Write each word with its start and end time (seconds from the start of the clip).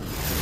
jogo. 0.00 0.38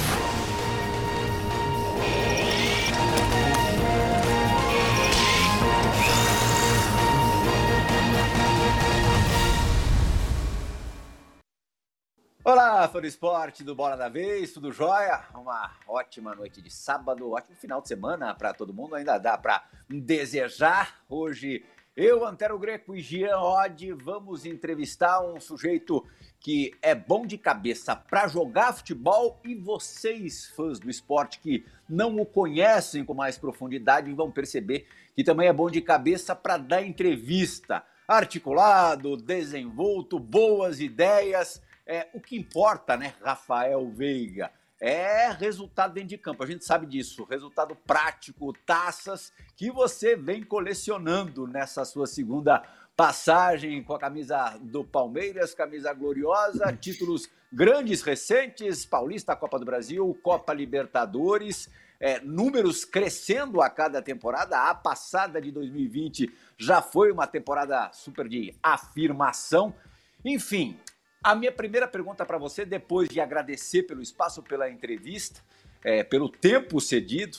Olá, 12.48 12.86
fã 12.86 13.00
do 13.00 13.08
esporte 13.08 13.64
do 13.64 13.74
Bola 13.74 13.96
da 13.96 14.08
Vez, 14.08 14.52
tudo 14.52 14.70
jóia? 14.70 15.24
Uma 15.34 15.72
ótima 15.88 16.32
noite 16.32 16.62
de 16.62 16.70
sábado, 16.70 17.32
ótimo 17.32 17.56
final 17.56 17.82
de 17.82 17.88
semana 17.88 18.32
para 18.36 18.54
todo 18.54 18.72
mundo, 18.72 18.94
ainda 18.94 19.18
dá 19.18 19.36
para 19.36 19.64
desejar. 19.88 21.00
Hoje 21.08 21.64
eu, 21.96 22.26
Antero 22.26 22.58
Greco 22.58 22.94
e 22.94 23.00
Gian 23.00 23.38
Odd 23.38 23.92
vamos 23.94 24.44
entrevistar 24.44 25.20
um 25.22 25.40
sujeito 25.40 26.04
que 26.38 26.72
é 26.82 26.94
bom 26.94 27.26
de 27.26 27.38
cabeça 27.38 27.96
para 27.96 28.28
jogar 28.28 28.74
futebol 28.74 29.40
e 29.44 29.54
vocês, 29.54 30.46
fãs 30.46 30.78
do 30.78 30.90
esporte 30.90 31.40
que 31.40 31.64
não 31.88 32.16
o 32.20 32.26
conhecem 32.26 33.04
com 33.04 33.14
mais 33.14 33.38
profundidade, 33.38 34.12
vão 34.12 34.30
perceber 34.30 34.86
que 35.14 35.24
também 35.24 35.48
é 35.48 35.52
bom 35.52 35.70
de 35.70 35.80
cabeça 35.80 36.36
para 36.36 36.58
dar 36.58 36.82
entrevista. 36.82 37.82
Articulado, 38.06 39.16
desenvolto, 39.16 40.18
boas 40.18 40.78
ideias 40.80 41.62
é, 41.86 42.08
o 42.12 42.20
que 42.20 42.36
importa, 42.36 42.96
né, 42.96 43.14
Rafael 43.22 43.88
Veiga, 43.88 44.50
é 44.80 45.30
resultado 45.30 45.94
dentro 45.94 46.10
de 46.10 46.18
campo. 46.18 46.42
A 46.42 46.46
gente 46.46 46.64
sabe 46.64 46.86
disso. 46.86 47.24
Resultado 47.24 47.74
prático, 47.74 48.52
taças 48.64 49.32
que 49.56 49.70
você 49.70 50.16
vem 50.16 50.42
colecionando 50.42 51.46
nessa 51.46 51.84
sua 51.84 52.06
segunda 52.06 52.62
passagem 52.96 53.82
com 53.82 53.94
a 53.94 53.98
camisa 53.98 54.58
do 54.60 54.82
Palmeiras, 54.82 55.54
camisa 55.54 55.92
gloriosa, 55.92 56.72
títulos 56.80 57.28
grandes 57.52 58.02
recentes, 58.02 58.84
Paulista, 58.84 59.36
Copa 59.36 59.58
do 59.58 59.64
Brasil, 59.64 60.18
Copa 60.22 60.52
Libertadores. 60.52 61.68
É, 61.98 62.20
números 62.20 62.84
crescendo 62.84 63.62
a 63.62 63.70
cada 63.70 64.02
temporada. 64.02 64.68
A 64.68 64.74
passada 64.74 65.40
de 65.40 65.50
2020 65.50 66.30
já 66.58 66.82
foi 66.82 67.10
uma 67.10 67.26
temporada 67.26 67.90
super 67.94 68.28
de 68.28 68.54
afirmação. 68.62 69.74
Enfim, 70.22 70.78
a 71.26 71.34
minha 71.34 71.50
primeira 71.50 71.88
pergunta 71.88 72.24
para 72.24 72.38
você, 72.38 72.64
depois 72.64 73.08
de 73.08 73.20
agradecer 73.20 73.82
pelo 73.82 74.00
espaço, 74.00 74.44
pela 74.44 74.70
entrevista, 74.70 75.40
é, 75.82 76.04
pelo 76.04 76.28
tempo 76.28 76.80
cedido, 76.80 77.38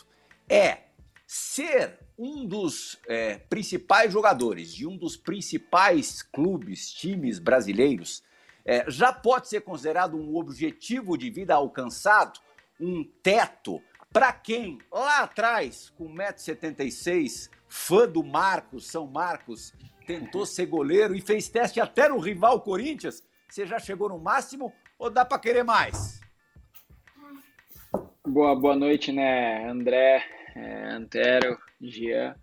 é 0.50 0.80
ser 1.26 1.98
um 2.20 2.46
dos 2.46 3.00
é, 3.08 3.38
principais 3.38 4.12
jogadores 4.12 4.74
de 4.74 4.86
um 4.86 4.98
dos 4.98 5.16
principais 5.16 6.22
clubes, 6.22 6.92
times 6.92 7.40
brasileiros, 7.40 8.22
é, 8.66 8.84
já 8.92 9.14
pode 9.14 9.48
ser 9.48 9.62
considerado 9.62 10.18
um 10.18 10.36
objetivo 10.36 11.18
de 11.18 11.30
vida 11.30 11.56
alcançado, 11.56 12.42
um 12.78 13.06
teto, 13.24 13.82
para 14.12 14.34
quem 14.34 14.80
lá 14.92 15.20
atrás, 15.20 15.94
com 15.98 16.14
1,76m, 16.14 17.50
fã 17.70 18.06
do 18.06 18.22
Marcos, 18.22 18.86
São 18.88 19.08
Marcos, 19.08 19.74
tentou 20.06 20.44
ser 20.46 20.66
goleiro 20.66 21.16
e 21.16 21.22
fez 21.22 21.48
teste 21.48 21.80
até 21.80 22.10
no 22.10 22.20
rival 22.20 22.60
Corinthians, 22.60 23.24
você 23.50 23.66
já 23.66 23.80
chegou 23.80 24.10
no 24.10 24.20
máximo 24.20 24.74
ou 25.00 25.10
dá 25.10 25.26
para 25.26 25.40
querer 25.40 25.64
mais? 25.64 26.20
Boa, 28.26 28.56
boa 28.56 28.76
noite, 28.76 29.12
né, 29.12 29.70
André, 29.70 30.24
é, 30.56 30.90
Antero, 30.90 31.58
Jean. 31.82 32.36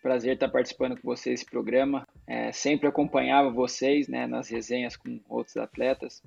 Prazer 0.00 0.34
estar 0.34 0.48
participando 0.48 0.96
com 0.96 1.08
vocês 1.08 1.40
desse 1.40 1.50
programa. 1.50 2.06
É, 2.26 2.52
sempre 2.52 2.86
acompanhava 2.86 3.50
vocês, 3.50 4.06
né, 4.06 4.26
nas 4.26 4.48
resenhas 4.48 4.96
com 4.96 5.20
outros 5.28 5.56
atletas. 5.56 6.22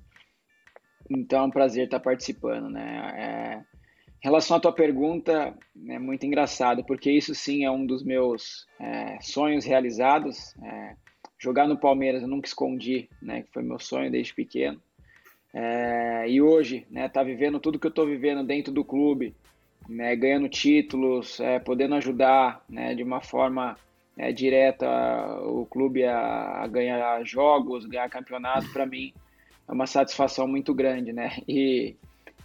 Então 1.08 1.40
é 1.40 1.46
um 1.46 1.50
prazer 1.50 1.84
estar 1.84 2.00
participando, 2.00 2.68
né. 2.68 3.12
É, 3.16 3.78
em 4.20 4.24
relação 4.24 4.56
à 4.56 4.60
tua 4.60 4.72
pergunta, 4.72 5.56
é 5.88 5.98
muito 5.98 6.26
engraçado, 6.26 6.84
porque 6.84 7.10
isso 7.10 7.34
sim 7.34 7.64
é 7.64 7.70
um 7.70 7.86
dos 7.86 8.02
meus 8.02 8.66
é, 8.80 9.18
sonhos 9.20 9.64
realizados. 9.64 10.54
É, 10.60 10.96
jogar 11.38 11.66
no 11.68 11.78
Palmeiras 11.78 12.22
eu 12.22 12.28
nunca 12.28 12.48
escondi, 12.48 13.08
né? 13.22 13.42
Que 13.42 13.52
foi 13.52 13.62
meu 13.62 13.78
sonho 13.78 14.10
desde 14.10 14.34
pequeno. 14.34 14.80
É, 15.54 16.28
e 16.28 16.42
hoje, 16.42 16.86
né? 16.90 17.08
Tá 17.08 17.22
vivendo 17.22 17.60
tudo 17.60 17.78
que 17.78 17.86
eu 17.86 17.90
tô 17.90 18.04
vivendo 18.04 18.44
dentro 18.44 18.72
do 18.72 18.84
clube, 18.84 19.34
né? 19.88 20.14
Ganhando 20.16 20.48
títulos, 20.48 21.40
é, 21.40 21.58
podendo 21.58 21.94
ajudar, 21.94 22.64
né? 22.68 22.94
De 22.94 23.02
uma 23.02 23.20
forma 23.20 23.76
é, 24.16 24.32
direta 24.32 24.86
o 25.44 25.64
clube 25.64 26.04
a, 26.04 26.62
a, 26.62 26.66
ganhar 26.66 27.24
jogos, 27.24 27.86
ganhar 27.86 28.08
campeonato, 28.10 28.68
para 28.72 28.84
mim 28.84 29.12
é 29.68 29.72
uma 29.72 29.86
satisfação 29.86 30.48
muito 30.48 30.74
grande, 30.74 31.12
né? 31.12 31.38
E 31.46 31.94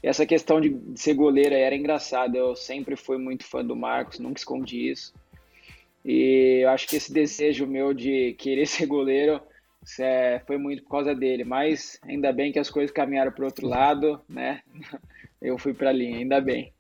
essa 0.04 0.26
questão 0.26 0.60
de, 0.60 0.70
de 0.70 1.00
ser 1.00 1.14
goleiro 1.14 1.56
era 1.56 1.76
engraçado. 1.76 2.36
Eu 2.36 2.56
sempre 2.56 2.96
fui 2.96 3.18
muito 3.18 3.46
fã 3.46 3.66
do 3.66 3.76
Marcos, 3.76 4.20
nunca 4.20 4.40
escondi 4.40 4.90
isso. 4.92 5.14
E 6.04 6.62
eu 6.64 6.70
acho 6.70 6.88
que 6.88 6.96
esse 6.96 7.12
desejo 7.14 7.66
meu 7.66 7.94
de 7.94 8.34
querer 8.34 8.66
ser 8.68 8.86
goleiro 8.86 9.42
é, 10.00 10.42
foi 10.46 10.58
muito 10.58 10.84
por 10.84 10.90
causa 10.90 11.16
dele. 11.16 11.44
Mas 11.44 12.00
ainda 12.04 12.32
bem 12.32 12.52
que 12.52 12.60
as 12.60 12.70
coisas 12.70 12.92
caminharam 12.92 13.32
para 13.32 13.44
o 13.44 13.46
outro 13.46 13.68
lado, 13.68 14.22
né? 14.28 14.62
Eu 15.42 15.58
fui 15.58 15.74
para 15.74 15.90
a 15.90 15.94
linha, 15.94 16.20
ainda 16.20 16.40
bem. 16.40 16.74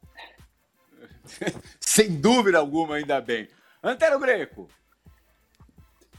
Sem 1.81 2.15
dúvida 2.15 2.57
alguma, 2.57 2.95
ainda 2.95 3.19
bem. 3.19 3.47
Antero 3.83 4.17
Greco. 4.19 4.69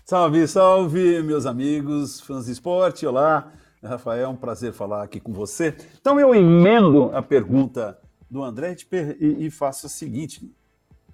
Salve, 0.04 0.46
salve, 0.46 1.22
meus 1.22 1.46
amigos, 1.46 2.20
fãs 2.20 2.44
de 2.44 2.52
esporte. 2.52 3.06
Olá, 3.06 3.50
Rafael, 3.82 4.24
é 4.24 4.28
um 4.28 4.36
prazer 4.36 4.74
falar 4.74 5.02
aqui 5.02 5.18
com 5.18 5.32
você. 5.32 5.74
Então 5.98 6.20
eu 6.20 6.34
emendo 6.34 7.10
a 7.16 7.22
pergunta 7.22 7.98
do 8.30 8.42
André 8.42 8.76
e, 9.18 9.50
faço 9.50 9.86
a 9.86 9.88
seguinte 9.88 10.46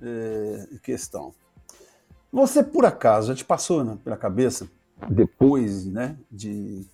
é, 0.03 0.67
questão. 0.83 1.33
Você, 2.33 2.63
por 2.63 2.85
acaso, 2.85 3.29
já 3.29 3.35
te 3.35 3.45
passou 3.45 3.85
né, 3.85 3.99
pela 4.05 4.17
cabeça, 4.17 4.71
depois 5.09 5.87
né, 5.87 6.17
de 6.31 6.87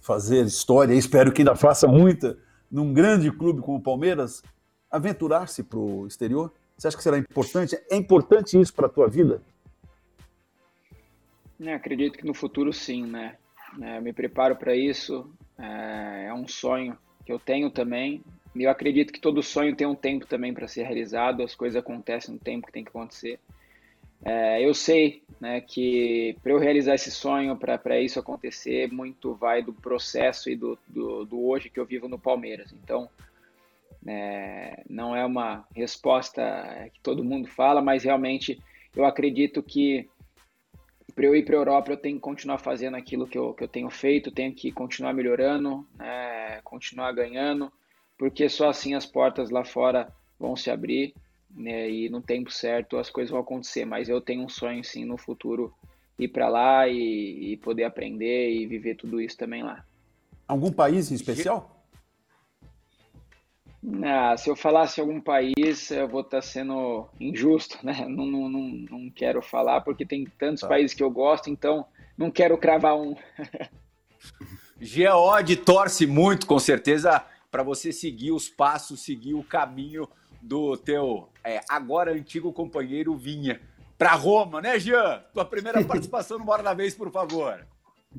fazer 0.00 0.44
história, 0.44 0.94
espero 0.94 1.32
que 1.32 1.42
ainda 1.42 1.56
faça 1.56 1.88
muita, 1.88 2.38
num 2.70 2.92
grande 2.92 3.30
clube 3.30 3.60
como 3.60 3.78
o 3.78 3.82
Palmeiras, 3.82 4.42
aventurar-se 4.90 5.64
para 5.64 5.78
o 5.78 6.06
exterior? 6.06 6.52
Você 6.76 6.88
acha 6.88 6.96
que 6.96 7.02
será 7.02 7.18
importante? 7.18 7.76
É 7.90 7.96
importante 7.96 8.60
isso 8.60 8.72
para 8.72 8.86
a 8.86 8.90
tua 8.90 9.08
vida? 9.08 9.42
Eu 11.58 11.74
acredito 11.74 12.18
que 12.18 12.26
no 12.26 12.34
futuro 12.34 12.72
sim, 12.72 13.04
né? 13.06 13.36
É, 13.80 14.00
me 14.00 14.12
preparo 14.12 14.54
para 14.54 14.76
isso, 14.76 15.28
é, 15.58 16.26
é 16.28 16.34
um 16.34 16.46
sonho 16.46 16.96
que 17.24 17.32
eu 17.32 17.38
tenho 17.38 17.70
também. 17.70 18.22
E 18.54 18.62
eu 18.62 18.70
acredito 18.70 19.12
que 19.12 19.20
todo 19.20 19.42
sonho 19.42 19.74
tem 19.74 19.86
um 19.86 19.94
tempo 19.94 20.26
também 20.26 20.54
para 20.54 20.68
ser 20.68 20.84
realizado, 20.84 21.42
as 21.42 21.54
coisas 21.54 21.76
acontecem 21.76 22.34
no 22.34 22.40
tempo 22.40 22.66
que 22.66 22.72
tem 22.72 22.84
que 22.84 22.90
acontecer. 22.90 23.40
É, 24.24 24.64
eu 24.64 24.72
sei 24.72 25.22
né, 25.38 25.60
que 25.60 26.34
para 26.42 26.52
eu 26.52 26.58
realizar 26.58 26.94
esse 26.94 27.10
sonho, 27.10 27.56
para 27.56 28.00
isso 28.00 28.18
acontecer, 28.18 28.90
muito 28.90 29.34
vai 29.34 29.62
do 29.62 29.74
processo 29.74 30.48
e 30.48 30.56
do, 30.56 30.78
do, 30.88 31.26
do 31.26 31.46
hoje 31.46 31.68
que 31.68 31.78
eu 31.78 31.84
vivo 31.84 32.08
no 32.08 32.18
Palmeiras. 32.18 32.72
Então, 32.72 33.08
é, 34.06 34.82
não 34.88 35.14
é 35.14 35.24
uma 35.26 35.66
resposta 35.76 36.42
que 36.94 37.00
todo 37.00 37.22
mundo 37.22 37.46
fala, 37.46 37.82
mas 37.82 38.04
realmente 38.04 38.58
eu 38.96 39.04
acredito 39.04 39.62
que 39.62 40.08
para 41.14 41.26
eu 41.26 41.36
ir 41.36 41.44
para 41.44 41.56
a 41.56 41.58
Europa 41.58 41.92
eu 41.92 41.96
tenho 41.96 42.16
que 42.16 42.22
continuar 42.22 42.58
fazendo 42.58 42.96
aquilo 42.96 43.26
que 43.26 43.36
eu, 43.36 43.52
que 43.52 43.62
eu 43.62 43.68
tenho 43.68 43.90
feito, 43.90 44.32
tenho 44.32 44.54
que 44.54 44.72
continuar 44.72 45.12
melhorando, 45.12 45.86
né, 45.96 46.60
continuar 46.64 47.12
ganhando, 47.12 47.70
porque 48.18 48.48
só 48.48 48.70
assim 48.70 48.94
as 48.94 49.04
portas 49.04 49.50
lá 49.50 49.64
fora 49.64 50.08
vão 50.38 50.56
se 50.56 50.70
abrir 50.70 51.14
né? 51.54 51.90
E 51.90 52.08
no 52.08 52.20
tempo 52.20 52.50
certo 52.50 52.96
as 52.96 53.10
coisas 53.10 53.30
vão 53.30 53.40
acontecer. 53.40 53.84
Mas 53.84 54.08
eu 54.08 54.20
tenho 54.20 54.44
um 54.44 54.48
sonho 54.48 54.82
sim 54.84 55.04
no 55.04 55.16
futuro 55.16 55.72
ir 56.18 56.28
para 56.28 56.48
lá 56.48 56.88
e, 56.88 57.52
e, 57.52 57.56
poder 57.56 57.84
aprender 57.84 58.50
e 58.50 58.66
viver 58.66 58.96
tudo 58.96 59.20
isso 59.20 59.36
também 59.36 59.62
lá. 59.62 59.84
Algum 60.46 60.70
país 60.70 61.10
em 61.10 61.14
especial? 61.14 61.70
Ah, 64.02 64.36
se 64.36 64.48
eu 64.48 64.56
falasse 64.56 65.00
algum 65.00 65.20
país, 65.20 65.90
eu 65.90 66.08
vou 66.08 66.22
estar 66.22 66.38
tá 66.38 66.42
sendo 66.42 67.06
injusto, 67.20 67.78
né? 67.82 68.04
Não, 68.08 68.24
não, 68.24 68.48
não, 68.48 68.68
não 68.90 69.10
quero 69.10 69.42
falar 69.42 69.82
porque 69.82 70.06
tem 70.06 70.24
tantos 70.38 70.62
tá. 70.62 70.68
países 70.68 70.94
que 70.94 71.02
eu 71.02 71.10
gosto, 71.10 71.50
então 71.50 71.84
não 72.16 72.30
quero 72.30 72.56
cravar 72.56 72.96
um. 72.96 73.14
Geode 74.80 75.56
torce 75.56 76.06
muito, 76.06 76.46
com 76.46 76.58
certeza, 76.58 77.24
para 77.50 77.62
você 77.62 77.92
seguir 77.92 78.32
os 78.32 78.48
passos, 78.48 79.04
seguir 79.04 79.34
o 79.34 79.44
caminho 79.44 80.08
do 80.40 80.76
teu 80.76 81.28
é, 81.44 81.60
agora 81.68 82.12
antigo 82.12 82.52
companheiro 82.52 83.14
Vinha 83.14 83.60
para 83.98 84.14
Roma, 84.14 84.60
né, 84.60 84.78
Jean? 84.78 85.22
Tua 85.32 85.44
primeira 85.44 85.82
participação 85.84 86.38
no 86.38 86.44
Bora 86.44 86.62
da 86.62 86.74
Vez, 86.74 86.94
por 86.94 87.10
favor. 87.10 87.66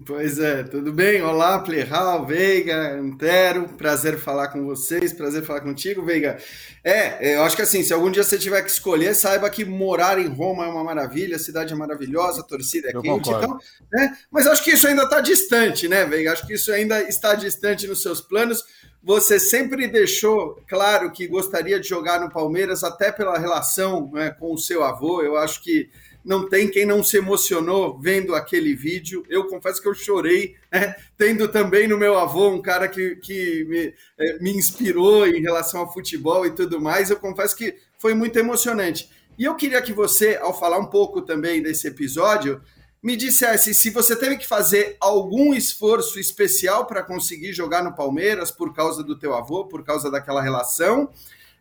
Pois 0.04 0.40
é, 0.40 0.62
tudo 0.64 0.92
bem? 0.92 1.22
Olá, 1.22 1.60
Plerral, 1.60 2.26
Veiga, 2.26 3.00
Antero, 3.00 3.70
prazer 3.78 4.20
falar 4.20 4.50
com 4.50 4.66
vocês, 4.66 5.14
prazer 5.14 5.44
falar 5.44 5.62
contigo, 5.62 6.04
Veiga. 6.04 6.38
É, 6.84 7.36
eu 7.36 7.44
acho 7.44 7.56
que 7.56 7.62
assim, 7.62 7.82
se 7.82 7.94
algum 7.94 8.12
dia 8.12 8.24
você 8.24 8.38
tiver 8.38 8.62
que 8.62 8.70
escolher, 8.70 9.16
saiba 9.16 9.50
que 9.50 9.64
morar 9.64 10.20
em 10.20 10.28
Roma 10.28 10.66
é 10.66 10.68
uma 10.68 10.84
maravilha, 10.84 11.38
a 11.38 11.40
cidade 11.40 11.72
é 11.72 11.76
maravilhosa, 11.76 12.42
a 12.42 12.44
torcida 12.44 12.90
é 12.90 12.96
eu 12.96 13.02
quente, 13.02 13.30
então, 13.30 13.58
né? 13.92 14.18
Mas 14.30 14.46
acho 14.48 14.64
que 14.66 14.72
isso 14.72 14.86
ainda 14.86 15.04
está 15.04 15.22
distante, 15.22 15.88
né, 15.88 16.04
Veiga? 16.04 16.34
Acho 16.34 16.46
que 16.46 16.56
isso 16.56 16.74
ainda 16.74 17.02
está 17.04 17.34
distante 17.34 17.88
nos 17.88 18.02
seus 18.02 18.20
planos. 18.20 18.66
Você 19.02 19.40
sempre 19.40 19.88
deixou 19.88 20.62
claro 20.68 21.10
que 21.12 21.26
gostaria 21.26 21.80
de 21.80 21.88
jogar 21.88 22.20
no 22.20 22.30
Palmeiras, 22.30 22.84
até 22.84 23.14
pela 23.14 23.40
relação 23.40 24.12
né, 24.12 24.30
com 24.32 24.54
o 24.54 24.58
seu 24.58 24.84
avô. 24.84 25.22
Eu 25.22 25.38
acho 25.38 25.64
que 25.64 25.90
não 26.26 26.50
tem 26.50 26.68
quem 26.68 26.86
não 26.86 27.04
se 27.04 27.18
emocionou 27.18 28.00
vendo 28.00 28.34
aquele 28.34 28.74
vídeo. 28.76 29.24
Eu 29.30 29.46
confesso 29.46 29.80
que 29.80 29.88
eu 29.88 29.94
chorei, 29.94 30.56
né? 30.72 30.96
tendo 31.16 31.48
também 31.48 31.88
no 31.88 31.98
meu 31.98 32.18
avô 32.18 32.50
um 32.50 32.62
cara 32.62 32.88
que, 32.88 33.16
que 33.18 33.64
me, 33.66 33.94
é, 34.18 34.40
me 34.40 34.52
inspirou 34.52 35.28
em 35.28 35.40
relação 35.40 35.82
ao 35.82 35.94
futebol 35.94 36.46
e 36.46 36.52
tudo 36.52 36.82
mais. 36.82 37.12
Eu 37.12 37.18
confesso 37.18 37.56
que 37.56 37.76
foi 38.00 38.16
muito 38.16 38.38
emocionante. 38.40 39.08
E 39.38 39.44
eu 39.44 39.56
queria 39.56 39.82
que 39.82 39.94
você, 39.94 40.36
ao 40.42 40.58
falar 40.58 40.80
um 40.80 40.88
pouco 40.88 41.22
também 41.22 41.62
desse 41.62 41.88
episódio, 41.88 42.60
me 43.04 43.16
dissesse 43.16 43.76
se 43.76 43.92
você 43.92 44.16
teve 44.16 44.36
que 44.36 44.48
fazer 44.48 44.98
algum 45.00 45.54
esforço 45.54 46.20
especial 46.20 46.88
para 46.88 47.04
conseguir 47.04 47.54
jogar 47.54 47.84
no 47.84 47.94
Palmeiras 47.94 48.50
por 48.50 48.74
causa 48.74 49.04
do 49.04 49.16
teu 49.16 49.36
avô, 49.36 49.66
por 49.66 49.84
causa 49.84 50.10
daquela 50.10 50.42
relação, 50.42 51.12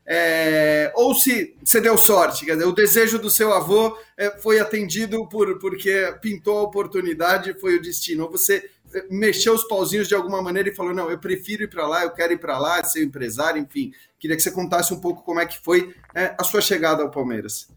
é, 0.07 0.93
ou 0.95 1.15
se 1.15 1.57
você 1.65 1.81
deu 1.81 1.97
sorte, 1.97 2.45
quer 2.45 2.53
dizer, 2.53 2.67
o 2.67 2.73
desejo 2.73 3.19
do 3.19 3.31
seu 3.31 3.55
avô 3.55 3.97
é, 4.17 4.31
foi 4.39 4.61
atendido 4.61 5.27
por 5.29 5.59
porque 5.59 6.15
pintou 6.21 6.59
a 6.59 6.63
oportunidade, 6.63 7.59
foi 7.59 7.77
o 7.77 7.83
destino. 7.83 8.25
Ou 8.25 8.31
você 8.31 8.71
é, 8.95 9.07
mexeu 9.11 9.55
os 9.55 9.65
pauzinhos 9.65 10.07
de 10.07 10.15
alguma 10.15 10.43
maneira 10.43 10.69
e 10.69 10.75
falou: 10.75 10.93
não, 10.93 11.11
eu 11.11 11.19
prefiro 11.19 11.65
ir 11.65 11.69
para 11.69 11.87
lá, 11.87 12.03
eu 12.03 12.11
quero 12.11 12.35
ir 12.35 12.39
para 12.39 12.59
lá, 12.59 12.85
ser 12.85 13.03
empresário, 13.03 13.63
enfim. 13.63 13.93
Queria 14.19 14.37
que 14.37 14.43
você 14.43 14.51
contasse 14.51 14.93
um 14.93 15.01
pouco 15.01 15.23
como 15.23 15.41
é 15.41 15.47
que 15.47 15.59
foi 15.59 15.95
é, 16.15 16.35
a 16.39 16.45
sua 16.45 16.61
chegada 16.61 17.03
ao 17.03 17.11
Palmeiras. 17.11 17.69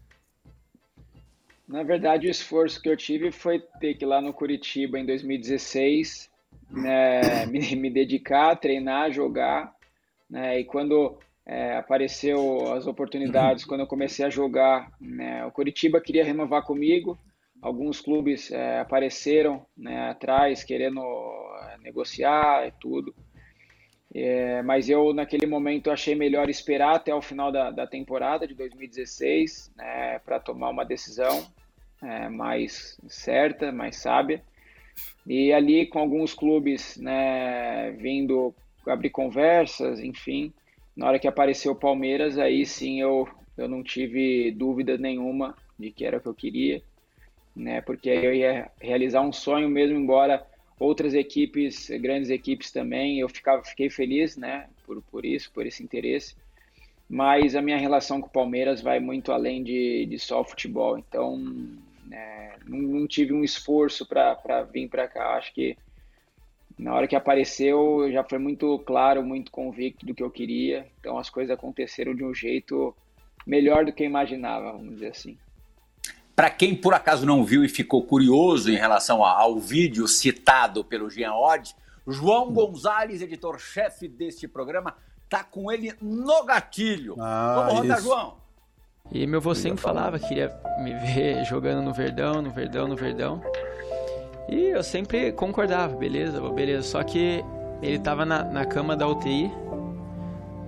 Na 1.66 1.82
verdade, 1.82 2.26
o 2.26 2.30
esforço 2.30 2.80
que 2.80 2.88
eu 2.88 2.96
tive 2.96 3.30
foi 3.30 3.62
ter 3.80 3.94
que 3.94 4.04
ir 4.04 4.08
lá 4.08 4.20
no 4.22 4.32
Curitiba 4.32 4.98
em 4.98 5.04
2016, 5.04 6.30
né, 6.70 7.44
me, 7.46 7.76
me 7.76 7.90
dedicar, 7.90 8.56
treinar, 8.56 9.12
jogar. 9.12 9.74
Né, 10.30 10.60
e 10.60 10.64
quando 10.64 11.18
é, 11.48 11.78
apareceu 11.78 12.74
as 12.74 12.86
oportunidades 12.86 13.64
quando 13.64 13.80
eu 13.80 13.86
comecei 13.86 14.24
a 14.24 14.30
jogar. 14.30 14.92
Né? 15.00 15.42
O 15.46 15.50
Curitiba 15.50 15.98
queria 15.98 16.22
renovar 16.22 16.62
comigo, 16.62 17.18
alguns 17.62 18.02
clubes 18.02 18.52
é, 18.52 18.80
apareceram 18.80 19.64
né, 19.74 20.10
atrás 20.10 20.62
querendo 20.62 21.00
é, 21.00 21.78
negociar 21.78 22.68
e 22.68 22.72
tudo. 22.78 23.14
É, 24.14 24.62
mas 24.62 24.90
eu, 24.90 25.14
naquele 25.14 25.46
momento, 25.46 25.90
achei 25.90 26.14
melhor 26.14 26.50
esperar 26.50 26.96
até 26.96 27.14
o 27.14 27.22
final 27.22 27.50
da, 27.50 27.70
da 27.70 27.86
temporada 27.86 28.46
de 28.46 28.54
2016 28.54 29.72
né, 29.74 30.18
para 30.18 30.38
tomar 30.38 30.68
uma 30.68 30.84
decisão 30.84 31.46
é, 32.02 32.28
mais 32.28 33.00
certa, 33.08 33.72
mais 33.72 33.96
sábia. 33.96 34.42
E 35.26 35.50
ali, 35.52 35.86
com 35.86 35.98
alguns 35.98 36.34
clubes 36.34 36.98
né, 36.98 37.90
vindo 37.92 38.54
abrir 38.86 39.10
conversas, 39.10 40.00
enfim, 40.00 40.52
na 40.98 41.06
hora 41.06 41.18
que 41.20 41.28
apareceu 41.28 41.70
o 41.72 41.76
Palmeiras, 41.76 42.36
aí 42.38 42.66
sim 42.66 43.00
eu, 43.00 43.28
eu 43.56 43.68
não 43.68 43.84
tive 43.84 44.50
dúvida 44.50 44.98
nenhuma 44.98 45.56
de 45.78 45.92
que 45.92 46.04
era 46.04 46.18
o 46.18 46.20
que 46.20 46.26
eu 46.26 46.34
queria, 46.34 46.82
né? 47.54 47.80
Porque 47.80 48.10
eu 48.10 48.34
ia 48.34 48.68
realizar 48.80 49.20
um 49.20 49.32
sonho 49.32 49.68
mesmo, 49.68 49.96
embora 49.96 50.44
outras 50.76 51.14
equipes, 51.14 51.88
grandes 52.00 52.30
equipes 52.30 52.72
também, 52.72 53.20
eu 53.20 53.28
ficava, 53.28 53.62
fiquei 53.62 53.88
feliz, 53.88 54.36
né? 54.36 54.68
Por, 54.84 55.00
por 55.02 55.24
isso, 55.24 55.52
por 55.52 55.64
esse 55.64 55.84
interesse. 55.84 56.34
Mas 57.08 57.54
a 57.54 57.62
minha 57.62 57.78
relação 57.78 58.20
com 58.20 58.26
o 58.26 58.32
Palmeiras 58.32 58.82
vai 58.82 58.98
muito 58.98 59.30
além 59.30 59.62
de, 59.62 60.04
de 60.04 60.18
só 60.18 60.42
futebol. 60.42 60.98
Então, 60.98 61.38
né, 62.06 62.56
não, 62.66 62.80
não 62.80 63.06
tive 63.06 63.32
um 63.32 63.44
esforço 63.44 64.04
para 64.04 64.62
vir 64.64 64.88
para 64.88 65.06
cá. 65.06 65.36
Acho 65.36 65.54
que 65.54 65.76
na 66.78 66.94
hora 66.94 67.08
que 67.08 67.16
apareceu, 67.16 68.08
já 68.12 68.22
foi 68.22 68.38
muito 68.38 68.78
claro, 68.80 69.22
muito 69.22 69.50
convicto 69.50 70.06
do 70.06 70.14
que 70.14 70.22
eu 70.22 70.30
queria. 70.30 70.86
Então 71.00 71.18
as 71.18 71.28
coisas 71.28 71.52
aconteceram 71.52 72.14
de 72.14 72.24
um 72.24 72.32
jeito 72.32 72.94
melhor 73.46 73.84
do 73.84 73.92
que 73.92 74.04
eu 74.04 74.06
imaginava, 74.06 74.72
vamos 74.72 74.94
dizer 74.94 75.08
assim. 75.08 75.36
Para 76.36 76.50
quem 76.50 76.76
por 76.76 76.94
acaso 76.94 77.26
não 77.26 77.44
viu 77.44 77.64
e 77.64 77.68
ficou 77.68 78.04
curioso 78.04 78.70
em 78.70 78.76
relação 78.76 79.24
ao 79.24 79.58
vídeo 79.58 80.06
citado 80.06 80.84
pelo 80.84 81.10
Jean 81.10 81.32
Odd, 81.32 81.74
João 82.06 82.52
Gonzalez, 82.52 83.20
editor-chefe 83.20 84.06
deste 84.06 84.46
programa, 84.46 84.94
tá 85.28 85.42
com 85.42 85.72
ele 85.72 85.92
no 86.00 86.44
gatilho. 86.44 87.16
Ah, 87.18 87.64
Vamos 87.66 87.80
rodar, 87.80 88.00
João. 88.00 88.36
E 89.10 89.26
meu 89.26 89.40
avô 89.40 89.54
sempre 89.54 89.80
falava 89.80 90.18
que 90.18 90.28
queria 90.28 90.54
me 90.78 90.94
ver 90.94 91.44
jogando 91.44 91.82
no 91.82 91.92
Verdão, 91.92 92.40
no 92.40 92.50
Verdão, 92.50 92.86
no 92.86 92.94
Verdão. 92.94 93.42
E 94.48 94.70
eu 94.70 94.82
sempre 94.82 95.32
concordava, 95.32 95.94
beleza, 95.94 96.40
beleza. 96.50 96.82
Só 96.82 97.02
que 97.02 97.44
ele 97.82 97.98
tava 97.98 98.24
na, 98.24 98.42
na 98.44 98.64
cama 98.64 98.96
da 98.96 99.06
UTI. 99.06 99.52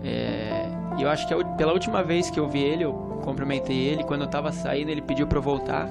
É, 0.04 0.68
e 0.98 1.02
eu 1.02 1.08
acho 1.08 1.26
que 1.26 1.34
pela 1.56 1.72
última 1.72 2.02
vez 2.02 2.30
que 2.30 2.38
eu 2.38 2.48
vi 2.48 2.60
ele, 2.62 2.84
eu 2.84 2.92
cumprimentei 3.22 3.76
ele. 3.76 4.04
Quando 4.04 4.22
eu 4.22 4.28
tava 4.28 4.52
saindo, 4.52 4.90
ele 4.90 5.00
pediu 5.00 5.26
pra 5.26 5.38
eu 5.38 5.42
voltar. 5.42 5.88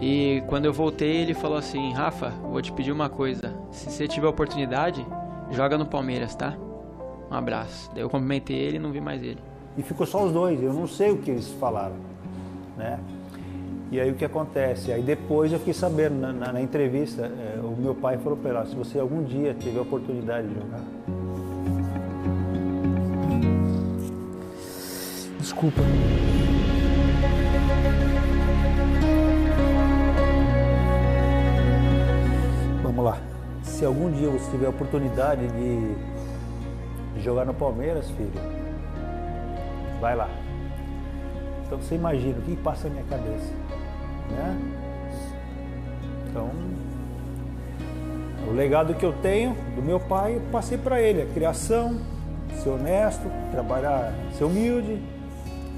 E 0.00 0.42
quando 0.48 0.66
eu 0.66 0.72
voltei, 0.72 1.16
ele 1.22 1.34
falou 1.34 1.56
assim: 1.56 1.92
Rafa, 1.92 2.30
vou 2.30 2.60
te 2.60 2.72
pedir 2.72 2.92
uma 2.92 3.08
coisa. 3.08 3.54
Se 3.70 3.90
você 3.90 4.08
tiver 4.08 4.26
oportunidade, 4.26 5.06
joga 5.50 5.78
no 5.78 5.86
Palmeiras, 5.86 6.34
tá? 6.34 6.54
Um 7.30 7.34
abraço. 7.34 7.90
Daí 7.94 8.02
eu 8.02 8.10
cumprimentei 8.10 8.56
ele 8.56 8.76
e 8.76 8.80
não 8.80 8.90
vi 8.90 9.00
mais 9.00 9.22
ele. 9.22 9.38
E 9.76 9.82
ficou 9.82 10.06
só 10.06 10.24
os 10.24 10.32
dois. 10.32 10.62
Eu 10.62 10.72
não 10.72 10.86
sei 10.86 11.10
o 11.10 11.18
que 11.18 11.30
eles 11.30 11.48
falaram, 11.52 11.96
né? 12.76 12.98
E 13.90 14.00
aí 14.00 14.10
o 14.10 14.14
que 14.14 14.24
acontece? 14.24 14.92
Aí 14.92 15.02
depois 15.02 15.52
eu 15.52 15.58
fiquei 15.60 15.74
sabendo 15.74 16.16
na, 16.16 16.32
na, 16.32 16.52
na 16.54 16.60
entrevista, 16.60 17.22
é, 17.26 17.60
o 17.60 17.76
meu 17.80 17.94
pai 17.94 18.18
falou 18.18 18.36
para 18.36 18.50
ela, 18.50 18.66
se 18.66 18.74
você 18.74 18.98
algum 18.98 19.22
dia 19.22 19.54
tiver 19.54 19.78
a 19.78 19.82
oportunidade 19.82 20.48
de 20.48 20.54
jogar. 20.54 20.80
Desculpa. 25.38 25.80
Vamos 32.82 33.04
lá. 33.04 33.18
Se 33.62 33.84
algum 33.84 34.10
dia 34.10 34.28
você 34.28 34.50
tiver 34.50 34.66
a 34.66 34.70
oportunidade 34.70 35.46
de 35.46 37.22
jogar 37.22 37.44
no 37.44 37.54
Palmeiras, 37.54 38.10
filho, 38.10 38.32
vai 40.00 40.16
lá. 40.16 40.28
Então 41.64 41.78
você 41.78 41.94
imagina 41.94 42.38
o 42.38 42.42
que 42.42 42.56
passa 42.56 42.88
na 42.88 42.94
minha 42.94 43.06
cabeça. 43.06 43.65
Né? 44.30 44.58
Então, 46.28 46.50
o 48.48 48.52
legado 48.52 48.94
que 48.94 49.04
eu 49.04 49.12
tenho 49.12 49.54
do 49.74 49.82
meu 49.82 49.98
pai, 49.98 50.36
eu 50.36 50.40
passei 50.52 50.78
para 50.78 51.00
ele, 51.00 51.22
a 51.22 51.26
criação, 51.26 52.00
ser 52.62 52.70
honesto, 52.70 53.28
trabalhar, 53.50 54.12
ser 54.36 54.44
humilde, 54.44 55.02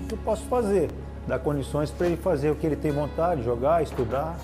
o 0.03 0.09
que 0.09 0.15
eu 0.15 0.19
posso 0.19 0.45
fazer? 0.45 0.91
Dar 1.27 1.39
condições 1.39 1.91
para 1.91 2.07
ele 2.07 2.17
fazer 2.17 2.51
o 2.51 2.57
que 2.57 2.67
ele 2.67 2.77
tem 2.77 2.91
vontade, 2.91 3.43
jogar, 3.43 3.83
estudar. 3.83 4.37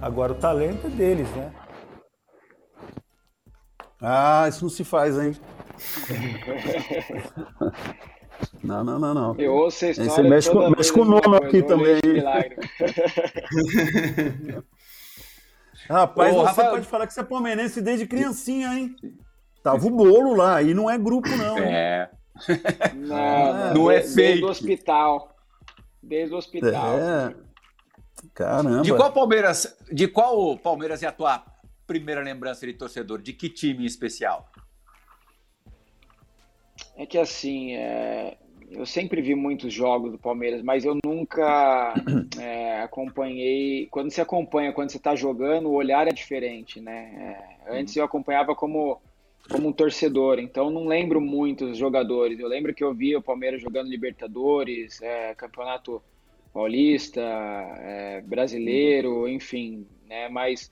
Agora 0.00 0.32
o 0.32 0.36
talento 0.36 0.86
é 0.86 0.90
deles, 0.90 1.28
né? 1.30 1.52
Ah, 4.00 4.46
isso 4.48 4.64
não 4.64 4.70
se 4.70 4.84
faz, 4.84 5.18
hein? 5.18 5.36
Não, 8.62 8.84
não, 8.84 8.98
não, 8.98 9.14
não. 9.14 9.34
Eu 9.38 9.54
ouço 9.54 9.84
a 9.84 9.90
história. 9.90 10.10
Você 10.10 10.22
mexe, 10.22 10.50
com, 10.50 10.70
mexe 10.70 10.92
com 10.92 11.00
o 11.00 11.04
nome 11.04 11.36
aqui 11.36 11.62
também. 11.62 12.00
Rapaz, 15.88 16.34
Ô, 16.34 16.40
você 16.40 16.46
Rafael... 16.46 16.70
pode 16.72 16.86
falar 16.86 17.06
que 17.06 17.14
você 17.14 17.20
é 17.20 17.24
palmeirense 17.24 17.80
desde 17.80 18.06
criancinha, 18.06 18.74
hein? 18.74 18.94
Tava 19.62 19.86
o 19.86 19.90
bolo 19.90 20.34
lá, 20.34 20.62
e 20.62 20.74
não 20.74 20.90
é 20.90 20.98
grupo, 20.98 21.28
não. 21.28 21.58
É. 21.58 22.10
Não, 22.94 23.18
é, 23.18 23.72
não 23.74 23.90
é 23.90 24.02
fake. 24.02 24.14
Desde 24.14 24.44
o 24.44 24.48
hospital. 24.48 25.36
Desde 26.02 26.34
o 26.34 26.38
hospital. 26.38 26.98
É. 26.98 27.34
Caramba. 28.34 28.82
De 28.82 28.94
qual 28.94 29.12
Palmeiras, 29.12 29.76
de 29.90 30.08
qual 30.08 30.58
Palmeiras 30.58 31.02
é 31.02 31.06
a 31.06 31.12
tua 31.12 31.42
primeira 31.86 32.20
lembrança 32.20 32.66
de 32.66 32.74
torcedor? 32.74 33.22
De 33.22 33.32
que 33.32 33.48
time 33.48 33.84
em 33.84 33.86
especial? 33.86 34.50
É 36.96 37.06
que 37.06 37.18
assim, 37.18 37.74
é, 37.74 38.36
eu 38.70 38.84
sempre 38.84 39.22
vi 39.22 39.34
muitos 39.34 39.72
jogos 39.72 40.12
do 40.12 40.18
Palmeiras, 40.18 40.62
mas 40.62 40.84
eu 40.84 40.98
nunca 41.04 41.94
é, 42.38 42.80
acompanhei. 42.82 43.86
Quando 43.90 44.10
você 44.10 44.20
acompanha, 44.20 44.72
quando 44.72 44.90
você 44.90 44.98
está 44.98 45.14
jogando, 45.14 45.68
o 45.68 45.74
olhar 45.74 46.06
é 46.06 46.12
diferente, 46.12 46.80
né? 46.80 47.56
É, 47.68 47.78
antes 47.78 47.96
eu 47.96 48.04
acompanhava 48.04 48.54
como, 48.54 49.00
como 49.50 49.68
um 49.68 49.72
torcedor, 49.72 50.38
então 50.38 50.70
não 50.70 50.86
lembro 50.86 51.20
muitos 51.20 51.78
jogadores. 51.78 52.38
Eu 52.38 52.48
lembro 52.48 52.74
que 52.74 52.84
eu 52.84 52.94
via 52.94 53.18
o 53.18 53.22
Palmeiras 53.22 53.62
jogando 53.62 53.88
Libertadores, 53.88 55.00
é, 55.00 55.34
Campeonato 55.34 56.02
Paulista, 56.52 57.20
é, 57.20 58.20
Brasileiro, 58.22 59.28
enfim, 59.28 59.86
né? 60.06 60.28
Mas 60.28 60.70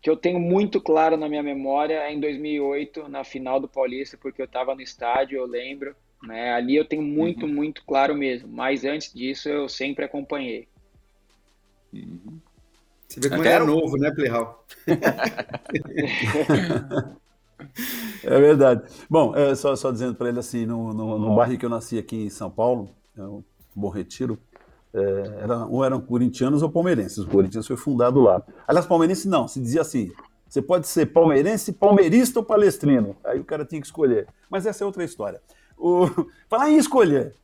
que 0.00 0.10
eu 0.10 0.16
tenho 0.16 0.38
muito 0.38 0.80
claro 0.80 1.16
na 1.16 1.28
minha 1.28 1.42
memória 1.42 1.94
é 1.94 2.12
em 2.12 2.20
2008, 2.20 3.08
na 3.08 3.24
final 3.24 3.58
do 3.58 3.66
Paulista, 3.68 4.18
porque 4.18 4.40
eu 4.40 4.46
estava 4.46 4.74
no 4.74 4.82
estádio, 4.82 5.38
eu 5.38 5.46
lembro. 5.46 5.96
Né? 6.26 6.52
Ali 6.52 6.76
eu 6.76 6.84
tenho 6.84 7.02
muito, 7.02 7.46
uhum. 7.46 7.52
muito 7.52 7.84
claro 7.84 8.14
mesmo. 8.14 8.48
Mas 8.48 8.84
antes 8.84 9.12
disso, 9.12 9.48
eu 9.48 9.68
sempre 9.68 10.04
acompanhei. 10.04 10.68
Uhum. 11.92 12.38
Você 13.08 13.20
vê 13.20 13.28
como 13.28 13.42
Até 13.42 13.52
era 13.52 13.64
novo, 13.64 13.96
né, 13.96 14.10
Playhall? 14.10 14.64
é 18.24 18.40
verdade. 18.40 18.82
Bom, 19.08 19.34
é, 19.36 19.54
só, 19.54 19.76
só 19.76 19.92
dizendo 19.92 20.14
para 20.14 20.28
ele 20.28 20.40
assim, 20.40 20.66
no, 20.66 20.92
no, 20.92 21.18
no 21.18 21.36
bairro 21.36 21.56
que 21.56 21.64
eu 21.64 21.70
nasci 21.70 21.98
aqui 21.98 22.24
em 22.24 22.30
São 22.30 22.50
Paulo, 22.50 22.90
é 23.16 23.22
o 23.22 23.44
Bom 23.74 23.88
Retiro, 23.88 24.38
é, 24.92 25.00
era, 25.42 25.66
ou 25.66 25.84
eram 25.84 26.00
corintianos 26.00 26.62
ou 26.62 26.70
palmeirenses. 26.70 27.18
O 27.18 27.28
Corinthians 27.28 27.66
foi 27.66 27.76
fundado 27.76 28.20
lá. 28.20 28.42
Aliás, 28.66 28.86
palmeirense 28.86 29.28
não, 29.28 29.46
se 29.46 29.60
dizia 29.60 29.82
assim: 29.82 30.10
você 30.48 30.62
pode 30.62 30.86
ser 30.86 31.06
palmeirense, 31.06 31.72
palmeirista 31.72 32.38
ou 32.38 32.44
palestrino. 32.44 33.16
Aí 33.24 33.40
o 33.40 33.44
cara 33.44 33.64
tinha 33.64 33.80
que 33.80 33.86
escolher. 33.86 34.28
Mas 34.48 34.66
essa 34.66 34.84
é 34.84 34.86
outra 34.86 35.02
história. 35.02 35.40
O... 35.76 36.06
Falar 36.48 36.70
em 36.70 36.76
escolher. 36.76 37.34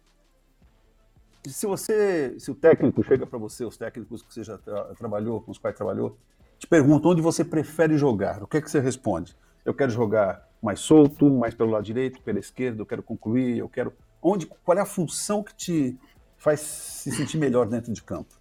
Se 1.46 1.66
você, 1.66 2.38
se 2.38 2.50
o 2.50 2.54
técnico 2.54 3.02
chega 3.02 3.26
para 3.26 3.38
você, 3.38 3.64
os 3.64 3.76
técnicos 3.76 4.22
que 4.22 4.32
você 4.32 4.44
já 4.44 4.58
tra 4.58 4.94
trabalhou, 4.94 5.40
com 5.40 5.50
os 5.50 5.58
quais 5.58 5.76
trabalhou, 5.76 6.18
te 6.58 6.66
perguntam 6.66 7.12
onde 7.12 7.22
você 7.22 7.42
prefere 7.42 7.96
jogar, 7.96 8.42
o 8.42 8.46
que 8.46 8.58
é 8.58 8.60
que 8.60 8.70
você 8.70 8.78
responde? 8.78 9.34
Eu 9.64 9.72
quero 9.72 9.90
jogar 9.90 10.46
mais 10.62 10.80
solto, 10.80 11.30
mais 11.30 11.54
pelo 11.54 11.70
lado 11.70 11.84
direito, 11.84 12.20
pela 12.20 12.38
esquerda, 12.38 12.82
eu 12.82 12.87
quero 12.87 13.02
concluir, 13.02 13.58
eu 13.58 13.68
quero. 13.68 13.92
Onde, 14.22 14.46
qual 14.46 14.76
é 14.76 14.80
a 14.82 14.87
função 14.87 15.42
que 15.42 15.54
te 15.54 15.99
faz 16.37 16.60
se 16.60 17.10
sentir 17.10 17.38
melhor 17.38 17.66
dentro 17.66 17.92
de 17.92 18.02
campo? 18.02 18.38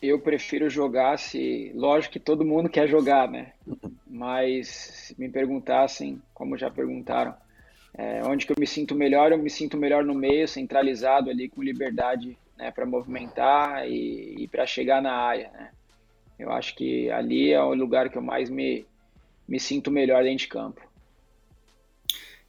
Eu 0.00 0.20
prefiro 0.20 0.70
jogar 0.70 1.18
se. 1.18 1.72
Lógico 1.74 2.12
que 2.12 2.20
todo 2.20 2.44
mundo 2.44 2.68
quer 2.68 2.86
jogar, 2.86 3.28
né? 3.28 3.52
Mas 4.06 4.68
se 4.68 5.20
me 5.20 5.28
perguntassem, 5.28 6.22
como 6.32 6.56
já 6.56 6.70
perguntaram, 6.70 7.34
é, 7.98 8.22
onde 8.24 8.46
que 8.46 8.52
eu 8.52 8.56
me 8.58 8.66
sinto 8.66 8.94
melhor, 8.94 9.32
eu 9.32 9.38
me 9.38 9.48
sinto 9.48 9.76
melhor 9.76 10.04
no 10.04 10.14
meio, 10.14 10.46
centralizado 10.46 11.30
ali, 11.30 11.48
com 11.48 11.62
liberdade 11.62 12.36
né, 12.56 12.70
para 12.70 12.84
movimentar 12.84 13.88
e, 13.88 14.34
e 14.38 14.48
para 14.48 14.66
chegar 14.66 15.00
na 15.00 15.12
área. 15.12 15.50
Né? 15.52 15.70
Eu 16.38 16.52
acho 16.52 16.74
que 16.76 17.10
ali 17.10 17.52
é 17.52 17.62
o 17.62 17.74
lugar 17.74 18.10
que 18.10 18.18
eu 18.18 18.22
mais 18.22 18.50
me, 18.50 18.86
me 19.48 19.58
sinto 19.58 19.90
melhor 19.90 20.22
dentro 20.22 20.38
de 20.38 20.48
campo. 20.48 20.85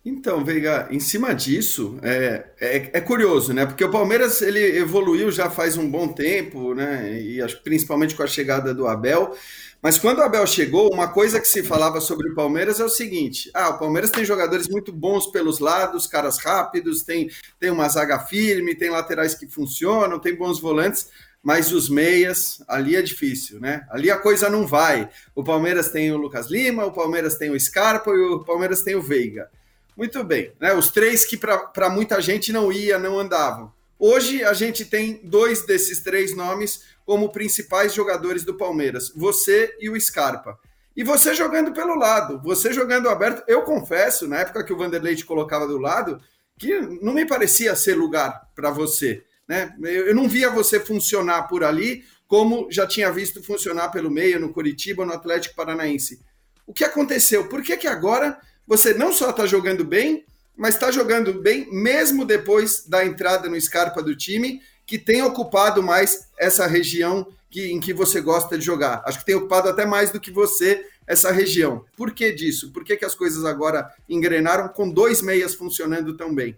Então, 0.09 0.41
Veiga, 0.41 0.87
em 0.89 1.01
cima 1.01 1.35
disso, 1.35 1.99
é, 2.01 2.45
é, 2.61 2.91
é, 2.93 3.01
curioso, 3.01 3.51
né? 3.51 3.65
Porque 3.65 3.83
o 3.83 3.91
Palmeiras 3.91 4.41
ele 4.41 4.77
evoluiu 4.77 5.29
já 5.29 5.49
faz 5.49 5.75
um 5.75 5.91
bom 5.91 6.07
tempo, 6.07 6.73
né? 6.73 7.19
E 7.21 7.41
acho 7.41 7.61
principalmente 7.61 8.15
com 8.15 8.23
a 8.23 8.27
chegada 8.27 8.73
do 8.73 8.87
Abel. 8.87 9.35
Mas 9.81 9.97
quando 9.97 10.19
o 10.19 10.21
Abel 10.21 10.47
chegou, 10.47 10.93
uma 10.93 11.09
coisa 11.09 11.41
que 11.41 11.47
se 11.47 11.61
falava 11.61 11.99
sobre 11.99 12.29
o 12.29 12.35
Palmeiras 12.35 12.79
é 12.79 12.85
o 12.85 12.89
seguinte: 12.89 13.51
ah, 13.53 13.71
o 13.71 13.79
Palmeiras 13.79 14.09
tem 14.09 14.23
jogadores 14.23 14.69
muito 14.69 14.93
bons 14.93 15.27
pelos 15.27 15.59
lados, 15.59 16.07
caras 16.07 16.37
rápidos, 16.37 17.03
tem, 17.03 17.29
tem 17.59 17.69
uma 17.69 17.89
zaga 17.89 18.17
firme, 18.17 18.75
tem 18.75 18.89
laterais 18.89 19.35
que 19.35 19.45
funcionam, 19.45 20.19
tem 20.19 20.33
bons 20.33 20.57
volantes, 20.57 21.09
mas 21.43 21.73
os 21.73 21.89
meias, 21.89 22.63
ali 22.65 22.95
é 22.95 23.01
difícil, 23.01 23.59
né? 23.59 23.85
Ali 23.91 24.09
a 24.09 24.17
coisa 24.17 24.49
não 24.49 24.65
vai. 24.65 25.09
O 25.35 25.43
Palmeiras 25.43 25.89
tem 25.89 26.13
o 26.13 26.17
Lucas 26.17 26.49
Lima, 26.49 26.85
o 26.85 26.93
Palmeiras 26.93 27.35
tem 27.35 27.51
o 27.51 27.59
Scarpa 27.59 28.09
e 28.11 28.19
o 28.19 28.45
Palmeiras 28.45 28.83
tem 28.83 28.95
o 28.95 29.01
Veiga. 29.01 29.49
Muito 29.97 30.23
bem, 30.23 30.53
né? 30.59 30.75
Os 30.75 30.91
três 30.91 31.25
que 31.25 31.35
para 31.35 31.89
muita 31.89 32.21
gente 32.21 32.53
não 32.53 32.71
ia, 32.71 32.99
não 32.99 33.17
andavam. 33.17 33.73
Hoje 33.97 34.43
a 34.43 34.53
gente 34.53 34.85
tem 34.85 35.19
dois 35.23 35.65
desses 35.65 36.03
três 36.03 36.35
nomes 36.35 36.83
como 37.03 37.31
principais 37.31 37.95
jogadores 37.95 38.43
do 38.43 38.53
Palmeiras, 38.53 39.11
você 39.15 39.75
e 39.79 39.89
o 39.89 39.99
Scarpa. 39.99 40.59
E 40.95 41.03
você 41.03 41.33
jogando 41.33 41.73
pelo 41.73 41.95
lado, 41.95 42.39
você 42.43 42.71
jogando 42.71 43.09
aberto. 43.09 43.43
Eu 43.47 43.63
confesso, 43.63 44.27
na 44.27 44.41
época 44.41 44.63
que 44.63 44.71
o 44.71 44.77
Vanderlei 44.77 45.15
te 45.15 45.25
colocava 45.25 45.65
do 45.65 45.79
lado, 45.79 46.21
que 46.59 46.79
não 47.01 47.13
me 47.13 47.25
parecia 47.25 47.75
ser 47.75 47.95
lugar 47.95 48.49
para 48.55 48.69
você. 48.69 49.23
Né? 49.47 49.75
Eu 49.81 50.13
não 50.13 50.29
via 50.29 50.51
você 50.51 50.79
funcionar 50.79 51.43
por 51.43 51.63
ali 51.63 52.03
como 52.27 52.67
já 52.69 52.85
tinha 52.85 53.11
visto 53.11 53.41
funcionar 53.41 53.89
pelo 53.89 54.11
meio 54.11 54.39
no 54.39 54.53
Curitiba, 54.53 55.05
no 55.05 55.13
Atlético 55.13 55.55
Paranaense. 55.55 56.21
O 56.67 56.73
que 56.73 56.83
aconteceu? 56.83 57.47
Por 57.47 57.63
que, 57.63 57.77
que 57.77 57.87
agora 57.87 58.37
você 58.67 58.93
não 58.93 59.13
só 59.13 59.29
está 59.29 59.45
jogando 59.45 59.85
bem, 59.85 60.25
mas 60.55 60.75
está 60.75 60.91
jogando 60.91 61.41
bem 61.41 61.71
mesmo 61.71 62.25
depois 62.25 62.85
da 62.85 63.05
entrada 63.05 63.47
no 63.47 63.59
Scarpa 63.59 64.03
do 64.03 64.15
time, 64.15 64.61
que 64.85 64.97
tem 64.97 65.21
ocupado 65.21 65.81
mais 65.81 66.29
essa 66.37 66.67
região 66.67 67.27
que, 67.49 67.71
em 67.71 67.79
que 67.79 67.93
você 67.93 68.19
gosta 68.19 68.57
de 68.57 68.65
jogar. 68.65 69.01
Acho 69.05 69.19
que 69.19 69.25
tem 69.25 69.35
ocupado 69.35 69.69
até 69.69 69.85
mais 69.85 70.11
do 70.11 70.19
que 70.19 70.31
você 70.31 70.85
essa 71.05 71.31
região. 71.31 71.85
Por 71.95 72.11
que 72.11 72.31
disso? 72.33 72.71
Por 72.73 72.83
que, 72.83 72.97
que 72.97 73.05
as 73.05 73.15
coisas 73.15 73.45
agora 73.45 73.89
engrenaram 74.09 74.67
com 74.67 74.89
dois 74.89 75.21
meias 75.21 75.55
funcionando 75.55 76.17
tão 76.17 76.35
bem? 76.35 76.55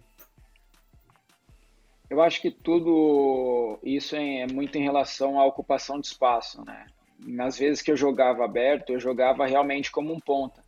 Eu 2.08 2.20
acho 2.20 2.42
que 2.42 2.50
tudo 2.50 3.78
isso 3.84 4.16
é 4.16 4.46
muito 4.48 4.76
em 4.76 4.82
relação 4.82 5.38
à 5.38 5.44
ocupação 5.44 6.00
de 6.00 6.08
espaço, 6.08 6.64
né? 6.64 6.86
Nas 7.20 7.56
vezes 7.56 7.82
que 7.82 7.92
eu 7.92 7.96
jogava 7.96 8.44
aberto, 8.44 8.90
eu 8.90 8.98
jogava 8.98 9.46
realmente 9.46 9.92
como 9.92 10.12
um 10.12 10.18
ponta. 10.18 10.64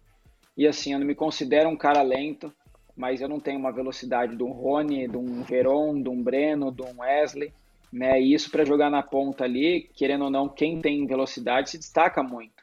E 0.57 0.67
assim, 0.67 0.93
eu 0.93 0.99
não 0.99 1.07
me 1.07 1.15
considero 1.15 1.69
um 1.69 1.77
cara 1.77 2.03
lento, 2.03 2.53
mas 2.97 3.21
eu 3.21 3.29
não 3.29 3.41
tenho 3.41 3.59
uma 3.59 3.73
velocidade 3.73 4.37
de 4.37 4.43
um 4.43 4.53
Rony, 4.53 5.09
de 5.09 5.17
um 5.17 5.43
Veron, 5.43 6.01
de 6.01 6.09
um 6.09 6.23
Breno, 6.23 6.71
de 6.71 6.83
um 6.83 7.01
Wesley, 7.01 7.53
né? 7.93 8.21
E 8.21 8.35
isso 8.35 8.51
para 8.51 8.65
jogar 8.65 8.91
na 8.91 9.03
ponta 9.03 9.45
ali, 9.45 9.91
querendo 9.95 10.25
ou 10.25 10.31
não, 10.31 10.49
quem 10.49 10.81
tem 10.81 11.07
velocidade 11.07 11.71
se 11.71 11.79
destaca 11.79 12.23
muito, 12.23 12.63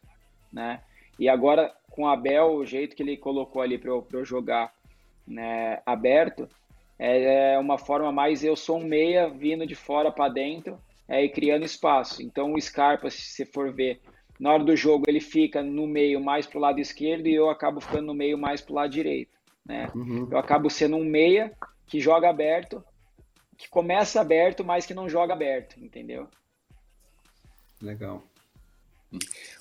né? 0.51 0.81
E 1.17 1.27
agora 1.27 1.73
com 1.89 2.03
o 2.03 2.07
Abel, 2.07 2.53
o 2.53 2.65
jeito 2.65 2.95
que 2.95 3.03
ele 3.03 3.17
colocou 3.17 3.61
ali 3.61 3.77
para 3.77 3.89
eu, 3.89 4.07
eu, 4.13 4.23
jogar 4.23 4.73
né, 5.27 5.81
aberto, 5.85 6.47
é 6.97 7.57
uma 7.59 7.77
forma 7.77 8.11
mais 8.11 8.43
eu 8.43 8.55
sou 8.55 8.77
um 8.77 8.85
meia 8.85 9.29
vindo 9.29 9.65
de 9.65 9.75
fora 9.75 10.11
para 10.11 10.29
dentro 10.29 10.79
é, 11.07 11.23
e 11.23 11.29
criando 11.29 11.65
espaço. 11.65 12.21
Então 12.21 12.53
o 12.53 12.61
Scarpa, 12.61 13.09
se 13.09 13.21
você 13.21 13.45
for 13.45 13.73
ver, 13.73 13.99
na 14.39 14.53
hora 14.53 14.63
do 14.63 14.75
jogo 14.75 15.05
ele 15.07 15.19
fica 15.19 15.61
no 15.61 15.85
meio 15.85 16.21
mais 16.21 16.47
para 16.47 16.57
o 16.57 16.61
lado 16.61 16.79
esquerdo 16.79 17.27
e 17.27 17.35
eu 17.35 17.49
acabo 17.49 17.81
ficando 17.81 18.07
no 18.07 18.13
meio 18.13 18.37
mais 18.37 18.61
para 18.61 18.71
o 18.71 18.75
lado 18.75 18.91
direito. 18.91 19.37
Né? 19.65 19.91
Uhum. 19.93 20.27
Eu 20.31 20.37
acabo 20.37 20.69
sendo 20.69 20.95
um 20.95 21.03
meia 21.03 21.51
que 21.85 21.99
joga 21.99 22.29
aberto, 22.29 22.83
que 23.57 23.67
começa 23.67 24.21
aberto, 24.21 24.63
mas 24.63 24.85
que 24.85 24.93
não 24.93 25.09
joga 25.09 25.33
aberto, 25.33 25.77
entendeu? 25.83 26.27
Legal. 27.81 28.23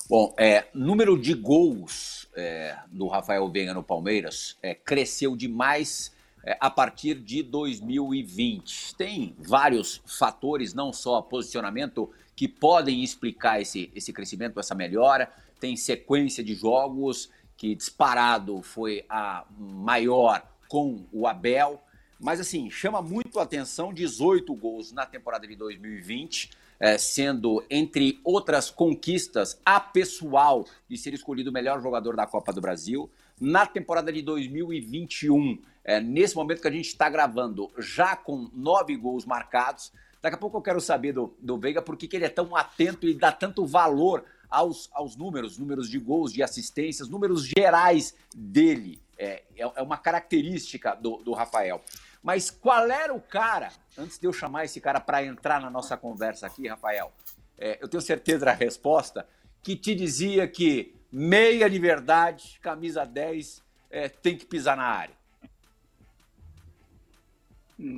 Bom, 0.09 0.35
é, 0.39 0.67
número 0.73 1.19
de 1.19 1.35
gols 1.35 2.29
é, 2.37 2.77
do 2.89 3.09
Rafael 3.09 3.49
Veiga 3.51 3.75
no 3.75 3.83
Palmeiras 3.83 4.57
é, 4.63 4.75
cresceu 4.75 5.35
demais 5.35 6.15
é, 6.45 6.57
a 6.61 6.71
partir 6.71 7.15
de 7.15 7.43
2020. 7.43 8.95
Tem 8.95 9.35
vários 9.39 10.03
fatores, 10.07 10.75
não 10.75 10.93
só 10.93 11.21
posicionamento 11.21 12.11
que 12.39 12.47
podem 12.47 13.03
explicar 13.03 13.61
esse, 13.61 13.91
esse 13.97 14.13
crescimento, 14.13 14.61
essa 14.61 14.73
melhora. 14.73 15.29
Tem 15.59 15.77
sequência 15.77 16.45
de 16.45 16.55
jogos 16.55 17.29
que 17.57 17.75
disparado 17.75 18.63
foi 18.63 19.05
a 19.09 19.45
maior 19.59 20.49
com 20.69 21.05
o 21.11 21.27
Abel. 21.27 21.83
Mas 22.17 22.39
assim, 22.39 22.71
chama 22.71 23.03
muito 23.03 23.41
a 23.41 23.43
atenção 23.43 23.93
18 23.93 24.55
gols 24.55 24.93
na 24.93 25.05
temporada 25.05 25.49
de 25.49 25.57
2020, 25.57 26.51
é, 26.79 26.97
sendo, 26.97 27.65
entre 27.69 28.21
outras 28.23 28.71
conquistas, 28.71 29.61
a 29.67 29.81
pessoal 29.81 30.65
de 30.89 30.97
ser 30.97 31.15
escolhido 31.15 31.51
o 31.51 31.53
melhor 31.53 31.83
jogador 31.83 32.15
da 32.15 32.25
Copa 32.25 32.53
do 32.53 32.61
Brasil. 32.61 33.11
Na 33.41 33.67
temporada 33.67 34.13
de 34.13 34.23
2021, 34.23 35.61
é, 35.83 36.01
nesse 36.01 36.37
momento 36.37 36.63
que 36.63 36.69
a 36.69 36.73
gente 36.73 36.87
está 36.87 37.11
gravando, 37.11 37.69
já 37.79 38.15
com 38.15 38.49
nove 38.55 38.95
gols 38.95 39.27
marcados, 39.27 39.91
Daqui 40.21 40.35
a 40.35 40.39
pouco 40.39 40.57
eu 40.57 40.63
quero 40.63 40.81
saber 40.81 41.13
do, 41.13 41.35
do 41.41 41.59
Veiga 41.59 41.81
por 41.81 41.97
que, 41.97 42.09
ele 42.15 42.25
é 42.25 42.29
tão 42.29 42.57
atento 42.57 43.07
e 43.07 43.15
dá 43.15 43.31
tanto 43.31 43.65
valor 43.65 44.25
aos, 44.51 44.89
aos 44.93 45.17
números, 45.17 45.59
números 45.59 45.89
de 45.89 45.99
gols, 45.99 46.33
de 46.33 46.43
assistências, 46.43 47.09
números 47.09 47.45
gerais 47.47 48.15
dele. 48.35 49.01
É, 49.17 49.43
é, 49.57 49.73
é 49.77 49.83
uma 49.83 49.97
característica 49.97 50.95
do, 50.95 51.19
do 51.19 51.33
Rafael. 51.33 51.83
Mas 52.23 52.51
qual 52.51 52.91
era 52.91 53.15
o 53.15 53.21
cara, 53.21 53.71
antes 53.97 54.19
de 54.19 54.27
eu 54.27 54.33
chamar 54.33 54.65
esse 54.65 54.81
cara 54.81 55.01
para 55.01 55.25
entrar 55.25 55.61
na 55.61 55.71
nossa 55.71 55.97
conversa 55.97 56.47
aqui, 56.47 56.69
Rafael, 56.69 57.13
é, 57.57 57.79
eu 57.81 57.89
tenho 57.89 58.01
certeza 58.01 58.45
da 58.45 58.53
resposta, 58.53 59.27
que 59.63 59.77
te 59.77 59.95
dizia 59.95 60.47
que 60.47 60.95
meia 61.11 61.69
de 61.69 61.79
verdade, 61.79 62.59
camisa 62.61 63.05
10, 63.05 63.63
é, 63.91 64.09
tem 64.09 64.37
que 64.37 64.47
pisar 64.47 64.77
na 64.77 64.85
área? 64.85 65.17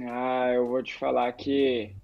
Ah, 0.08 0.52
eu 0.54 0.68
vou 0.68 0.82
te 0.82 0.94
falar 0.94 1.32
que 1.32 1.94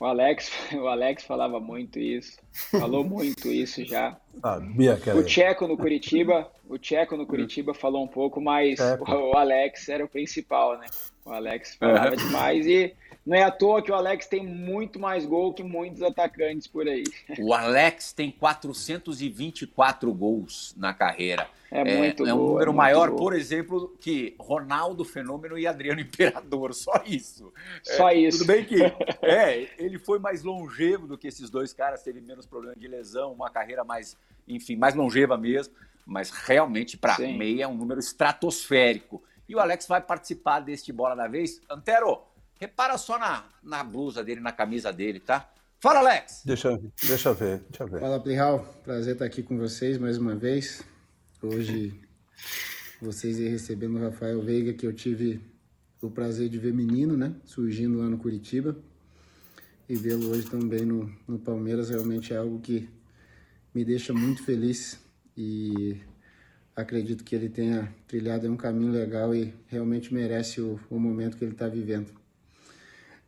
o 0.00 0.06
Alex, 0.06 0.50
o 0.72 0.88
Alex 0.88 1.24
falava 1.24 1.60
muito 1.60 1.98
isso, 1.98 2.38
falou 2.70 3.04
muito 3.04 3.48
isso 3.48 3.84
já. 3.84 4.16
Sabia 4.40 4.96
que 4.96 5.10
O 5.10 5.22
Tcheco 5.22 5.68
no 5.68 5.76
Curitiba, 5.76 6.50
o 6.66 6.78
Tcheco 6.78 7.16
no 7.16 7.26
Curitiba 7.26 7.74
falou 7.74 8.02
um 8.02 8.08
pouco, 8.08 8.40
mas 8.40 8.80
o, 8.80 9.32
o, 9.32 9.36
Alex 9.36 9.88
era 9.90 10.02
o 10.02 10.08
principal, 10.08 10.78
né? 10.78 10.86
O 11.24 11.30
Alex 11.30 11.74
falava 11.74 12.16
demais 12.16 12.66
e 12.66 12.94
não 13.30 13.36
é 13.36 13.44
à 13.44 13.50
toa 13.52 13.80
que 13.80 13.92
o 13.92 13.94
Alex 13.94 14.26
tem 14.26 14.44
muito 14.44 14.98
mais 14.98 15.24
gol 15.24 15.54
que 15.54 15.62
muitos 15.62 16.02
atacantes 16.02 16.66
por 16.66 16.88
aí. 16.88 17.04
O 17.38 17.54
Alex 17.54 18.12
tem 18.12 18.28
424 18.28 20.12
gols 20.12 20.74
na 20.76 20.92
carreira. 20.92 21.48
É, 21.70 21.96
muito 21.96 22.26
é, 22.26 22.30
é 22.30 22.34
um 22.34 22.38
gol, 22.38 22.48
número 22.48 22.72
é 22.72 22.74
maior, 22.74 23.10
gol. 23.10 23.18
por 23.18 23.32
exemplo, 23.32 23.96
que 24.00 24.34
Ronaldo 24.36 25.04
Fenômeno 25.04 25.56
e 25.56 25.64
Adriano 25.64 26.00
Imperador. 26.00 26.74
Só 26.74 27.04
isso. 27.06 27.52
Só 27.84 28.08
é, 28.08 28.16
isso. 28.16 28.38
Tudo 28.38 28.48
bem 28.48 28.64
que 28.64 28.82
é, 29.22 29.68
ele 29.78 30.00
foi 30.00 30.18
mais 30.18 30.42
longevo 30.42 31.06
do 31.06 31.16
que 31.16 31.28
esses 31.28 31.48
dois 31.48 31.72
caras, 31.72 32.02
teve 32.02 32.20
menos 32.20 32.46
problema 32.46 32.74
de 32.74 32.88
lesão, 32.88 33.32
uma 33.32 33.48
carreira 33.48 33.84
mais, 33.84 34.16
enfim, 34.48 34.74
mais 34.74 34.96
longeva 34.96 35.38
mesmo. 35.38 35.72
Mas 36.04 36.30
realmente, 36.30 36.98
para 36.98 37.16
meia, 37.16 37.62
é 37.62 37.68
um 37.68 37.76
número 37.76 38.00
estratosférico. 38.00 39.22
E 39.48 39.54
o 39.54 39.60
Alex 39.60 39.86
vai 39.86 40.00
participar 40.00 40.58
deste 40.58 40.92
Bola 40.92 41.14
da 41.14 41.28
Vez. 41.28 41.60
Antero, 41.70 42.22
repara 42.60 42.98
só 42.98 43.18
na, 43.18 43.44
na 43.62 43.82
blusa 43.82 44.22
dele, 44.22 44.40
na 44.40 44.52
camisa 44.52 44.92
dele, 44.92 45.18
tá? 45.18 45.50
Fala, 45.80 46.00
Alex! 46.00 46.42
Deixa, 46.44 46.78
deixa 47.02 47.30
eu 47.30 47.34
ver, 47.34 47.62
deixa 47.70 47.84
eu 47.84 47.88
ver. 47.88 48.00
Fala, 48.00 48.20
Plihal. 48.20 48.60
Prazer 48.84 49.14
estar 49.14 49.24
aqui 49.24 49.42
com 49.42 49.56
vocês 49.56 49.96
mais 49.96 50.18
uma 50.18 50.36
vez. 50.36 50.82
Hoje, 51.42 51.98
vocês 53.00 53.38
aí 53.38 53.48
recebendo 53.48 53.96
o 53.96 54.02
Rafael 54.02 54.42
Veiga, 54.42 54.74
que 54.74 54.86
eu 54.86 54.92
tive 54.92 55.40
o 56.02 56.10
prazer 56.10 56.50
de 56.50 56.58
ver 56.58 56.74
menino, 56.74 57.16
né? 57.16 57.34
Surgindo 57.46 57.98
lá 57.98 58.10
no 58.10 58.18
Curitiba. 58.18 58.76
E 59.88 59.96
vê-lo 59.96 60.28
hoje 60.30 60.46
também 60.46 60.84
no, 60.84 61.10
no 61.26 61.38
Palmeiras 61.38 61.88
realmente 61.88 62.34
é 62.34 62.36
algo 62.36 62.60
que 62.60 62.90
me 63.74 63.86
deixa 63.86 64.12
muito 64.12 64.44
feliz. 64.44 65.00
E 65.34 65.96
acredito 66.76 67.24
que 67.24 67.34
ele 67.34 67.48
tenha 67.48 67.90
trilhado 68.06 68.46
um 68.52 68.56
caminho 68.56 68.92
legal 68.92 69.34
e 69.34 69.54
realmente 69.66 70.12
merece 70.12 70.60
o, 70.60 70.78
o 70.90 70.98
momento 70.98 71.38
que 71.38 71.44
ele 71.44 71.52
está 71.52 71.66
vivendo. 71.66 72.19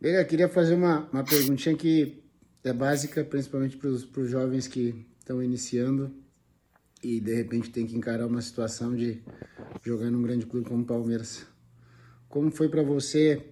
Veiga, 0.02 0.24
queria 0.24 0.48
fazer 0.48 0.74
uma, 0.74 1.08
uma 1.12 1.22
perguntinha 1.22 1.76
que 1.76 2.24
é 2.64 2.72
básica, 2.72 3.22
principalmente 3.22 3.76
para 3.76 3.88
os 3.88 4.28
jovens 4.28 4.66
que 4.66 5.06
estão 5.20 5.40
iniciando 5.40 6.12
e 7.00 7.20
de 7.20 7.32
repente 7.32 7.70
tem 7.70 7.86
que 7.86 7.96
encarar 7.96 8.26
uma 8.26 8.42
situação 8.42 8.96
de 8.96 9.22
jogar 9.80 10.10
num 10.10 10.20
grande 10.20 10.44
clube 10.44 10.68
como 10.68 10.82
o 10.82 10.84
Palmeiras. 10.84 11.46
Como 12.28 12.50
foi 12.50 12.68
para 12.68 12.82
você 12.82 13.46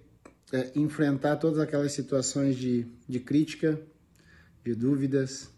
é, 0.51 0.71
enfrentar 0.75 1.37
todas 1.37 1.57
aquelas 1.57 1.93
situações 1.93 2.57
de, 2.57 2.85
de 3.07 3.21
crítica, 3.21 3.79
de 4.61 4.75
dúvidas, 4.75 5.49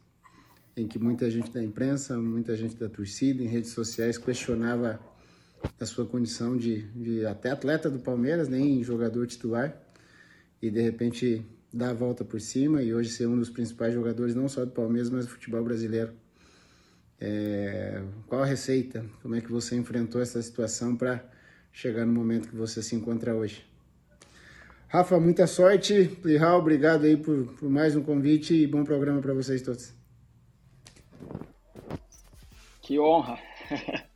em 0.77 0.87
que 0.87 0.99
muita 0.99 1.27
gente 1.31 1.49
da 1.49 1.63
imprensa, 1.63 2.19
muita 2.19 2.55
gente 2.55 2.75
da 2.75 2.87
torcida, 2.87 3.41
em 3.41 3.47
redes 3.47 3.71
sociais, 3.71 4.19
questionava 4.19 4.99
a 5.79 5.85
sua 5.87 6.05
condição 6.05 6.55
de, 6.55 6.83
de 6.91 7.25
até 7.25 7.49
atleta 7.49 7.89
do 7.89 7.97
Palmeiras, 7.97 8.47
nem 8.47 8.83
jogador 8.83 9.25
titular, 9.25 9.82
e 10.63 10.71
de 10.71 10.81
repente 10.81 11.45
dar 11.73 11.89
a 11.89 11.93
volta 11.93 12.23
por 12.23 12.39
cima 12.39 12.81
e 12.81 12.93
hoje 12.93 13.09
ser 13.09 13.27
um 13.27 13.37
dos 13.37 13.49
principais 13.49 13.93
jogadores, 13.93 14.33
não 14.33 14.47
só 14.47 14.63
do 14.63 14.71
Palmeiras, 14.71 15.09
mas 15.09 15.25
do 15.25 15.31
futebol 15.31 15.61
brasileiro. 15.61 16.13
É, 17.19 18.01
qual 18.27 18.43
a 18.43 18.45
receita? 18.45 19.05
Como 19.21 19.35
é 19.35 19.41
que 19.41 19.51
você 19.51 19.75
enfrentou 19.75 20.21
essa 20.21 20.41
situação 20.41 20.95
para 20.95 21.21
chegar 21.69 22.05
no 22.05 22.13
momento 22.13 22.47
que 22.47 22.55
você 22.55 22.81
se 22.81 22.95
encontra 22.95 23.35
hoje? 23.35 23.65
Rafa, 24.87 25.19
muita 25.19 25.47
sorte. 25.47 26.05
Plihal, 26.21 26.59
obrigado 26.59 27.03
aí 27.03 27.17
por, 27.17 27.45
por 27.55 27.69
mais 27.69 27.93
um 27.97 28.01
convite 28.01 28.53
e 28.53 28.65
bom 28.65 28.85
programa 28.85 29.19
para 29.19 29.33
vocês 29.33 29.61
todos. 29.61 29.93
Que 32.81 32.97
honra. 32.97 33.37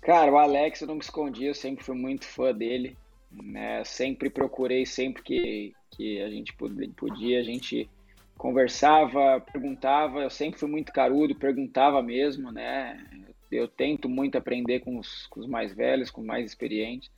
Cara, 0.00 0.32
o 0.32 0.38
Alex 0.38 0.80
eu 0.80 0.88
me 0.88 1.00
escondi, 1.00 1.44
eu 1.44 1.54
sempre 1.54 1.84
fui 1.84 1.94
muito 1.94 2.24
fã 2.24 2.54
dele. 2.54 2.96
Né? 3.42 3.82
Sempre 3.84 4.30
procurei, 4.30 4.86
sempre 4.86 5.22
que, 5.22 5.72
que 5.90 6.20
a 6.22 6.28
gente 6.28 6.54
podia, 6.96 7.40
a 7.40 7.42
gente 7.42 7.88
conversava, 8.36 9.40
perguntava. 9.40 10.22
Eu 10.22 10.30
sempre 10.30 10.58
fui 10.58 10.68
muito 10.68 10.92
carudo, 10.92 11.34
perguntava 11.34 12.02
mesmo, 12.02 12.50
né? 12.52 13.02
Eu 13.50 13.68
tento 13.68 14.08
muito 14.08 14.36
aprender 14.36 14.80
com 14.80 14.98
os, 14.98 15.26
com 15.28 15.40
os 15.40 15.46
mais 15.46 15.72
velhos, 15.72 16.10
com 16.10 16.20
os 16.20 16.26
mais 16.26 16.44
experientes. 16.46 17.10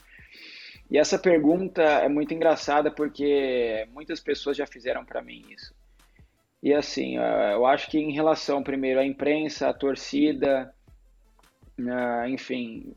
E 0.91 0.99
essa 0.99 1.19
pergunta 1.19 1.83
é 1.83 2.09
muito 2.09 2.33
engraçada 2.33 2.91
porque 2.91 3.89
muitas 3.93 4.21
pessoas 4.21 4.57
já 4.57 4.67
fizeram 4.67 5.05
para 5.05 5.23
mim 5.23 5.45
isso. 5.51 5.75
E 6.63 6.73
assim, 6.73 7.17
eu 7.17 7.67
acho 7.67 7.91
que 7.91 7.99
em 7.99 8.13
relação 8.13 8.63
primeiro 8.63 9.01
à 9.01 9.07
imprensa, 9.07 9.69
à 9.69 9.75
torcida, 9.75 10.73
enfim, 12.29 12.95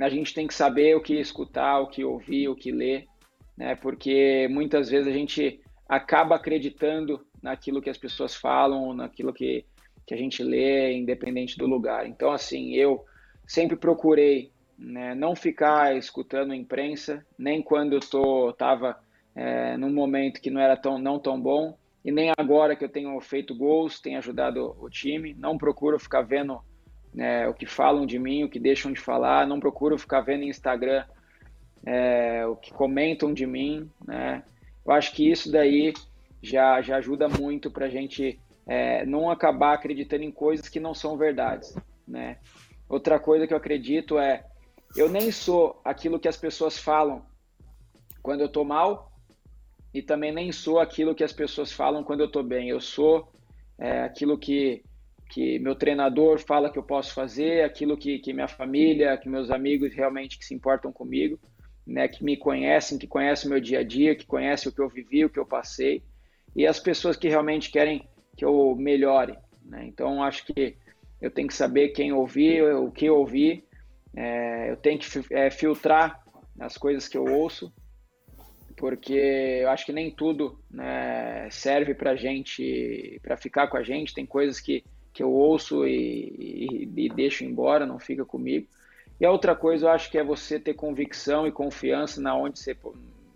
a 0.00 0.08
gente 0.08 0.34
tem 0.34 0.46
que 0.46 0.54
saber 0.54 0.96
o 0.96 1.00
que 1.00 1.14
escutar, 1.14 1.80
o 1.80 1.86
que 1.86 2.04
ouvir, 2.04 2.48
o 2.48 2.56
que 2.56 2.72
ler, 2.72 3.06
né? 3.56 3.74
Porque 3.76 4.48
muitas 4.50 4.90
vezes 4.90 5.06
a 5.06 5.16
gente 5.16 5.60
acaba 5.88 6.36
acreditando 6.36 7.24
naquilo 7.42 7.80
que 7.80 7.90
as 7.90 7.98
pessoas 7.98 8.34
falam, 8.34 8.94
naquilo 8.94 9.32
que, 9.32 9.64
que 10.06 10.14
a 10.14 10.16
gente 10.16 10.42
lê, 10.42 10.92
independente 10.94 11.56
do 11.56 11.66
lugar. 11.66 12.06
Então, 12.06 12.32
assim, 12.32 12.74
eu 12.74 13.04
sempre 13.46 13.76
procurei 13.76 14.50
né, 14.78 15.14
não 15.14 15.36
ficar 15.36 15.96
escutando 15.96 16.52
a 16.52 16.56
imprensa, 16.56 17.24
nem 17.38 17.62
quando 17.62 17.92
eu 17.92 18.00
tô, 18.00 18.52
tava 18.54 18.98
é, 19.34 19.76
num 19.76 19.92
momento 19.92 20.40
que 20.40 20.50
não 20.50 20.60
era 20.60 20.76
tão, 20.76 20.98
não 20.98 21.18
tão 21.18 21.40
bom, 21.40 21.76
e 22.04 22.12
nem 22.12 22.30
agora 22.36 22.76
que 22.76 22.84
eu 22.84 22.88
tenho 22.88 23.18
feito 23.20 23.54
gols, 23.54 24.00
tenho 24.00 24.18
ajudado 24.18 24.76
o 24.78 24.90
time. 24.90 25.34
Não 25.34 25.56
procuro 25.56 25.98
ficar 25.98 26.20
vendo 26.20 26.60
né, 27.14 27.48
o 27.48 27.54
que 27.54 27.66
falam 27.66 28.04
de 28.04 28.18
mim, 28.18 28.44
o 28.44 28.48
que 28.48 28.58
deixam 28.58 28.92
de 28.92 29.00
falar, 29.00 29.46
não 29.46 29.60
procuro 29.60 29.96
ficar 29.96 30.20
vendo 30.20 30.40
no 30.40 30.48
Instagram 30.48 31.04
é, 31.86 32.46
o 32.46 32.56
que 32.56 32.72
comentam 32.72 33.32
de 33.32 33.46
mim, 33.46 33.90
né? 34.06 34.42
Eu 34.84 34.92
acho 34.92 35.12
que 35.12 35.30
isso 35.30 35.50
daí 35.50 35.92
já, 36.42 36.80
já 36.82 36.96
ajuda 36.96 37.28
muito 37.28 37.70
para 37.70 37.86
a 37.86 37.90
gente 37.90 38.38
é, 38.66 39.04
não 39.04 39.30
acabar 39.30 39.74
acreditando 39.74 40.24
em 40.24 40.30
coisas 40.30 40.68
que 40.68 40.80
não 40.80 40.94
são 40.94 41.16
verdades, 41.16 41.76
né? 42.06 42.38
Outra 42.88 43.18
coisa 43.18 43.46
que 43.46 43.52
eu 43.52 43.58
acredito 43.58 44.18
é, 44.18 44.44
eu 44.96 45.08
nem 45.08 45.30
sou 45.30 45.80
aquilo 45.84 46.18
que 46.18 46.28
as 46.28 46.36
pessoas 46.36 46.78
falam 46.78 47.24
quando 48.22 48.40
eu 48.40 48.48
tô 48.48 48.64
mal 48.64 49.12
e 49.92 50.02
também 50.02 50.32
nem 50.32 50.52
sou 50.52 50.80
aquilo 50.80 51.14
que 51.14 51.24
as 51.24 51.32
pessoas 51.32 51.72
falam 51.72 52.04
quando 52.04 52.20
eu 52.20 52.30
tô 52.30 52.42
bem. 52.42 52.68
Eu 52.68 52.80
sou 52.80 53.32
é, 53.78 54.02
aquilo 54.02 54.38
que 54.38 54.82
que 55.30 55.58
meu 55.58 55.74
treinador 55.74 56.38
fala 56.38 56.70
que 56.70 56.78
eu 56.78 56.82
posso 56.82 57.14
fazer, 57.14 57.64
aquilo 57.64 57.96
que, 57.96 58.18
que 58.18 58.32
minha 58.32 58.48
família, 58.48 59.16
que 59.16 59.28
meus 59.28 59.50
amigos 59.50 59.94
realmente 59.94 60.38
que 60.38 60.44
se 60.44 60.54
importam 60.54 60.92
comigo, 60.92 61.38
né, 61.86 62.08
que 62.08 62.24
me 62.24 62.36
conhecem, 62.36 62.98
que 62.98 63.06
conhecem 63.06 63.48
o 63.48 63.52
meu 63.52 63.60
dia 63.60 63.80
a 63.80 63.84
dia, 63.84 64.14
que 64.14 64.26
conhecem 64.26 64.70
o 64.70 64.74
que 64.74 64.80
eu 64.80 64.88
vivi, 64.88 65.24
o 65.24 65.30
que 65.30 65.38
eu 65.38 65.46
passei, 65.46 66.02
e 66.54 66.66
as 66.66 66.78
pessoas 66.78 67.16
que 67.16 67.28
realmente 67.28 67.70
querem 67.70 68.08
que 68.36 68.44
eu 68.44 68.74
melhore. 68.76 69.36
Né? 69.64 69.84
Então, 69.86 70.22
acho 70.22 70.46
que 70.46 70.76
eu 71.20 71.30
tenho 71.30 71.48
que 71.48 71.54
saber 71.54 71.88
quem 71.88 72.12
ouvir, 72.12 72.62
o 72.62 72.90
que 72.90 73.08
ouvir, 73.08 73.64
é, 74.16 74.70
eu 74.70 74.76
tenho 74.76 74.98
que 74.98 75.06
é, 75.34 75.50
filtrar 75.50 76.22
as 76.58 76.78
coisas 76.78 77.08
que 77.08 77.18
eu 77.18 77.24
ouço, 77.24 77.72
porque 78.76 79.14
eu 79.62 79.70
acho 79.70 79.86
que 79.86 79.92
nem 79.92 80.10
tudo 80.10 80.58
né, 80.70 81.48
serve 81.50 81.94
para 81.94 82.16
gente, 82.16 83.18
para 83.22 83.36
ficar 83.36 83.68
com 83.68 83.76
a 83.76 83.82
gente. 83.82 84.14
Tem 84.14 84.26
coisas 84.26 84.60
que 84.60 84.84
que 85.14 85.22
eu 85.22 85.30
ouço 85.30 85.86
e, 85.86 86.88
e, 86.90 87.06
e, 87.06 87.08
deixo 87.08 87.44
embora, 87.44 87.86
não 87.86 88.00
fica 88.00 88.24
comigo. 88.24 88.66
E 89.20 89.24
a 89.24 89.30
outra 89.30 89.54
coisa, 89.54 89.86
eu 89.86 89.90
acho 89.90 90.10
que 90.10 90.18
é 90.18 90.24
você 90.24 90.58
ter 90.58 90.74
convicção 90.74 91.46
e 91.46 91.52
confiança 91.52 92.20
na 92.20 92.36
onde 92.36 92.58
você, 92.58 92.76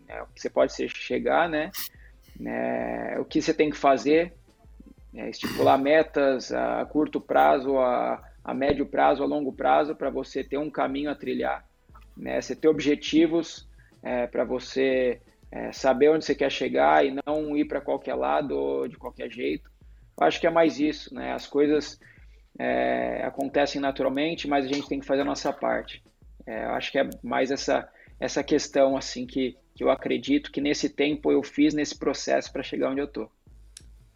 né, 0.08 0.26
você 0.34 0.50
pode 0.50 0.72
chegar, 0.88 1.48
né? 1.48 1.70
É, 2.44 3.16
o 3.20 3.24
que 3.24 3.40
você 3.40 3.54
tem 3.54 3.70
que 3.70 3.76
fazer, 3.76 4.34
é, 5.14 5.30
estipular 5.30 5.78
metas 5.78 6.52
a 6.52 6.84
curto 6.84 7.20
prazo, 7.20 7.78
a, 7.78 8.22
a 8.44 8.52
médio 8.52 8.84
prazo, 8.84 9.22
a 9.22 9.26
longo 9.26 9.52
prazo, 9.52 9.94
para 9.94 10.10
você 10.10 10.42
ter 10.42 10.58
um 10.58 10.70
caminho 10.70 11.10
a 11.10 11.14
trilhar. 11.14 11.64
Né? 12.16 12.40
Você 12.40 12.56
ter 12.56 12.66
objetivos 12.66 13.68
é, 14.02 14.26
para 14.26 14.44
você 14.44 15.20
é, 15.50 15.70
saber 15.70 16.10
onde 16.10 16.24
você 16.24 16.34
quer 16.34 16.50
chegar 16.50 17.06
e 17.06 17.16
não 17.24 17.56
ir 17.56 17.66
para 17.66 17.80
qualquer 17.80 18.14
lado 18.14 18.56
ou 18.56 18.88
de 18.88 18.96
qualquer 18.96 19.30
jeito. 19.30 19.70
Eu 20.20 20.26
acho 20.26 20.40
que 20.40 20.46
é 20.46 20.50
mais 20.50 20.81
isso, 20.81 21.14
né? 21.14 21.33
As 21.33 21.46
coisas 21.46 21.98
é, 22.59 23.22
acontecem 23.24 23.81
naturalmente, 23.81 24.48
mas 24.48 24.64
a 24.64 24.68
gente 24.68 24.88
tem 24.88 24.98
que 24.98 25.07
fazer 25.07 25.22
a 25.22 25.24
nossa 25.24 25.52
parte. 25.52 26.02
É, 26.46 26.64
eu 26.64 26.70
acho 26.70 26.90
que 26.90 26.98
é 26.98 27.09
mais 27.22 27.50
essa, 27.50 27.88
essa 28.18 28.42
questão, 28.42 28.96
assim, 28.96 29.26
que, 29.26 29.57
que 29.74 29.85
eu 29.85 29.90
acredito 29.90 30.50
que 30.50 30.61
nesse 30.61 30.88
tempo 30.88 31.31
eu 31.31 31.42
fiz 31.42 31.72
nesse 31.72 31.96
processo 31.96 32.52
para 32.52 32.62
chegar 32.62 32.90
onde 32.90 33.00
eu 33.00 33.07
tô. 33.07 33.31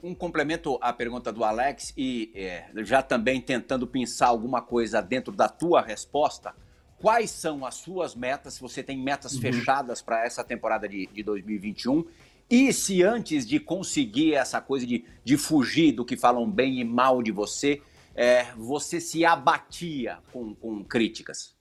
Um 0.03 0.15
complemento 0.15 0.77
à 0.83 0.93
pergunta 0.93 1.33
do 1.33 1.45
Alex 1.45 1.95
e 1.97 2.33
é, 2.35 2.65
já 2.79 3.01
também 3.01 3.41
tentando 3.41 3.87
pensar 3.87 4.27
alguma 4.27 4.61
coisa 4.61 5.01
dentro 5.01 5.33
da 5.33 5.49
tua 5.49 5.81
resposta, 5.81 6.53
quais 6.99 7.31
são 7.31 7.65
as 7.65 7.77
suas 7.77 8.17
metas? 8.17 8.55
Se 8.55 8.61
você 8.61 8.83
tem 8.83 8.99
metas 8.99 9.35
uhum. 9.35 9.41
fechadas 9.41 10.03
para 10.03 10.27
essa 10.27 10.43
temporada 10.43 10.89
de, 10.89 11.07
de 11.07 11.23
2021 11.23 12.05
e 12.53 12.71
se 12.71 13.03
antes 13.03 13.47
de 13.47 13.59
conseguir 13.59 14.35
essa 14.35 14.61
coisa 14.61 14.87
de, 14.87 15.07
de 15.25 15.39
fugir 15.39 15.93
do 15.93 16.05
que 16.05 16.19
falam 16.19 16.47
bem 16.47 16.81
e 16.81 16.85
mal 16.85 17.23
de 17.23 17.33
você, 17.33 17.81
é, 18.15 18.45
você 18.55 19.01
se 19.01 19.25
abatia 19.25 20.19
com, 20.31 20.55
com 20.55 20.85
críticas? 20.85 21.57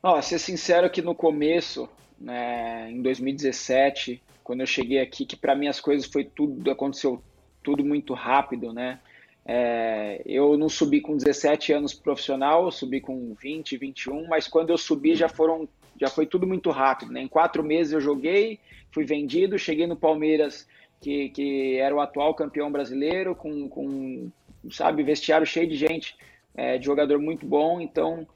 Ó, 0.00 0.22
ser 0.22 0.38
sincero 0.38 0.88
que 0.88 1.02
no 1.02 1.12
começo 1.12 1.88
né, 2.16 2.88
em 2.88 3.02
2017, 3.02 4.22
quando 4.44 4.60
eu 4.60 4.66
cheguei 4.66 5.00
aqui, 5.00 5.26
que 5.26 5.34
para 5.34 5.56
mim 5.56 5.66
as 5.66 5.80
coisas 5.80 6.06
foi 6.06 6.24
tudo 6.24 6.70
aconteceu 6.70 7.20
tudo 7.64 7.84
muito 7.84 8.14
rápido, 8.14 8.72
né? 8.72 9.00
É, 9.44 10.22
eu 10.24 10.56
não 10.56 10.68
subi 10.68 11.00
com 11.00 11.16
17 11.16 11.72
anos 11.72 11.92
profissional, 11.92 12.64
eu 12.64 12.70
subi 12.70 13.00
com 13.00 13.34
20, 13.34 13.76
21, 13.76 14.28
mas 14.28 14.46
quando 14.46 14.70
eu 14.70 14.78
subi 14.78 15.16
já 15.16 15.28
foram, 15.28 15.68
já 16.00 16.08
foi 16.08 16.26
tudo 16.26 16.46
muito 16.46 16.70
rápido, 16.70 17.12
né? 17.12 17.20
Em 17.20 17.28
quatro 17.28 17.62
meses 17.62 17.92
eu 17.92 18.00
joguei, 18.00 18.58
fui 18.90 19.04
vendido, 19.04 19.58
cheguei 19.58 19.86
no 19.86 19.96
Palmeiras, 19.96 20.68
que, 21.00 21.28
que 21.30 21.76
era 21.76 21.94
o 21.94 22.00
atual 22.00 22.34
campeão 22.34 22.70
brasileiro, 22.70 23.34
com, 23.34 23.68
com 23.68 24.30
sabe, 24.70 25.02
vestiário 25.02 25.46
cheio 25.46 25.68
de 25.68 25.76
gente, 25.76 26.16
é, 26.54 26.78
de 26.78 26.84
jogador 26.84 27.18
muito 27.18 27.46
bom, 27.46 27.80
então 27.80 28.26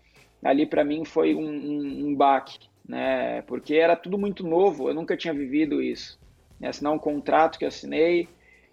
ali 0.42 0.66
para 0.66 0.84
mim 0.84 1.04
foi 1.04 1.34
um, 1.34 1.48
um, 1.48 2.06
um, 2.08 2.14
baque, 2.14 2.58
né? 2.86 3.42
Porque 3.42 3.74
era 3.74 3.96
tudo 3.96 4.18
muito 4.18 4.46
novo, 4.46 4.88
eu 4.88 4.94
nunca 4.94 5.16
tinha 5.16 5.34
vivido 5.34 5.82
isso. 5.82 6.18
Né? 6.58 6.68
Assinar 6.68 6.92
um 6.92 6.98
contrato 6.98 7.58
que 7.58 7.64
assinei, 7.64 8.28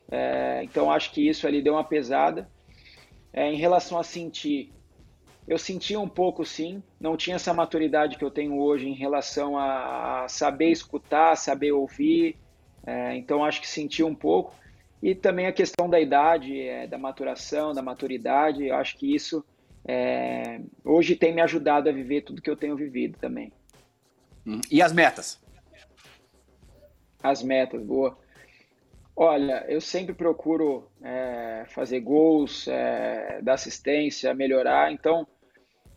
é, 0.09 0.61
então 0.63 0.91
acho 0.91 1.11
que 1.11 1.27
isso 1.27 1.47
ali 1.47 1.61
deu 1.61 1.73
uma 1.73 1.83
pesada. 1.83 2.49
É, 3.33 3.51
em 3.51 3.57
relação 3.57 3.99
a 3.99 4.03
sentir, 4.03 4.71
eu 5.47 5.57
sentia 5.57 5.99
um 5.99 6.09
pouco 6.09 6.43
sim, 6.43 6.83
não 6.99 7.15
tinha 7.15 7.37
essa 7.37 7.53
maturidade 7.53 8.17
que 8.17 8.23
eu 8.23 8.29
tenho 8.29 8.59
hoje 8.59 8.87
em 8.87 8.93
relação 8.93 9.57
a, 9.57 10.25
saber 10.27 10.71
escutar, 10.71 11.37
saber 11.37 11.71
ouvir, 11.71 12.35
é, 12.85 13.15
então 13.15 13.45
acho 13.45 13.61
que 13.61 13.67
senti 13.67 14.03
um 14.03 14.13
pouco. 14.13 14.53
E 15.01 15.15
também 15.15 15.47
a 15.47 15.53
questão 15.53 15.89
da 15.89 15.99
idade, 15.99 16.59
é, 16.59 16.85
da 16.85 16.97
maturação, 16.97 17.73
da 17.73 17.81
maturidade, 17.81 18.67
eu 18.67 18.75
acho 18.75 18.97
que 18.97 19.13
isso 19.15 19.45
é, 19.87 20.59
hoje 20.83 21.15
tem 21.15 21.33
me 21.33 21.41
ajudado 21.41 21.87
a 21.87 21.93
viver 21.93 22.21
tudo 22.21 22.41
que 22.41 22.49
eu 22.49 22.57
tenho 22.57 22.75
vivido 22.75 23.17
também. 23.17 23.53
Hum, 24.45 24.59
e 24.69 24.81
as 24.81 24.91
metas? 24.91 25.39
As 27.23 27.41
metas, 27.41 27.81
boa. 27.81 28.17
Olha, 29.15 29.65
eu 29.67 29.79
sempre 29.81 30.13
procuro 30.13 30.91
é, 31.01 31.65
fazer 31.69 32.01
gols, 32.01 32.67
é, 32.67 33.39
dar 33.41 33.53
assistência, 33.53 34.33
melhorar. 34.33 34.91
Então, 34.91 35.25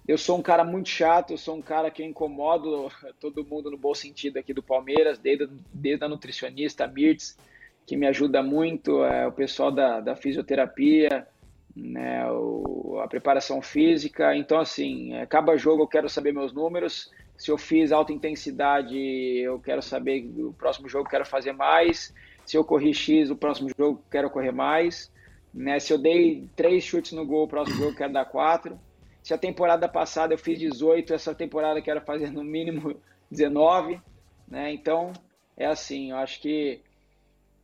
eu 0.06 0.18
sou 0.18 0.38
um 0.38 0.42
cara 0.42 0.64
muito 0.64 0.88
chato, 0.88 1.32
eu 1.32 1.38
sou 1.38 1.56
um 1.56 1.62
cara 1.62 1.90
que 1.90 2.04
incomodo 2.04 2.90
todo 3.20 3.44
mundo 3.44 3.70
no 3.70 3.76
bom 3.76 3.94
sentido 3.94 4.38
aqui 4.38 4.52
do 4.52 4.62
Palmeiras, 4.62 5.18
desde, 5.18 5.48
desde 5.72 6.04
a 6.04 6.08
nutricionista, 6.08 6.84
a 6.84 6.88
Mirtz, 6.88 7.38
que 7.86 7.96
me 7.96 8.06
ajuda 8.06 8.42
muito, 8.42 9.04
é, 9.04 9.26
o 9.26 9.32
pessoal 9.32 9.70
da, 9.70 10.00
da 10.00 10.16
fisioterapia, 10.16 11.26
né, 11.74 12.30
o, 12.30 13.00
a 13.02 13.08
preparação 13.08 13.62
física. 13.62 14.34
Então, 14.36 14.58
assim, 14.58 15.14
é, 15.14 15.22
acaba 15.22 15.56
jogo 15.56 15.82
eu 15.82 15.88
quero 15.88 16.08
saber 16.08 16.32
meus 16.32 16.52
números. 16.52 17.10
Se 17.36 17.50
eu 17.50 17.56
fiz 17.56 17.90
alta 17.90 18.12
intensidade, 18.12 18.96
eu 18.96 19.58
quero 19.60 19.80
saber 19.80 20.30
o 20.38 20.52
próximo 20.52 20.88
jogo 20.88 21.08
quero 21.08 21.24
fazer 21.24 21.52
mais 21.52 22.12
se 22.50 22.56
eu 22.56 22.64
corri 22.64 22.92
X, 22.92 23.30
o 23.30 23.36
próximo 23.36 23.70
jogo 23.78 24.02
quero 24.10 24.28
correr 24.28 24.50
mais. 24.50 25.08
Né? 25.54 25.78
Se 25.78 25.92
eu 25.92 25.98
dei 25.98 26.48
três 26.56 26.82
chutes 26.82 27.12
no 27.12 27.24
gol, 27.24 27.44
o 27.44 27.48
próximo 27.48 27.76
jogo 27.76 27.96
quero 27.96 28.12
dar 28.12 28.24
quatro. 28.24 28.76
Se 29.22 29.34
a 29.34 29.38
temporada 29.38 29.88
passada 29.88 30.34
eu 30.34 30.38
fiz 30.38 30.58
18, 30.58 31.14
essa 31.14 31.34
temporada 31.34 31.82
quero 31.82 32.00
fazer 32.00 32.30
no 32.30 32.42
mínimo 32.42 32.96
19. 33.30 34.00
Né? 34.48 34.72
Então, 34.72 35.12
é 35.56 35.66
assim, 35.66 36.10
eu 36.10 36.16
acho 36.16 36.40
que 36.40 36.80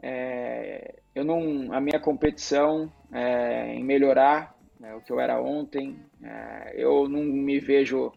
é, 0.02 0.94
eu 1.14 1.24
não, 1.24 1.72
a 1.72 1.80
minha 1.80 1.98
competição 1.98 2.92
é, 3.12 3.74
em 3.74 3.82
melhorar 3.82 4.54
né, 4.78 4.94
o 4.94 5.00
que 5.00 5.10
eu 5.10 5.18
era 5.18 5.40
ontem, 5.40 5.98
é, 6.22 6.74
eu 6.76 7.08
não 7.08 7.22
me 7.22 7.58
vejo 7.58 8.12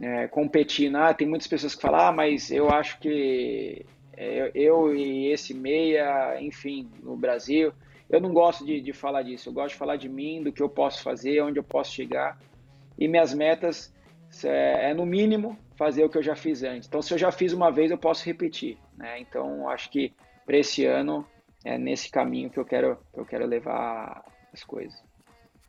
é, 0.00 0.26
competindo. 0.28 0.96
Ah, 0.96 1.14
tem 1.14 1.28
muitas 1.28 1.46
pessoas 1.46 1.74
que 1.74 1.82
falam, 1.82 2.00
ah, 2.00 2.12
mas 2.12 2.50
eu 2.50 2.70
acho 2.70 2.98
que 2.98 3.84
é, 4.16 4.50
eu 4.54 4.94
e 4.94 5.30
esse 5.30 5.54
meia, 5.54 6.40
enfim, 6.40 6.90
no 7.02 7.16
Brasil. 7.16 7.72
Eu 8.08 8.20
não 8.20 8.32
gosto 8.32 8.64
de, 8.64 8.80
de 8.80 8.92
falar 8.92 9.22
disso, 9.22 9.48
eu 9.48 9.52
gosto 9.52 9.70
de 9.70 9.76
falar 9.76 9.96
de 9.96 10.08
mim, 10.08 10.42
do 10.42 10.52
que 10.52 10.62
eu 10.62 10.68
posso 10.68 11.02
fazer, 11.02 11.42
onde 11.42 11.58
eu 11.58 11.64
posso 11.64 11.92
chegar. 11.92 12.38
E 12.98 13.06
minhas 13.06 13.34
metas 13.34 13.92
é, 14.44 14.90
é 14.90 14.94
no 14.94 15.04
mínimo 15.04 15.58
fazer 15.76 16.04
o 16.04 16.08
que 16.08 16.18
eu 16.18 16.22
já 16.22 16.34
fiz 16.34 16.62
antes. 16.62 16.88
Então, 16.88 17.02
se 17.02 17.12
eu 17.12 17.18
já 17.18 17.30
fiz 17.30 17.52
uma 17.52 17.70
vez, 17.70 17.90
eu 17.90 17.98
posso 17.98 18.24
repetir. 18.24 18.78
Né? 18.96 19.20
Então, 19.20 19.68
acho 19.68 19.90
que 19.90 20.12
para 20.44 20.56
esse 20.56 20.84
ano 20.84 21.26
é 21.64 21.76
nesse 21.76 22.10
caminho 22.10 22.50
que 22.50 22.58
eu 22.58 22.64
quero, 22.64 22.98
que 23.12 23.20
eu 23.20 23.24
quero 23.24 23.46
levar 23.46 24.24
as 24.52 24.64
coisas. 24.64 24.98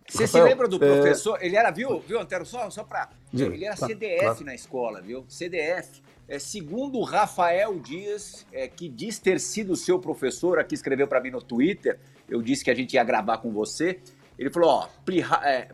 Você 0.07 0.23
Rafael, 0.23 0.45
se 0.45 0.49
lembra 0.49 0.67
do 0.67 0.77
é, 0.77 0.79
professor? 0.79 1.37
É... 1.39 1.45
Ele 1.45 1.55
era, 1.55 1.69
viu, 1.69 1.99
viu, 1.99 2.19
Antero? 2.19 2.45
Só, 2.45 2.69
só 2.69 2.83
para. 2.83 3.09
Ele 3.31 3.63
era 3.63 3.75
CDF 3.75 4.19
claro. 4.19 4.45
na 4.45 4.55
escola, 4.55 5.01
viu? 5.01 5.23
CDF. 5.27 6.01
É, 6.27 6.37
segundo 6.39 6.99
o 6.99 7.03
Rafael 7.03 7.79
Dias, 7.79 8.45
é, 8.51 8.67
que 8.67 8.87
diz 8.87 9.19
ter 9.19 9.39
sido 9.39 9.75
seu 9.75 9.99
professor, 9.99 10.59
aqui 10.59 10.75
escreveu 10.75 11.07
para 11.07 11.19
mim 11.19 11.31
no 11.31 11.41
Twitter, 11.41 11.99
eu 12.29 12.41
disse 12.41 12.63
que 12.63 12.71
a 12.71 12.75
gente 12.75 12.93
ia 12.93 13.03
gravar 13.03 13.39
com 13.39 13.51
você. 13.51 13.99
Ele 14.37 14.49
falou: 14.49 14.69
ó, 14.69 14.87
Plihal, 15.03 15.43
é, 15.43 15.67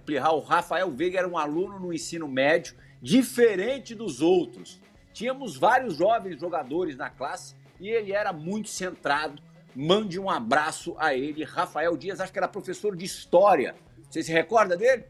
Rafael 0.46 0.90
Veiga 0.92 1.20
era 1.20 1.28
um 1.28 1.38
aluno 1.38 1.80
no 1.80 1.94
ensino 1.94 2.28
médio, 2.28 2.76
diferente 3.02 3.94
dos 3.94 4.22
outros. 4.22 4.82
Tínhamos 5.14 5.56
vários 5.56 5.96
jovens 5.96 6.40
jogadores 6.40 6.98
na 6.98 7.10
classe 7.10 7.56
e 7.80 7.90
ele 7.90 8.12
era 8.12 8.34
muito 8.34 8.70
centrado. 8.70 9.42
Mande 9.76 10.20
um 10.20 10.30
abraço 10.30 10.96
a 10.98 11.14
ele. 11.14 11.44
Rafael 11.44 11.96
Dias, 11.96 12.20
acho 12.20 12.32
que 12.32 12.40
era 12.40 12.48
professor 12.48 12.96
de 12.96 13.06
história. 13.06 13.76
Você 14.10 14.24
se 14.24 14.32
recorda 14.32 14.76
dele? 14.76 15.04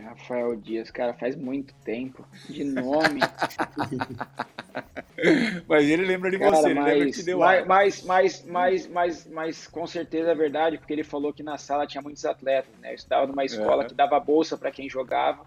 Rafael 0.00 0.56
Dias, 0.56 0.90
cara, 0.90 1.14
faz 1.14 1.36
muito 1.36 1.74
tempo. 1.84 2.26
De 2.48 2.64
nome. 2.64 3.20
mas 5.68 5.88
ele 5.88 6.04
lembra 6.04 6.30
de 6.30 6.38
cara, 6.38 6.56
você, 6.56 6.70
ele 6.70 6.80
mas, 6.80 6.94
lembra 6.94 7.12
que 7.12 7.22
deu 7.22 7.38
mas, 7.38 7.66
mas, 7.66 8.02
mas, 8.02 8.44
mas, 8.46 8.86
mas, 8.86 9.26
mas, 9.26 9.66
com 9.66 9.86
certeza 9.86 10.30
é 10.30 10.34
verdade, 10.34 10.78
porque 10.78 10.92
ele 10.92 11.04
falou 11.04 11.32
que 11.32 11.42
na 11.42 11.58
sala 11.58 11.86
tinha 11.86 12.02
muitos 12.02 12.24
atletas, 12.24 12.72
né? 12.80 12.90
Eu 12.90 12.94
estava 12.94 13.26
numa 13.26 13.44
escola 13.44 13.84
que 13.84 13.94
dava 13.94 14.18
bolsa 14.20 14.56
para 14.56 14.70
quem 14.70 14.88
jogava, 14.88 15.44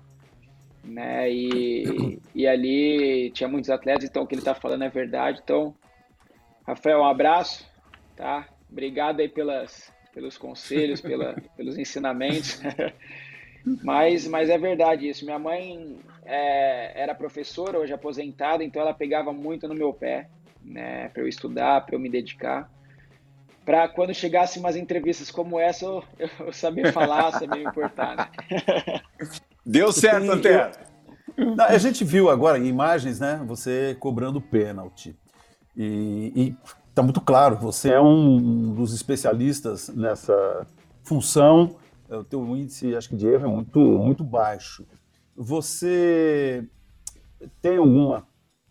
né? 0.84 1.32
E, 1.32 2.20
e 2.34 2.48
ali 2.48 3.32
tinha 3.32 3.48
muitos 3.48 3.70
atletas, 3.70 4.10
então 4.10 4.24
o 4.24 4.28
que 4.28 4.36
ele 4.36 4.42
está 4.42 4.56
falando 4.56 4.84
é 4.84 4.90
verdade. 4.90 5.42
Então, 5.44 5.76
Rafael, 6.66 7.00
um 7.00 7.06
abraço, 7.06 7.66
tá? 8.16 8.48
Obrigado 8.70 9.20
aí 9.20 9.30
pelas, 9.30 9.92
pelos 10.14 10.38
conselhos, 10.38 11.02
pela, 11.02 11.36
pelos 11.56 11.78
ensinamentos. 11.78 12.62
Mas, 13.84 14.28
mas 14.28 14.50
é 14.50 14.58
verdade 14.58 15.10
isso. 15.10 15.26
Minha 15.26 15.40
mãe 15.40 15.98
é, 16.26 17.02
era 17.02 17.14
professora, 17.14 17.80
hoje 17.80 17.94
aposentada, 17.94 18.64
então 18.64 18.82
ela 18.82 18.94
pegava 18.94 19.34
muito 19.34 19.68
no 19.68 19.76
meu 19.76 19.94
pé, 19.94 20.30
né, 20.64 21.10
para 21.10 21.22
eu 21.22 21.28
estudar, 21.28 21.86
para 21.86 21.96
eu 21.96 22.00
me 22.00 22.10
dedicar. 22.10 22.70
Para 23.66 23.90
quando 23.90 24.14
chegasse 24.14 24.60
umas 24.60 24.78
entrevistas 24.78 25.30
como 25.30 25.60
essa, 25.60 25.86
eu, 25.86 26.04
eu 26.40 26.54
saber 26.54 26.94
falar, 26.94 27.32
saber 27.34 27.60
me 27.60 27.66
importar. 27.66 28.16
Né? 28.16 29.02
Deu 29.66 29.92
certo, 29.92 30.32
Antero. 30.32 30.72
A 31.68 31.78
gente 31.78 32.04
viu 32.06 32.30
agora 32.30 32.58
em 32.58 32.68
imagens, 32.68 33.20
né, 33.20 33.44
você 33.46 33.96
cobrando 34.00 34.40
pênalti. 34.40 35.16
E, 35.76 36.32
e 36.36 36.56
tá 36.96 37.04
muito 37.04 37.20
claro, 37.22 37.58
você 37.58 37.92
é 37.92 38.02
um 38.02 38.74
dos 38.74 38.94
especialistas 38.94 39.90
nessa 39.90 40.66
função 41.04 41.76
o 42.10 42.24
teu 42.24 42.42
índice, 42.56 42.96
acho 42.96 43.10
que 43.10 43.16
de 43.16 43.28
erro 43.28 43.46
é 43.46 43.50
muito, 43.50 43.80
muito 43.80 44.24
baixo. 44.24 44.86
Você 45.36 46.68
tem 47.62 47.78
alguma 47.78 48.28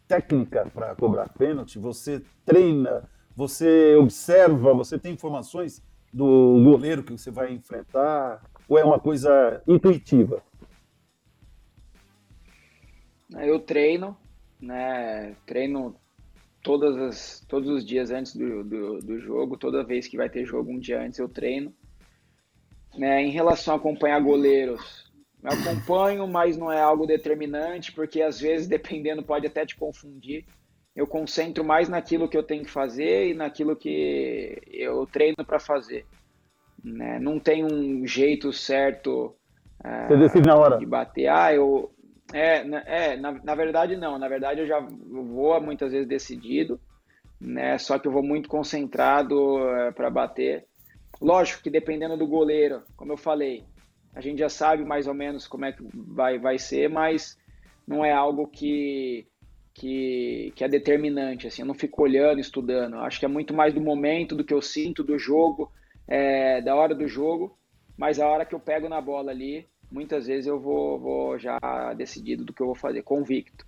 técnica 0.08 0.70
para 0.72 0.94
cobrar 0.94 1.28
pênalti? 1.28 1.78
Você 1.78 2.22
treina? 2.44 3.08
Você 3.34 3.94
observa? 3.96 4.72
Você 4.74 4.98
tem 4.98 5.12
informações 5.12 5.82
do 6.12 6.62
goleiro 6.64 7.02
que 7.02 7.12
você 7.12 7.30
vai 7.30 7.52
enfrentar? 7.52 8.42
Ou 8.68 8.78
é 8.78 8.84
uma 8.84 8.98
coisa 8.98 9.62
intuitiva? 9.66 10.42
Eu 13.30 13.60
treino, 13.60 14.16
né? 14.60 15.36
Treino 15.46 15.94
todas 16.62 16.96
as, 16.96 17.44
todos 17.48 17.68
os 17.68 17.86
dias 17.86 18.10
antes 18.10 18.34
do, 18.34 18.64
do, 18.64 18.98
do 19.00 19.20
jogo, 19.20 19.56
toda 19.56 19.84
vez 19.84 20.08
que 20.08 20.16
vai 20.16 20.28
ter 20.28 20.44
jogo 20.44 20.72
um 20.72 20.78
dia 20.78 21.00
antes 21.00 21.18
eu 21.18 21.28
treino. 21.28 21.72
Né, 22.96 23.22
em 23.22 23.30
relação 23.30 23.74
a 23.74 23.76
acompanhar 23.76 24.18
goleiros, 24.20 25.06
eu 25.42 25.50
acompanho, 25.50 26.26
mas 26.26 26.56
não 26.56 26.72
é 26.72 26.80
algo 26.80 27.06
determinante, 27.06 27.92
porque 27.92 28.22
às 28.22 28.40
vezes, 28.40 28.66
dependendo, 28.66 29.22
pode 29.22 29.46
até 29.46 29.64
te 29.64 29.76
confundir. 29.76 30.44
Eu 30.94 31.06
concentro 31.06 31.62
mais 31.62 31.88
naquilo 31.88 32.28
que 32.28 32.36
eu 32.36 32.42
tenho 32.42 32.64
que 32.64 32.70
fazer 32.70 33.28
e 33.28 33.34
naquilo 33.34 33.76
que 33.76 34.60
eu 34.72 35.06
treino 35.06 35.44
para 35.46 35.60
fazer. 35.60 36.06
Né? 36.82 37.18
Não 37.18 37.38
tem 37.38 37.64
um 37.64 38.06
jeito 38.06 38.52
certo 38.52 39.36
Você 40.08 40.16
decide 40.16 40.46
na 40.46 40.56
hora. 40.56 40.78
de 40.78 40.86
bater. 40.86 41.28
Ah, 41.28 41.52
eu. 41.52 41.92
É, 42.32 42.64
é 42.86 43.16
na, 43.16 43.32
na 43.32 43.54
verdade, 43.54 43.96
não. 43.96 44.18
Na 44.18 44.28
verdade, 44.28 44.60
eu 44.60 44.66
já 44.66 44.80
vou 44.80 45.60
muitas 45.60 45.92
vezes 45.92 46.08
decidido, 46.08 46.80
né? 47.40 47.78
só 47.78 47.98
que 47.98 48.08
eu 48.08 48.12
vou 48.12 48.22
muito 48.22 48.48
concentrado 48.48 49.58
é, 49.68 49.92
para 49.92 50.10
bater. 50.10 50.66
Lógico 51.20 51.62
que 51.62 51.70
dependendo 51.70 52.16
do 52.16 52.26
goleiro, 52.26 52.82
como 52.96 53.12
eu 53.12 53.16
falei, 53.16 53.64
a 54.14 54.20
gente 54.20 54.38
já 54.38 54.48
sabe 54.48 54.84
mais 54.84 55.06
ou 55.06 55.14
menos 55.14 55.46
como 55.46 55.64
é 55.64 55.72
que 55.72 55.82
vai, 55.92 56.38
vai 56.38 56.58
ser, 56.58 56.88
mas 56.88 57.38
não 57.86 58.04
é 58.04 58.12
algo 58.12 58.46
que, 58.48 59.26
que, 59.72 60.52
que 60.56 60.64
é 60.64 60.68
determinante, 60.68 61.46
assim, 61.46 61.62
eu 61.62 61.66
não 61.66 61.74
fico 61.74 62.02
olhando, 62.02 62.40
estudando, 62.40 62.94
eu 62.94 63.00
acho 63.00 63.18
que 63.18 63.24
é 63.24 63.28
muito 63.28 63.54
mais 63.54 63.74
do 63.74 63.80
momento, 63.80 64.34
do 64.34 64.44
que 64.44 64.54
eu 64.54 64.62
sinto, 64.62 65.04
do 65.04 65.18
jogo, 65.18 65.70
é, 66.08 66.60
da 66.60 66.74
hora 66.74 66.94
do 66.94 67.06
jogo, 67.06 67.58
mas 67.96 68.18
a 68.18 68.26
hora 68.26 68.44
que 68.44 68.54
eu 68.54 68.60
pego 68.60 68.88
na 68.88 69.00
bola 69.00 69.30
ali, 69.30 69.66
muitas 69.90 70.26
vezes 70.26 70.46
eu 70.46 70.58
vou, 70.58 70.98
vou 70.98 71.38
já 71.38 71.58
decidido 71.94 72.44
do 72.44 72.52
que 72.52 72.62
eu 72.62 72.66
vou 72.66 72.74
fazer, 72.74 73.02
convicto. 73.02 73.66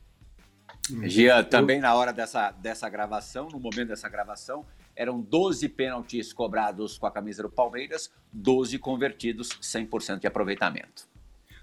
Gia, 1.05 1.45
também 1.45 1.81
na 1.81 1.95
hora 1.95 2.13
dessa, 2.13 2.51
dessa 2.51 2.89
gravação, 2.89 3.49
no 3.49 3.61
momento 3.61 3.89
dessa 3.89 4.09
gravação, 4.09 4.65
eram 4.99 5.21
12 5.21 5.69
pênaltis 5.69 6.33
cobrados 6.33 6.99
com 6.99 7.07
a 7.07 7.11
camisa 7.11 7.43
do 7.43 7.49
Palmeiras, 7.49 8.11
12 8.33 8.79
convertidos, 8.79 9.49
100% 9.63 10.19
de 10.19 10.27
aproveitamento. 10.27 11.09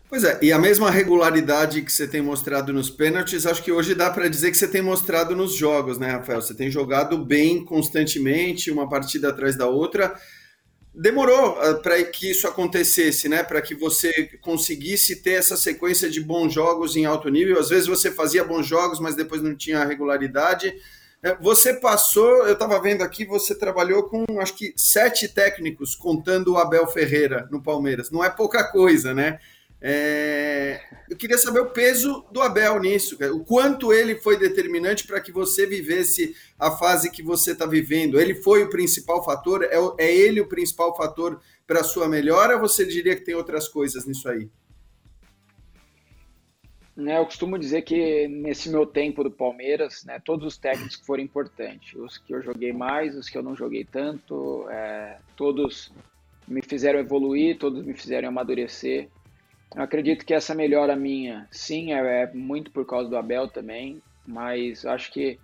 Pois 0.07 0.23
é, 0.23 0.39
e 0.41 0.53
a 0.53 0.57
mesma 0.57 0.89
regularidade 0.89 1.81
que 1.81 1.91
você 1.91 2.07
tem 2.07 2.21
mostrado 2.21 2.71
nos 2.71 2.89
pênaltis, 2.89 3.45
acho 3.45 3.61
que 3.61 3.71
hoje 3.71 3.93
dá 3.93 4.09
para 4.09 4.29
dizer 4.29 4.51
que 4.51 4.57
você 4.57 4.67
tem 4.67 4.81
mostrado 4.81 5.35
nos 5.35 5.53
jogos, 5.53 5.97
né, 5.97 6.11
Rafael? 6.11 6.41
Você 6.41 6.53
tem 6.53 6.71
jogado 6.71 7.17
bem 7.17 7.65
constantemente, 7.65 8.71
uma 8.71 8.87
partida 8.87 9.29
atrás 9.29 9.57
da 9.57 9.67
outra 9.67 10.15
demorou 10.95 11.59
uh, 11.59 11.81
para 11.81 12.01
que 12.05 12.31
isso 12.31 12.47
acontecesse, 12.47 13.27
né? 13.27 13.43
Para 13.43 13.61
que 13.61 13.75
você 13.75 14.29
conseguisse 14.41 15.17
ter 15.17 15.31
essa 15.31 15.57
sequência 15.57 16.09
de 16.09 16.21
bons 16.21 16.53
jogos 16.53 16.95
em 16.95 17.05
alto 17.05 17.27
nível. 17.29 17.59
Às 17.59 17.69
vezes 17.69 17.87
você 17.87 18.09
fazia 18.09 18.43
bons 18.43 18.65
jogos, 18.65 18.99
mas 18.99 19.15
depois 19.15 19.41
não 19.41 19.55
tinha 19.55 19.83
regularidade. 19.83 20.73
É, 21.25 21.35
você 21.41 21.73
passou, 21.73 22.45
eu 22.45 22.53
estava 22.53 22.79
vendo 22.79 23.01
aqui, 23.01 23.25
você 23.25 23.55
trabalhou 23.55 24.03
com 24.03 24.23
acho 24.39 24.53
que 24.53 24.75
sete 24.77 25.27
técnicos, 25.27 25.95
contando 25.95 26.53
o 26.53 26.57
Abel 26.57 26.85
Ferreira 26.85 27.47
no 27.51 27.63
Palmeiras. 27.63 28.11
Não 28.11 28.23
é 28.23 28.29
pouca 28.29 28.63
coisa, 28.63 29.11
né? 29.11 29.39
É... 29.81 30.79
Eu 31.09 31.17
queria 31.17 31.39
saber 31.39 31.61
o 31.61 31.71
peso 31.71 32.23
do 32.31 32.43
Abel 32.43 32.79
nisso, 32.79 33.17
o 33.33 33.43
quanto 33.43 33.91
ele 33.91 34.17
foi 34.17 34.37
determinante 34.37 35.07
para 35.07 35.19
que 35.19 35.31
você 35.31 35.65
vivesse 35.65 36.35
a 36.59 36.69
fase 36.69 37.09
que 37.09 37.23
você 37.23 37.53
está 37.53 37.65
vivendo. 37.65 38.19
Ele 38.19 38.35
foi 38.35 38.61
o 38.61 38.69
principal 38.69 39.25
fator? 39.25 39.63
É, 39.63 39.77
é 39.97 40.15
ele 40.15 40.41
o 40.41 40.47
principal 40.47 40.95
fator 40.95 41.41
para 41.65 41.79
a 41.79 41.83
sua 41.83 42.07
melhora 42.07 42.53
ou 42.53 42.61
você 42.61 42.85
diria 42.85 43.15
que 43.15 43.25
tem 43.25 43.33
outras 43.33 43.67
coisas 43.67 44.05
nisso 44.05 44.29
aí? 44.29 44.47
Né, 46.95 47.17
eu 47.17 47.25
costumo 47.25 47.59
dizer 47.59 47.81
que 47.81 48.25
nesse 48.29 48.69
meu 48.69 48.85
tempo 48.85 49.21
do 49.21 49.29
Palmeiras, 49.29 50.05
né, 50.05 50.17
todos 50.23 50.47
os 50.47 50.57
técnicos 50.57 50.95
foram 50.95 51.21
importantes. 51.21 51.93
Os 51.93 52.17
que 52.17 52.33
eu 52.33 52.41
joguei 52.41 52.71
mais, 52.71 53.17
os 53.17 53.27
que 53.27 53.37
eu 53.37 53.43
não 53.43 53.53
joguei 53.53 53.83
tanto, 53.83 54.65
é, 54.69 55.17
todos 55.35 55.91
me 56.47 56.61
fizeram 56.61 56.99
evoluir, 56.99 57.57
todos 57.57 57.85
me 57.85 57.93
fizeram 57.93 58.29
amadurecer. 58.29 59.09
Eu 59.75 59.83
acredito 59.83 60.25
que 60.25 60.33
essa 60.33 60.55
melhora 60.55 60.95
minha, 60.95 61.45
sim, 61.51 61.91
é, 61.91 62.23
é 62.23 62.33
muito 62.33 62.71
por 62.71 62.85
causa 62.85 63.09
do 63.09 63.17
Abel 63.17 63.49
também, 63.49 64.01
mas 64.25 64.85
acho 64.85 65.11
que 65.11 65.37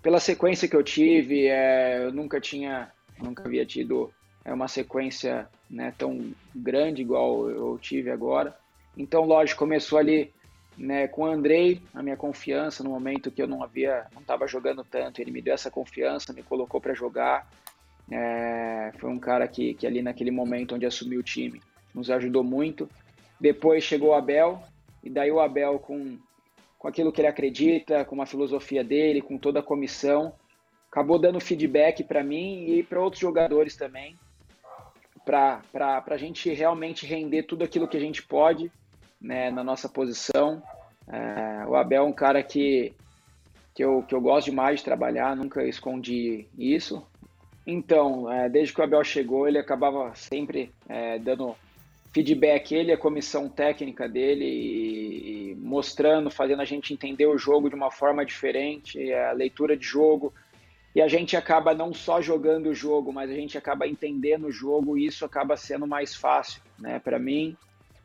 pela 0.00 0.20
sequência 0.20 0.68
que 0.68 0.76
eu 0.76 0.82
tive, 0.82 1.48
é, 1.48 2.04
eu 2.04 2.12
nunca 2.12 2.40
tinha, 2.40 2.90
nunca 3.18 3.42
havia 3.44 3.66
tido 3.66 4.10
é, 4.42 4.54
uma 4.54 4.68
sequência 4.68 5.46
né, 5.68 5.92
tão 5.98 6.32
grande 6.54 7.02
igual 7.02 7.50
eu 7.50 7.78
tive 7.78 8.10
agora. 8.10 8.56
Então, 8.96 9.24
lógico, 9.24 9.58
começou 9.58 9.98
ali 9.98 10.32
né, 10.78 11.08
com 11.08 11.22
o 11.22 11.26
Andrei, 11.26 11.82
a 11.92 12.02
minha 12.02 12.16
confiança 12.16 12.84
no 12.84 12.90
momento 12.90 13.30
que 13.32 13.42
eu 13.42 13.48
não 13.48 13.62
havia, 13.62 14.06
não 14.14 14.22
estava 14.22 14.46
jogando 14.46 14.84
tanto, 14.84 15.20
ele 15.20 15.32
me 15.32 15.42
deu 15.42 15.52
essa 15.52 15.70
confiança, 15.70 16.32
me 16.32 16.42
colocou 16.42 16.80
para 16.80 16.94
jogar. 16.94 17.50
É, 18.10 18.92
foi 18.98 19.10
um 19.10 19.18
cara 19.18 19.46
que, 19.48 19.74
que 19.74 19.86
ali 19.86 20.00
naquele 20.00 20.30
momento 20.30 20.76
onde 20.76 20.86
assumiu 20.86 21.20
o 21.20 21.22
time 21.22 21.60
nos 21.92 22.10
ajudou 22.10 22.44
muito. 22.44 22.88
Depois 23.40 23.82
chegou 23.82 24.10
o 24.10 24.14
Abel, 24.14 24.62
e 25.02 25.10
daí 25.10 25.30
o 25.32 25.40
Abel, 25.40 25.78
com, 25.80 26.16
com 26.78 26.88
aquilo 26.88 27.12
que 27.12 27.20
ele 27.20 27.28
acredita, 27.28 28.04
com 28.04 28.22
a 28.22 28.26
filosofia 28.26 28.84
dele, 28.84 29.20
com 29.20 29.36
toda 29.36 29.58
a 29.58 29.62
comissão, 29.62 30.32
acabou 30.90 31.18
dando 31.18 31.40
feedback 31.40 32.04
para 32.04 32.22
mim 32.22 32.66
e 32.68 32.82
para 32.82 33.00
outros 33.00 33.20
jogadores 33.20 33.76
também, 33.76 34.16
para 35.24 35.60
a 36.06 36.16
gente 36.16 36.52
realmente 36.52 37.04
render 37.04 37.42
tudo 37.42 37.64
aquilo 37.64 37.88
que 37.88 37.96
a 37.96 38.00
gente 38.00 38.22
pode 38.22 38.70
né, 39.20 39.50
na 39.50 39.64
nossa 39.64 39.88
posição. 39.88 40.62
É, 41.06 41.66
o 41.66 41.74
Abel 41.74 42.02
é 42.02 42.06
um 42.06 42.12
cara 42.12 42.42
que, 42.42 42.94
que, 43.74 43.82
eu, 43.82 44.02
que 44.02 44.14
eu 44.14 44.20
gosto 44.20 44.46
demais 44.46 44.80
de 44.80 44.84
trabalhar, 44.84 45.36
nunca 45.36 45.64
escondi 45.64 46.46
isso. 46.56 47.06
Então, 47.66 48.30
é, 48.32 48.48
desde 48.48 48.74
que 48.74 48.80
o 48.80 48.84
Abel 48.84 49.04
chegou, 49.04 49.46
ele 49.46 49.58
acabava 49.58 50.14
sempre 50.14 50.72
é, 50.88 51.18
dando 51.18 51.54
feedback, 52.12 52.74
ele, 52.74 52.92
a 52.92 52.98
comissão 52.98 53.48
técnica 53.48 54.08
dele, 54.08 54.44
e, 54.44 55.50
e 55.50 55.54
mostrando, 55.56 56.30
fazendo 56.30 56.62
a 56.62 56.64
gente 56.64 56.92
entender 56.92 57.26
o 57.26 57.38
jogo 57.38 57.68
de 57.68 57.74
uma 57.74 57.90
forma 57.90 58.24
diferente, 58.24 59.12
a 59.12 59.32
leitura 59.32 59.76
de 59.76 59.84
jogo. 59.84 60.32
E 60.94 61.02
a 61.02 61.08
gente 61.08 61.36
acaba 61.36 61.74
não 61.74 61.92
só 61.92 62.20
jogando 62.20 62.70
o 62.70 62.74
jogo, 62.74 63.12
mas 63.12 63.30
a 63.30 63.34
gente 63.34 63.58
acaba 63.58 63.86
entendendo 63.86 64.46
o 64.46 64.52
jogo 64.52 64.96
e 64.96 65.06
isso 65.06 65.24
acaba 65.24 65.56
sendo 65.56 65.86
mais 65.86 66.14
fácil, 66.14 66.62
né, 66.78 66.98
para 66.98 67.18
mim, 67.18 67.56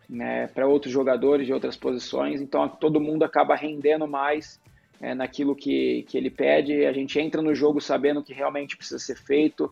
né, 0.10 0.48
para 0.48 0.68
outros 0.68 0.92
jogadores 0.92 1.46
de 1.46 1.54
outras 1.54 1.76
posições. 1.76 2.42
Então 2.42 2.68
todo 2.68 3.00
mundo 3.00 3.24
acaba 3.24 3.56
rendendo 3.56 4.08
mais 4.08 4.60
é, 5.02 5.14
naquilo 5.14 5.56
que, 5.56 6.04
que 6.08 6.18
ele 6.18 6.30
pede. 6.30 6.86
A 6.86 6.94
gente 6.94 7.20
entra 7.20 7.42
no 7.42 7.54
jogo 7.54 7.82
sabendo 7.82 8.20
o 8.20 8.24
que 8.24 8.34
realmente 8.34 8.78
precisa 8.78 9.00
ser 9.00 9.16
feito, 9.16 9.72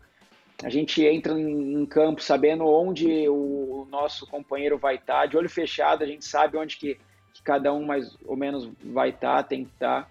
a 0.64 0.70
gente 0.70 1.04
entra 1.04 1.34
em 1.40 1.86
campo 1.86 2.22
sabendo 2.22 2.68
onde 2.68 3.28
o 3.28 3.88
nosso 3.90 4.28
companheiro 4.28 4.78
vai 4.78 4.96
estar, 4.96 5.26
de 5.26 5.36
olho 5.36 5.50
fechado, 5.50 6.04
a 6.04 6.08
gente 6.08 6.24
sabe 6.24 6.56
onde 6.56 6.78
que, 6.78 7.00
que 7.34 7.42
cada 7.42 7.74
um 7.74 7.84
mais 7.84 8.16
ou 8.26 8.38
menos 8.38 8.70
vai 8.84 9.10
estar, 9.10 9.42
tem 9.44 9.66
que 9.66 9.72
estar. 9.72 10.10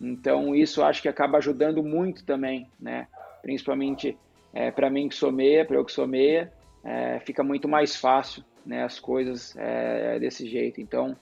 Então 0.00 0.56
isso 0.56 0.82
acho 0.82 1.02
que 1.02 1.08
acaba 1.08 1.36
ajudando 1.36 1.82
muito 1.82 2.24
também, 2.24 2.66
né? 2.80 3.08
Principalmente 3.42 4.16
é, 4.54 4.70
para 4.70 4.88
mim 4.88 5.08
que 5.08 5.14
sou 5.14 5.30
meia, 5.30 5.66
para 5.66 5.76
eu 5.76 5.84
que 5.84 5.92
sou 5.92 6.06
meia, 6.06 6.50
é, 6.82 7.20
fica 7.20 7.44
muito 7.44 7.68
mais 7.68 7.96
fácil, 7.96 8.42
né? 8.64 8.84
As 8.84 8.98
coisas 8.98 9.54
é, 9.56 10.18
desse 10.18 10.48
jeito. 10.48 10.80
Então, 10.80 11.16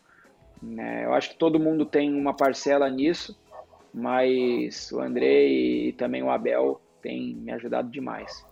né, 0.62 1.04
eu 1.04 1.14
acho 1.14 1.30
que 1.30 1.38
todo 1.38 1.58
mundo 1.58 1.84
tem 1.84 2.12
uma 2.14 2.34
parcela 2.34 2.88
nisso, 2.90 3.38
mas 3.92 4.90
o 4.92 5.00
André 5.00 5.46
e 5.46 5.92
também 5.92 6.22
o 6.22 6.30
Abel 6.30 6.80
têm 7.02 7.34
me 7.34 7.52
ajudado 7.52 7.90
demais. 7.90 8.44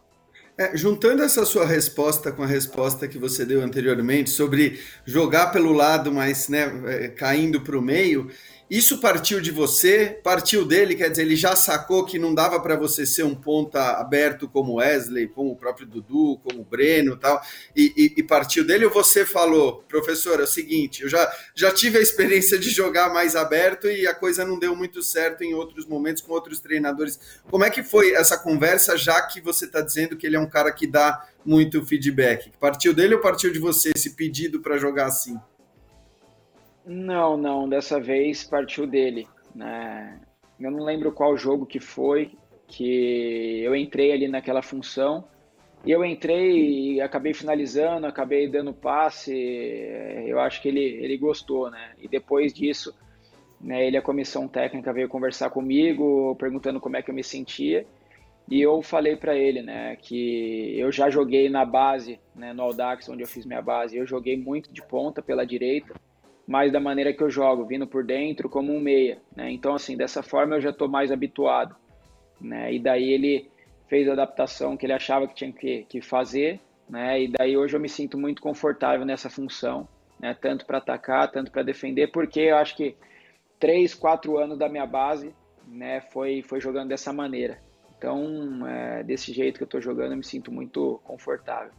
É, 0.58 0.74
juntando 0.74 1.22
essa 1.22 1.44
sua 1.44 1.66
resposta 1.66 2.32
com 2.32 2.42
a 2.42 2.46
resposta 2.46 3.06
que 3.06 3.18
você 3.18 3.44
deu 3.44 3.60
anteriormente 3.60 4.30
sobre 4.30 4.80
jogar 5.04 5.48
pelo 5.52 5.70
lado, 5.70 6.10
mas 6.10 6.48
né, 6.48 6.64
é, 6.86 7.08
caindo 7.08 7.60
para 7.60 7.78
o 7.78 7.82
meio, 7.82 8.30
isso 8.68 8.98
partiu 8.98 9.40
de 9.40 9.52
você, 9.52 10.18
partiu 10.24 10.64
dele, 10.64 10.96
quer 10.96 11.08
dizer, 11.08 11.22
ele 11.22 11.36
já 11.36 11.54
sacou 11.54 12.04
que 12.04 12.18
não 12.18 12.34
dava 12.34 12.58
para 12.58 12.74
você 12.74 13.06
ser 13.06 13.22
um 13.22 13.34
ponta 13.34 13.92
aberto 13.92 14.48
como 14.48 14.74
Wesley, 14.74 15.28
como 15.28 15.52
o 15.52 15.56
próprio 15.56 15.86
Dudu, 15.86 16.40
como 16.42 16.62
o 16.62 16.64
Breno 16.64 17.16
tal, 17.16 17.40
e, 17.76 17.92
e, 17.96 18.20
e, 18.20 18.22
partiu 18.24 18.66
dele, 18.66 18.84
ou 18.84 18.90
você 18.90 19.24
falou, 19.24 19.84
professor, 19.88 20.40
é 20.40 20.42
o 20.42 20.48
seguinte, 20.48 21.02
eu 21.02 21.08
já, 21.08 21.32
já 21.54 21.70
tive 21.70 21.98
a 21.98 22.02
experiência 22.02 22.58
de 22.58 22.70
jogar 22.70 23.12
mais 23.14 23.36
aberto 23.36 23.86
e 23.88 24.04
a 24.04 24.14
coisa 24.14 24.44
não 24.44 24.58
deu 24.58 24.74
muito 24.74 25.00
certo 25.00 25.44
em 25.44 25.54
outros 25.54 25.86
momentos 25.86 26.20
com 26.20 26.32
outros 26.32 26.58
treinadores. 26.58 27.20
Como 27.48 27.64
é 27.64 27.70
que 27.70 27.84
foi 27.84 28.14
essa 28.14 28.36
conversa, 28.36 28.98
já 28.98 29.22
que 29.22 29.40
você 29.40 29.66
está 29.66 29.80
dizendo 29.80 30.16
que 30.16 30.26
ele 30.26 30.34
é 30.34 30.40
um 30.40 30.48
cara 30.48 30.72
que 30.72 30.88
dá 30.88 31.24
muito 31.44 31.86
feedback? 31.86 32.50
Partiu 32.58 32.92
dele 32.92 33.14
ou 33.14 33.20
partiu 33.20 33.52
de 33.52 33.60
você 33.60 33.92
esse 33.94 34.10
pedido 34.10 34.60
para 34.60 34.76
jogar 34.76 35.06
assim? 35.06 35.38
Não, 36.86 37.36
não, 37.36 37.68
dessa 37.68 37.98
vez 37.98 38.44
partiu 38.44 38.86
dele. 38.86 39.26
Né? 39.52 40.20
Eu 40.60 40.70
não 40.70 40.84
lembro 40.84 41.10
qual 41.10 41.36
jogo 41.36 41.66
que 41.66 41.80
foi 41.80 42.30
que 42.68 43.60
eu 43.62 43.74
entrei 43.74 44.12
ali 44.12 44.28
naquela 44.28 44.62
função. 44.62 45.24
E 45.84 45.90
eu 45.90 46.04
entrei 46.04 46.94
e 46.94 47.00
acabei 47.00 47.34
finalizando, 47.34 48.06
acabei 48.06 48.48
dando 48.48 48.72
passe. 48.72 49.32
Eu 50.26 50.38
acho 50.40 50.62
que 50.62 50.68
ele, 50.68 50.80
ele 50.80 51.16
gostou, 51.16 51.70
né? 51.70 51.92
E 52.00 52.08
depois 52.08 52.52
disso, 52.52 52.94
né, 53.60 53.86
ele, 53.86 53.96
a 53.96 54.02
comissão 54.02 54.48
técnica, 54.48 54.92
veio 54.92 55.08
conversar 55.08 55.50
comigo, 55.50 56.34
perguntando 56.36 56.80
como 56.80 56.96
é 56.96 57.02
que 57.02 57.10
eu 57.10 57.14
me 57.14 57.22
sentia. 57.22 57.86
E 58.48 58.60
eu 58.60 58.80
falei 58.82 59.16
para 59.16 59.36
ele, 59.36 59.60
né, 59.62 59.96
que 59.96 60.78
eu 60.78 60.90
já 60.90 61.10
joguei 61.10 61.48
na 61.48 61.64
base, 61.64 62.18
né, 62.34 62.52
no 62.52 62.62
Audax, 62.62 63.08
onde 63.08 63.22
eu 63.22 63.26
fiz 63.28 63.44
minha 63.44 63.62
base. 63.62 63.96
Eu 63.96 64.06
joguei 64.06 64.36
muito 64.36 64.72
de 64.72 64.82
ponta 64.82 65.22
pela 65.22 65.44
direita 65.44 65.94
mais 66.46 66.72
da 66.72 66.78
maneira 66.78 67.12
que 67.12 67.22
eu 67.22 67.30
jogo, 67.30 67.64
vindo 67.64 67.86
por 67.86 68.04
dentro 68.04 68.48
como 68.48 68.72
um 68.72 68.80
meia, 68.80 69.20
né? 69.34 69.50
Então, 69.50 69.74
assim, 69.74 69.96
dessa 69.96 70.22
forma 70.22 70.56
eu 70.56 70.60
já 70.60 70.70
estou 70.70 70.88
mais 70.88 71.10
habituado, 71.10 71.74
né? 72.40 72.72
E 72.72 72.78
daí 72.78 73.10
ele 73.10 73.50
fez 73.88 74.08
a 74.08 74.12
adaptação 74.12 74.76
que 74.76 74.86
ele 74.86 74.92
achava 74.92 75.26
que 75.26 75.34
tinha 75.34 75.52
que, 75.52 75.84
que 75.88 76.00
fazer, 76.00 76.60
né? 76.88 77.22
E 77.22 77.28
daí 77.28 77.56
hoje 77.56 77.74
eu 77.74 77.80
me 77.80 77.88
sinto 77.88 78.16
muito 78.16 78.40
confortável 78.40 79.04
nessa 79.04 79.28
função, 79.28 79.88
né? 80.20 80.34
Tanto 80.40 80.64
para 80.64 80.78
atacar, 80.78 81.30
tanto 81.32 81.50
para 81.50 81.62
defender, 81.62 82.12
porque 82.12 82.40
eu 82.40 82.56
acho 82.56 82.76
que 82.76 82.96
três, 83.58 83.94
quatro 83.94 84.38
anos 84.38 84.56
da 84.56 84.68
minha 84.68 84.86
base, 84.86 85.34
né? 85.66 86.00
Foi, 86.00 86.42
foi 86.42 86.60
jogando 86.60 86.90
dessa 86.90 87.12
maneira. 87.12 87.60
Então, 87.98 88.66
é, 88.68 89.02
desse 89.02 89.32
jeito 89.32 89.56
que 89.56 89.64
eu 89.64 89.66
estou 89.66 89.80
jogando, 89.80 90.12
eu 90.12 90.18
me 90.18 90.24
sinto 90.24 90.52
muito 90.52 91.00
confortável. 91.02 91.72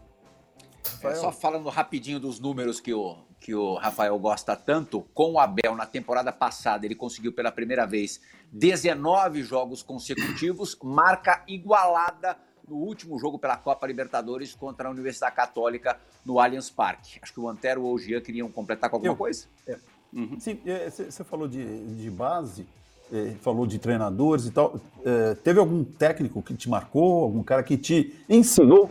É, 1.03 1.13
só 1.13 1.31
falando 1.31 1.69
rapidinho 1.69 2.19
dos 2.19 2.39
números 2.39 2.79
que 2.79 2.93
o 2.93 3.17
que 3.39 3.53
o 3.53 3.75
Rafael 3.75 4.17
gosta 4.17 4.55
tanto, 4.55 5.01
com 5.13 5.33
o 5.33 5.39
Abel 5.39 5.75
na 5.75 5.85
temporada 5.85 6.31
passada, 6.31 6.85
ele 6.85 6.95
conseguiu 6.95 7.31
pela 7.31 7.51
primeira 7.51 7.85
vez 7.85 8.19
19 8.51 9.43
jogos 9.43 9.83
consecutivos, 9.83 10.77
marca 10.83 11.43
igualada 11.47 12.37
no 12.67 12.75
último 12.75 13.17
jogo 13.17 13.39
pela 13.39 13.55
Copa 13.55 13.87
Libertadores 13.87 14.53
contra 14.53 14.87
a 14.87 14.91
Universidade 14.91 15.35
Católica 15.35 15.97
no 16.25 16.39
Allianz 16.39 16.69
Parque. 16.69 17.19
Acho 17.21 17.33
que 17.33 17.39
o 17.39 17.47
Antero 17.47 17.83
ou 17.83 17.93
o 17.93 17.99
Gian 17.99 18.19
queriam 18.19 18.51
completar 18.51 18.89
com 18.89 18.97
alguma 18.97 19.13
Eu, 19.13 19.17
coisa. 19.17 19.45
É. 19.65 19.77
Uhum. 20.11 20.39
Sim, 20.39 20.59
você 20.89 21.21
é, 21.21 21.25
falou 21.25 21.47
de, 21.47 21.95
de 21.95 22.09
base, 22.09 22.67
é, 23.11 23.35
falou 23.41 23.65
de 23.65 23.79
treinadores 23.79 24.45
e 24.45 24.51
tal. 24.51 24.79
É, 25.05 25.35
teve 25.35 25.59
algum 25.59 25.83
técnico 25.83 26.41
que 26.41 26.53
te 26.53 26.69
marcou, 26.69 27.23
algum 27.23 27.43
cara 27.43 27.63
que 27.63 27.77
te 27.77 28.13
ensinou? 28.27 28.89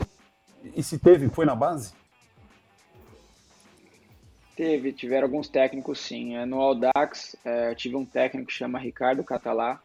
E 0.75 0.83
se 0.83 0.99
teve, 0.99 1.29
foi 1.29 1.45
na 1.45 1.55
base? 1.55 1.93
Teve, 4.57 4.90
tiveram 4.90 5.27
alguns 5.27 5.49
técnicos 5.49 6.01
sim. 6.01 6.35
É, 6.35 6.47
no 6.47 6.61
Audax, 6.61 7.37
é, 7.45 7.71
eu 7.71 7.75
tive 7.75 7.95
um 7.95 8.07
técnico 8.07 8.49
que 8.49 8.55
chama 8.55 8.79
Ricardo 8.79 9.23
Catalá. 9.23 9.83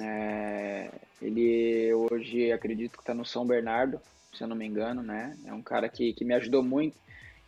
É, 0.00 0.90
ele 1.22 1.94
hoje 1.94 2.50
acredito 2.50 2.96
que 2.96 3.02
está 3.02 3.14
no 3.14 3.24
São 3.24 3.46
Bernardo, 3.46 4.00
se 4.34 4.42
eu 4.42 4.48
não 4.48 4.56
me 4.56 4.66
engano, 4.66 5.02
né? 5.02 5.36
É 5.46 5.52
um 5.52 5.62
cara 5.62 5.88
que, 5.88 6.12
que 6.12 6.24
me 6.24 6.34
ajudou 6.34 6.64
muito. 6.64 6.98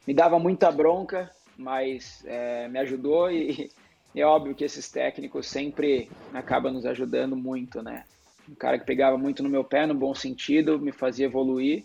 Me 0.06 0.14
dava 0.14 0.38
muita 0.38 0.70
bronca, 0.70 1.28
mas 1.56 2.24
é, 2.24 2.68
me 2.68 2.78
ajudou 2.78 3.28
e, 3.30 3.68
é 4.14 4.24
óbvio 4.24 4.54
que 4.54 4.64
esses 4.64 4.88
técnicos 4.88 5.48
sempre 5.48 6.08
acabam 6.32 6.72
nos 6.72 6.86
ajudando 6.86 7.34
muito, 7.34 7.82
né? 7.82 8.04
Um 8.48 8.54
cara 8.54 8.78
que 8.78 8.84
pegava 8.84 9.18
muito 9.18 9.42
no 9.42 9.48
meu 9.48 9.64
pé, 9.64 9.86
no 9.86 9.94
bom 9.94 10.14
sentido, 10.14 10.78
me 10.78 10.92
fazia 10.92 11.26
evoluir. 11.26 11.84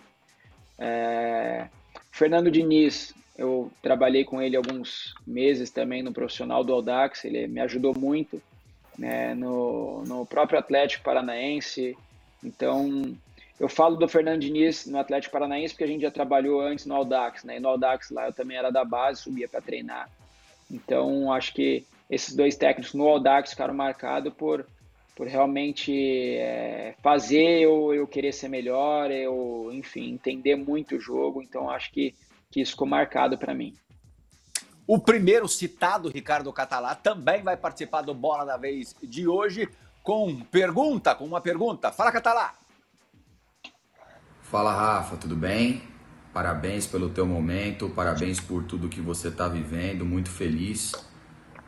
É, 0.78 1.68
Fernando 2.12 2.52
Diniz, 2.52 3.16
eu 3.38 3.72
trabalhei 3.82 4.24
com 4.24 4.42
ele 4.42 4.58
alguns 4.58 5.14
meses 5.26 5.70
também 5.70 6.02
no 6.02 6.12
profissional 6.12 6.64
do 6.64 6.74
Audax, 6.74 7.24
ele 7.24 7.48
me 7.48 7.60
ajudou 7.62 7.94
muito 7.98 8.42
né, 8.98 9.36
no, 9.36 10.04
no 10.06 10.26
próprio 10.26 10.58
Atlético 10.58 11.04
Paranaense. 11.04 11.96
Então, 12.44 13.16
eu 13.60 13.70
falo 13.70 13.96
do 13.96 14.08
Fernando 14.08 14.42
Diniz 14.42 14.88
no 14.88 14.98
Atlético 14.98 15.34
Paranaense 15.34 15.74
porque 15.74 15.84
a 15.84 15.88
gente 15.88 16.02
já 16.02 16.12
trabalhou 16.12 16.62
antes 16.62 16.86
no 16.86 16.96
Audax, 16.96 17.44
né? 17.44 17.58
E 17.58 17.60
no 17.60 17.70
Audax 17.70 18.10
lá 18.10 18.26
eu 18.26 18.34
também 18.34 18.58
era 18.58 18.72
da 18.72 18.84
base, 18.84 19.22
subia 19.22 19.48
para 19.48 19.62
treinar. 19.62 20.10
Então, 20.70 21.32
acho 21.32 21.54
que 21.54 21.86
esses 22.10 22.36
dois 22.36 22.56
técnicos 22.56 22.94
no 22.94 23.08
Audax 23.08 23.52
ficaram 23.52 23.74
marcados 23.74 24.34
por, 24.34 24.66
por 25.16 25.28
realmente 25.28 25.94
é, 26.38 26.96
fazer 27.04 27.62
eu, 27.62 27.94
eu 27.94 28.08
querer 28.08 28.34
ser 28.34 28.50
melhor, 28.50 29.12
eu, 29.12 29.70
enfim, 29.72 30.12
entender 30.12 30.56
muito 30.56 30.96
o 30.96 31.00
jogo. 31.00 31.42
Então, 31.42 31.70
acho 31.70 31.92
que 31.92 32.16
que 32.52 32.62
isso 32.62 32.72
ficou 32.72 32.88
marcado 32.88 33.38
para 33.38 33.54
mim. 33.54 33.74
O 34.86 35.00
primeiro 35.00 35.48
citado, 35.48 36.10
Ricardo 36.10 36.52
Catalá, 36.54 36.96
também 36.96 37.44
vai 37.44 37.58
participar 37.58 38.02
do 38.02 38.14
Bola 38.14 38.46
da 38.46 38.56
Vez 38.56 38.96
de 39.04 39.28
hoje 39.28 39.68
com 40.02 40.40
pergunta, 40.46 41.14
com 41.14 41.26
uma 41.26 41.42
pergunta. 41.42 41.92
Fala, 41.92 42.12
Catalá! 42.12 42.56
Fala, 44.42 44.74
Rafa, 44.74 45.18
tudo 45.18 45.36
bem? 45.36 45.84
Parabéns 46.34 46.88
pelo 46.88 47.10
teu 47.10 47.26
momento, 47.26 47.90
parabéns 47.90 48.40
por 48.40 48.64
tudo 48.64 48.88
que 48.88 49.02
você 49.02 49.28
está 49.28 49.50
vivendo, 49.50 50.06
muito 50.06 50.30
feliz. 50.30 50.94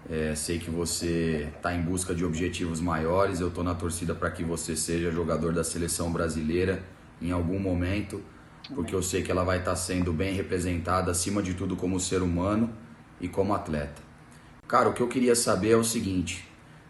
É, 0.09 0.33
sei 0.33 0.57
que 0.57 0.69
você 0.69 1.51
está 1.57 1.73
em 1.73 1.81
busca 1.81 2.15
de 2.15 2.23
objetivos 2.23 2.79
maiores, 2.79 3.41
eu 3.41 3.49
estou 3.49 3.63
na 3.65 3.75
torcida 3.75 4.15
para 4.15 4.31
que 4.31 4.45
você 4.45 4.77
seja 4.77 5.11
jogador 5.11 5.51
da 5.51 5.63
seleção 5.63 6.09
brasileira 6.09 6.81
em 7.21 7.31
algum 7.31 7.59
momento 7.59 8.23
porque 8.73 8.93
eu 8.93 9.01
sei 9.01 9.21
que 9.21 9.31
ela 9.31 9.43
vai 9.43 9.59
estar 9.59 9.75
sendo 9.75 10.13
bem 10.13 10.33
representada 10.33 11.11
acima 11.11 11.41
de 11.41 11.53
tudo 11.53 11.75
como 11.75 11.99
ser 11.99 12.21
humano 12.21 12.69
e 13.19 13.27
como 13.27 13.53
atleta. 13.53 14.01
Cara, 14.67 14.89
o 14.89 14.93
que 14.93 15.01
eu 15.01 15.07
queria 15.07 15.35
saber 15.35 15.71
é 15.71 15.75
o 15.75 15.83
seguinte, 15.83 16.47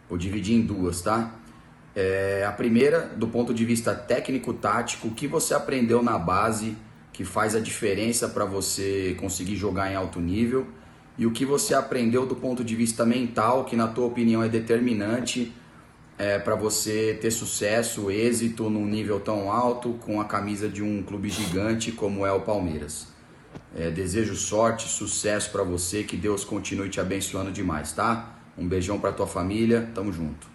vou 0.10 0.18
dividir 0.18 0.56
em 0.56 0.62
duas, 0.62 1.02
tá? 1.02 1.36
É, 1.96 2.46
a 2.48 2.52
primeira, 2.52 3.08
do 3.16 3.28
ponto 3.28 3.54
de 3.54 3.66
vista 3.66 3.96
técnico-tático, 3.96 5.08
o 5.08 5.12
que 5.12 5.28
você 5.28 5.54
aprendeu 5.54 6.04
na 6.04 6.18
base 6.18 6.76
que 7.12 7.26
faz 7.26 7.56
a 7.56 7.60
diferença 7.60 8.30
para 8.30 8.46
você 8.46 9.16
conseguir 9.20 9.56
jogar 9.56 9.92
em 9.92 9.96
alto 9.96 10.20
nível 10.20 10.68
e 11.18 11.26
o 11.26 11.32
que 11.32 11.46
você 11.46 11.74
aprendeu 11.74 12.26
do 12.26 12.36
ponto 12.36 12.64
de 12.64 12.76
vista 12.76 13.06
mental, 13.06 13.66
que 13.66 13.76
na 13.76 13.88
tua 13.88 14.06
opinião 14.06 14.42
é 14.42 14.48
determinante 14.48 15.54
é, 16.20 16.38
para 16.38 16.54
você 16.54 17.18
ter 17.22 17.32
sucesso, 17.32 18.12
êxito 18.12 18.70
num 18.70 18.86
nível 18.86 19.22
tão 19.22 19.50
alto 19.50 19.94
com 20.06 20.20
a 20.20 20.26
camisa 20.26 20.68
de 20.68 20.84
um 20.84 21.02
clube 21.02 21.30
gigante 21.30 21.94
como 21.94 22.26
é 22.26 22.32
o 22.34 22.42
Palmeiras. 22.42 23.08
É, 23.74 23.90
desejo 23.90 24.36
sorte, 24.36 24.86
sucesso 24.90 25.50
para 25.50 25.64
você, 25.64 26.04
que 26.04 26.18
Deus 26.18 26.44
continue 26.44 26.90
te 26.90 27.00
abençoando 27.00 27.52
demais, 27.52 27.94
tá? 27.94 28.38
Um 28.58 28.68
beijão 28.68 29.00
para 29.00 29.14
tua 29.14 29.26
família, 29.26 29.90
tamo 29.96 30.12
junto. 30.12 30.50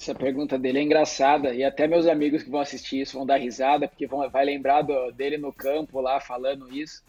Essa 0.00 0.14
pergunta 0.14 0.56
dele 0.56 0.78
é 0.78 0.82
engraçada 0.82 1.52
e 1.52 1.64
até 1.64 1.88
meus 1.88 2.06
amigos 2.06 2.44
que 2.44 2.50
vão 2.50 2.60
assistir 2.60 3.00
isso 3.00 3.18
vão 3.18 3.26
dar 3.26 3.36
risada 3.36 3.88
porque 3.88 4.06
vão 4.06 4.30
vai 4.30 4.44
lembrar 4.44 4.82
do, 4.82 5.10
dele 5.10 5.36
no 5.36 5.52
campo 5.52 6.00
lá 6.00 6.20
falando 6.20 6.72
isso. 6.72 7.02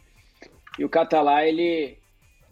E 0.80 0.84
o 0.84 0.90
Catalá 0.90 1.46
ele 1.46 1.99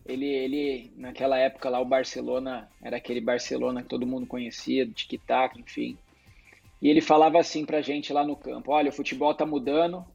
ele, 0.07 0.25
ele, 0.25 0.91
naquela 0.95 1.37
época 1.37 1.69
lá, 1.69 1.79
o 1.79 1.85
Barcelona 1.85 2.69
era 2.81 2.97
aquele 2.97 3.19
Barcelona 3.19 3.83
que 3.83 3.89
todo 3.89 4.07
mundo 4.07 4.25
conhecia, 4.25 4.87
tic-tac, 4.87 5.59
enfim. 5.59 5.97
E 6.81 6.89
ele 6.89 7.01
falava 7.01 7.39
assim 7.39 7.65
pra 7.65 7.81
gente 7.81 8.13
lá 8.13 8.23
no 8.23 8.35
campo: 8.35 8.71
olha, 8.71 8.89
o 8.89 8.93
futebol 8.93 9.33
tá 9.35 9.45
mudando, 9.45 10.05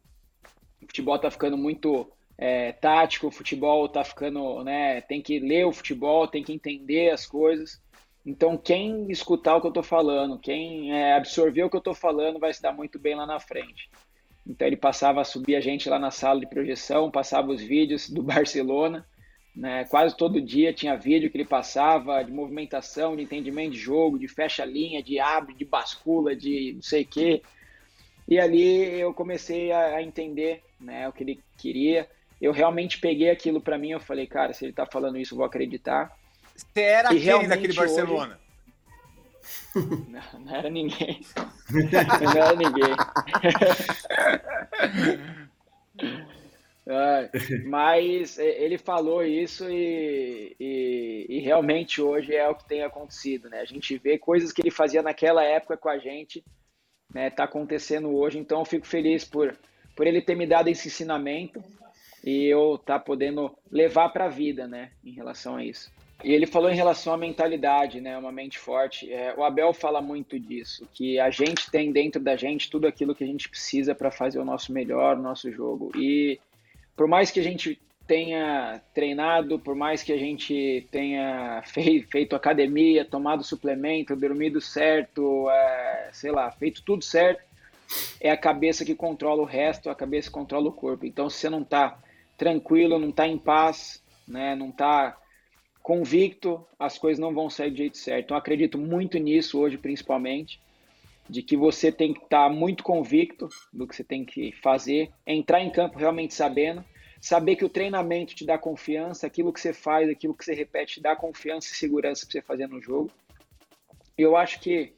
o 0.81 0.87
futebol 0.87 1.19
tá 1.19 1.31
ficando 1.31 1.59
muito 1.59 2.11
é, 2.39 2.73
tático, 2.73 3.27
o 3.27 3.31
futebol 3.31 3.87
tá 3.89 4.03
ficando, 4.03 4.65
né? 4.65 5.03
Tem 5.03 5.21
que 5.21 5.39
ler 5.39 5.67
o 5.67 5.73
futebol, 5.73 6.27
tem 6.27 6.43
que 6.43 6.53
entender 6.53 7.11
as 7.11 7.27
coisas. 7.27 7.81
Então, 8.25 8.57
quem 8.57 9.11
escutar 9.11 9.57
o 9.57 9.61
que 9.61 9.67
eu 9.67 9.73
tô 9.73 9.83
falando, 9.83 10.39
quem 10.39 10.93
é, 10.93 11.15
absorver 11.15 11.65
o 11.65 11.71
que 11.71 11.77
eu 11.77 11.81
tô 11.81 11.93
falando, 11.93 12.39
vai 12.39 12.53
se 12.55 12.63
dar 12.63 12.73
muito 12.73 12.99
bem 12.99 13.15
lá 13.15 13.27
na 13.27 13.41
frente. 13.41 13.91
Então, 14.47 14.67
ele 14.67 14.77
passava 14.77 15.21
a 15.21 15.25
subir 15.25 15.57
a 15.57 15.61
gente 15.61 15.89
lá 15.89 15.99
na 15.99 16.11
sala 16.11 16.41
de 16.41 16.47
projeção, 16.47 17.11
passava 17.11 17.51
os 17.53 17.61
vídeos 17.61 18.09
do 18.09 18.23
Barcelona 18.25 19.07
né? 19.55 19.85
Quase 19.85 20.17
todo 20.17 20.41
dia 20.41 20.73
tinha 20.73 20.97
vídeo 20.97 21.31
que 21.31 21.37
ele 21.37 21.45
passava 21.45 22.23
de 22.23 22.33
movimentação, 22.33 23.15
de 23.15 23.23
entendimento 23.23 23.73
de 23.73 23.79
jogo, 23.79 24.19
de 24.19 24.27
fecha 24.27 24.65
linha, 24.65 25.03
de 25.03 25.21
abre, 25.21 25.55
de 25.55 25.65
bascula, 25.65 26.35
de 26.35 26.73
não 26.75 26.83
sei 26.83 27.03
o 27.03 27.07
quê. 27.07 27.43
E 28.27 28.39
ali 28.39 28.99
eu 28.99 29.13
comecei 29.13 29.71
a, 29.73 30.03
entender 30.03 30.63
né, 30.81 31.07
o 31.09 31.13
que 31.13 31.23
ele 31.23 31.41
queria. 31.59 32.09
Eu 32.41 32.53
realmente 32.53 32.99
peguei 32.99 33.31
aquilo 33.31 33.61
para 33.61 33.77
mim, 33.79 33.91
eu 33.91 34.01
falei, 34.01 34.27
cara, 34.27 34.53
se 34.53 34.65
ele 34.65 34.73
tá 34.73 34.87
falando 34.87 35.19
isso, 35.19 35.35
eu 35.35 35.39
vou 35.39 35.47
acreditar. 35.47 36.17
Você 36.55 36.81
era 36.81 37.15
e 37.15 37.21
quem 37.21 37.49
daquele 37.49 37.75
Barcelona? 37.75 38.35
Hoje... 38.35 38.43
Não, 40.09 40.41
não 40.41 40.55
era 40.55 40.71
ninguém. 40.71 41.21
não 42.23 42.31
era 42.31 42.55
ninguém. 42.55 42.95
É, 46.87 47.31
mas 47.65 48.39
ele 48.39 48.77
falou 48.77 49.25
isso 49.25 49.69
e, 49.71 50.57
e, 50.59 51.27
e, 51.29 51.39
realmente 51.41 52.03
hoje 52.03 52.35
é 52.35 52.49
o 52.49 52.55
que 52.55 52.67
tem 52.67 52.83
acontecido, 52.83 53.49
né? 53.49 53.61
A 53.61 53.65
gente 53.65 53.97
vê 53.99 54.19
coisas 54.19 54.53
que 54.53 54.61
ele 54.61 54.71
fazia 54.71 55.03
naquela 55.03 55.45
época 55.45 55.77
com 55.77 55.89
a 55.89 55.99
gente, 55.99 56.45
né? 57.15 57.31
Tá 57.31 57.45
acontecendo 57.45 58.13
hoje, 58.15 58.39
então 58.39 58.61
eu 58.61 58.65
fico 58.65 58.87
feliz 58.87 59.25
por, 59.25 59.57
por 59.95 60.07
ele 60.07 60.21
ter 60.21 60.35
me 60.35 60.47
dado 60.47 60.69
esse 60.69 60.89
ensinamento 60.89 61.63
e 62.25 62.47
eu 62.47 62.79
tá 62.79 62.99
podendo 62.99 63.57
levar 63.71 64.09
para 64.09 64.25
a 64.25 64.31
vida, 64.31 64.67
né? 64.67 64.91
Em 65.05 65.13
relação 65.13 65.57
a 65.57 65.65
isso. 65.65 65.91
E 66.25 66.33
ele 66.33 66.47
falou 66.47 66.71
em 66.71 66.77
relação 66.77 67.13
à 67.13 67.17
mentalidade, 67.17 68.01
né? 68.01 68.17
Uma 68.17 68.31
mente 68.31 68.59
forte. 68.59 69.13
É, 69.13 69.35
o 69.37 69.43
Abel 69.43 69.73
fala 69.73 70.01
muito 70.01 70.39
disso, 70.39 70.89
que 70.93 71.19
a 71.19 71.31
gente 71.31 71.71
tem 71.71 71.93
dentro 71.93 72.23
da 72.23 72.37
gente 72.37 72.71
tudo 72.71 72.87
aquilo 72.87 73.15
que 73.15 73.25
a 73.25 73.27
gente 73.27 73.49
precisa 73.49 73.95
para 73.95 74.11
fazer 74.11 74.39
o 74.39 74.45
nosso 74.45 74.73
melhor, 74.73 75.17
o 75.17 75.23
nosso 75.23 75.51
jogo. 75.51 75.91
E 75.97 76.41
por 76.97 77.07
mais 77.07 77.31
que 77.31 77.41
a 77.41 77.43
gente 77.43 77.81
tenha 78.07 78.83
treinado, 78.93 79.59
por 79.59 79.75
mais 79.75 80.03
que 80.03 80.13
a 80.13 80.19
gente 80.19 80.87
tenha 80.91 81.63
fei 81.65 82.03
feito 82.03 82.37
academia, 82.37 83.05
tomado 83.05 83.43
suplemento, 83.45 84.17
dormido 84.17 84.61
certo, 84.61 85.49
é, 85.51 86.11
sei 86.13 86.31
lá, 86.31 86.51
feito 86.51 86.83
tudo 86.83 87.03
certo, 87.03 87.43
é 88.21 88.31
a 88.31 88.37
cabeça 88.37 88.85
que 88.85 88.95
controla 88.95 89.43
o 89.43 89.47
resto, 89.47 89.91
a 89.91 89.95
cabeça 89.95 90.29
que 90.29 90.35
controla 90.35 90.69
o 90.69 90.73
corpo. 90.73 91.07
Então, 91.07 91.29
se 91.29 91.39
você 91.39 91.51
não 91.51 91.63
está 91.63 91.99
tranquilo, 92.37 92.99
não 92.99 93.11
está 93.11 93.27
em 93.27 93.39
paz, 93.39 94.03
né, 94.27 94.55
não 94.55 94.71
está 94.71 95.17
convicto, 95.83 96.65
as 96.79 96.97
coisas 96.97 97.19
não 97.19 97.35
vão 97.35 97.51
sair 97.51 97.71
do 97.71 97.77
jeito 97.77 97.99
certo. 97.99 98.27
Então, 98.27 98.37
acredito 98.37 98.79
muito 98.79 99.19
nisso 99.19 99.59
hoje, 99.59 99.77
principalmente, 99.77 100.61
de 101.29 101.43
que 101.43 101.57
você 101.57 101.91
tem 101.91 102.13
que 102.13 102.23
estar 102.23 102.49
tá 102.49 102.55
muito 102.55 102.85
convicto 102.85 103.49
do 103.73 103.87
que 103.87 103.97
você 103.97 104.05
tem 104.05 104.25
que 104.25 104.53
fazer, 104.63 105.11
entrar 105.27 105.61
em 105.61 105.71
campo 105.71 105.99
realmente 105.99 106.35
sabendo, 106.35 106.85
saber 107.23 107.55
que 107.55 107.65
o 107.65 107.69
treinamento 107.69 108.35
te 108.35 108.45
dá 108.45 108.59
confiança, 108.59 109.29
aquilo 109.29 109.53
que 109.53 109.61
você 109.61 109.73
faz, 109.73 110.11
aquilo 110.11 110.35
que 110.35 110.45
você 110.45 110.55
repete, 110.55 110.95
te 110.95 111.01
dá 111.01 111.15
confiança 111.15 111.69
e 111.69 111.77
segurança 111.77 112.27
para 112.27 112.33
você 112.33 112.43
fazer 112.43 112.67
no 112.67 112.83
jogo. 112.83 113.13
Eu 114.19 114.37
acho 114.37 114.59
que 114.59 114.93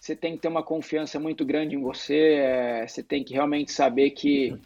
você 0.00 0.16
tem 0.16 0.34
que 0.34 0.38
ter 0.40 0.48
uma 0.48 0.62
confiança 0.62 1.20
muito 1.20 1.44
grande 1.44 1.76
em 1.76 1.80
você, 1.80 2.38
é, 2.38 2.86
você 2.86 3.02
tem 3.02 3.22
que 3.22 3.34
realmente 3.34 3.70
saber 3.70 4.10
que 4.10 4.58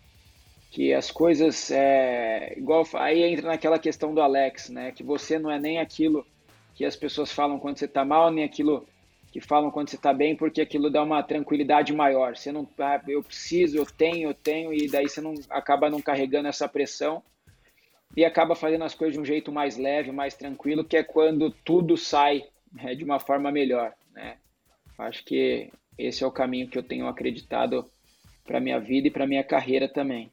que 0.70 0.94
as 0.94 1.10
coisas 1.10 1.72
é, 1.72 2.54
igual 2.56 2.86
aí 2.94 3.24
entra 3.24 3.48
naquela 3.48 3.76
questão 3.76 4.14
do 4.14 4.20
Alex, 4.20 4.68
né? 4.68 4.92
Que 4.92 5.02
você 5.02 5.36
não 5.36 5.50
é 5.50 5.58
nem 5.58 5.80
aquilo 5.80 6.24
que 6.76 6.84
as 6.84 6.94
pessoas 6.94 7.32
falam 7.32 7.58
quando 7.58 7.76
você 7.76 7.86
está 7.86 8.04
mal, 8.04 8.30
nem 8.30 8.44
aquilo 8.44 8.86
que 9.30 9.40
falam 9.40 9.70
quando 9.70 9.88
você 9.88 9.96
está 9.96 10.12
bem, 10.12 10.36
porque 10.36 10.60
aquilo 10.60 10.90
dá 10.90 11.02
uma 11.02 11.22
tranquilidade 11.22 11.92
maior. 11.92 12.36
Você 12.36 12.50
não, 12.50 12.68
ah, 12.78 13.00
eu 13.06 13.22
preciso, 13.22 13.76
eu 13.76 13.86
tenho, 13.86 14.30
eu 14.30 14.34
tenho, 14.34 14.72
e 14.72 14.88
daí 14.88 15.08
você 15.08 15.20
não 15.20 15.34
acaba 15.48 15.88
não 15.88 16.00
carregando 16.00 16.48
essa 16.48 16.68
pressão 16.68 17.22
e 18.16 18.24
acaba 18.24 18.56
fazendo 18.56 18.84
as 18.84 18.94
coisas 18.94 19.14
de 19.14 19.20
um 19.20 19.24
jeito 19.24 19.52
mais 19.52 19.76
leve, 19.76 20.10
mais 20.10 20.34
tranquilo, 20.34 20.84
que 20.84 20.96
é 20.96 21.02
quando 21.02 21.50
tudo 21.64 21.96
sai 21.96 22.44
né, 22.72 22.94
de 22.94 23.04
uma 23.04 23.20
forma 23.20 23.52
melhor. 23.52 23.92
Né? 24.12 24.36
Acho 24.98 25.24
que 25.24 25.70
esse 25.96 26.24
é 26.24 26.26
o 26.26 26.32
caminho 26.32 26.68
que 26.68 26.76
eu 26.76 26.82
tenho 26.82 27.06
acreditado 27.06 27.88
para 28.44 28.60
minha 28.60 28.80
vida 28.80 29.06
e 29.06 29.10
para 29.10 29.26
minha 29.26 29.44
carreira 29.44 29.88
também. 29.88 30.30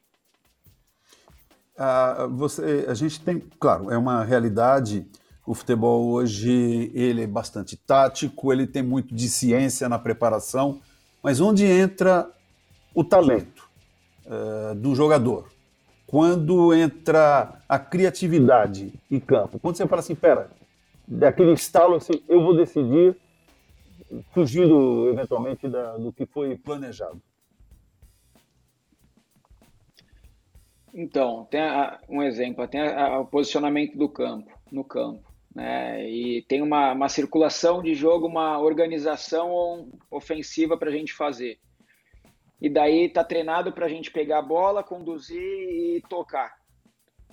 Ah, 1.77 2.27
você, 2.31 2.85
a 2.87 2.95
gente 2.95 3.19
tem, 3.21 3.39
claro, 3.59 3.91
é 3.91 3.97
uma 3.97 4.23
realidade. 4.23 5.05
O 5.47 5.55
futebol 5.55 6.09
hoje 6.09 6.91
ele 6.93 7.23
é 7.23 7.27
bastante 7.27 7.77
tático, 7.77 8.51
ele 8.51 8.67
tem 8.67 8.83
muito 8.83 9.15
de 9.15 9.29
ciência 9.29 9.87
na 9.87 9.97
preparação, 9.97 10.81
mas 11.23 11.39
onde 11.39 11.65
entra 11.65 12.29
o 12.93 13.01
talento 13.01 13.65
uh, 14.25 14.75
do 14.75 14.93
jogador? 14.93 15.49
Quando 16.05 16.73
entra 16.73 17.61
a 17.67 17.79
criatividade 17.79 18.93
em 19.09 19.21
campo? 19.21 19.57
Quando 19.57 19.77
você 19.77 19.87
fala 19.87 20.01
assim, 20.01 20.15
pera, 20.15 20.51
daquele 21.07 21.53
estalo 21.53 21.95
assim, 21.95 22.21
eu 22.27 22.41
vou 22.41 22.53
decidir, 22.53 23.15
fugindo 24.33 25.07
eventualmente 25.09 25.65
da, 25.69 25.95
do 25.95 26.11
que 26.11 26.25
foi 26.25 26.57
planejado. 26.57 27.21
Então, 30.93 31.47
tem 31.49 31.61
a, 31.61 32.01
um 32.09 32.21
exemplo, 32.21 32.67
tem 32.67 32.81
a, 32.81 33.05
a, 33.05 33.19
o 33.21 33.25
posicionamento 33.25 33.97
do 33.97 34.09
campo, 34.09 34.51
no 34.69 34.83
campo, 34.83 35.26
né? 35.58 36.08
E 36.08 36.43
tem 36.43 36.62
uma, 36.62 36.93
uma 36.93 37.10
circulação 37.10 37.82
de 37.82 37.95
jogo, 37.95 38.28
uma 38.28 38.60
organização 38.60 39.89
ofensiva 40.12 40.78
para 40.78 40.89
a 40.89 40.93
gente 40.93 41.12
fazer. 41.12 41.58
E 42.62 42.70
daí 42.70 43.10
tá 43.10 43.24
treinado 43.24 43.72
para 43.72 43.88
a 43.88 43.89
gente 43.89 44.12
pegar 44.12 44.38
a 44.38 44.43
bola, 44.43 44.84
conduzir 44.84 45.41
e 45.41 46.03
tocar. 46.08 46.55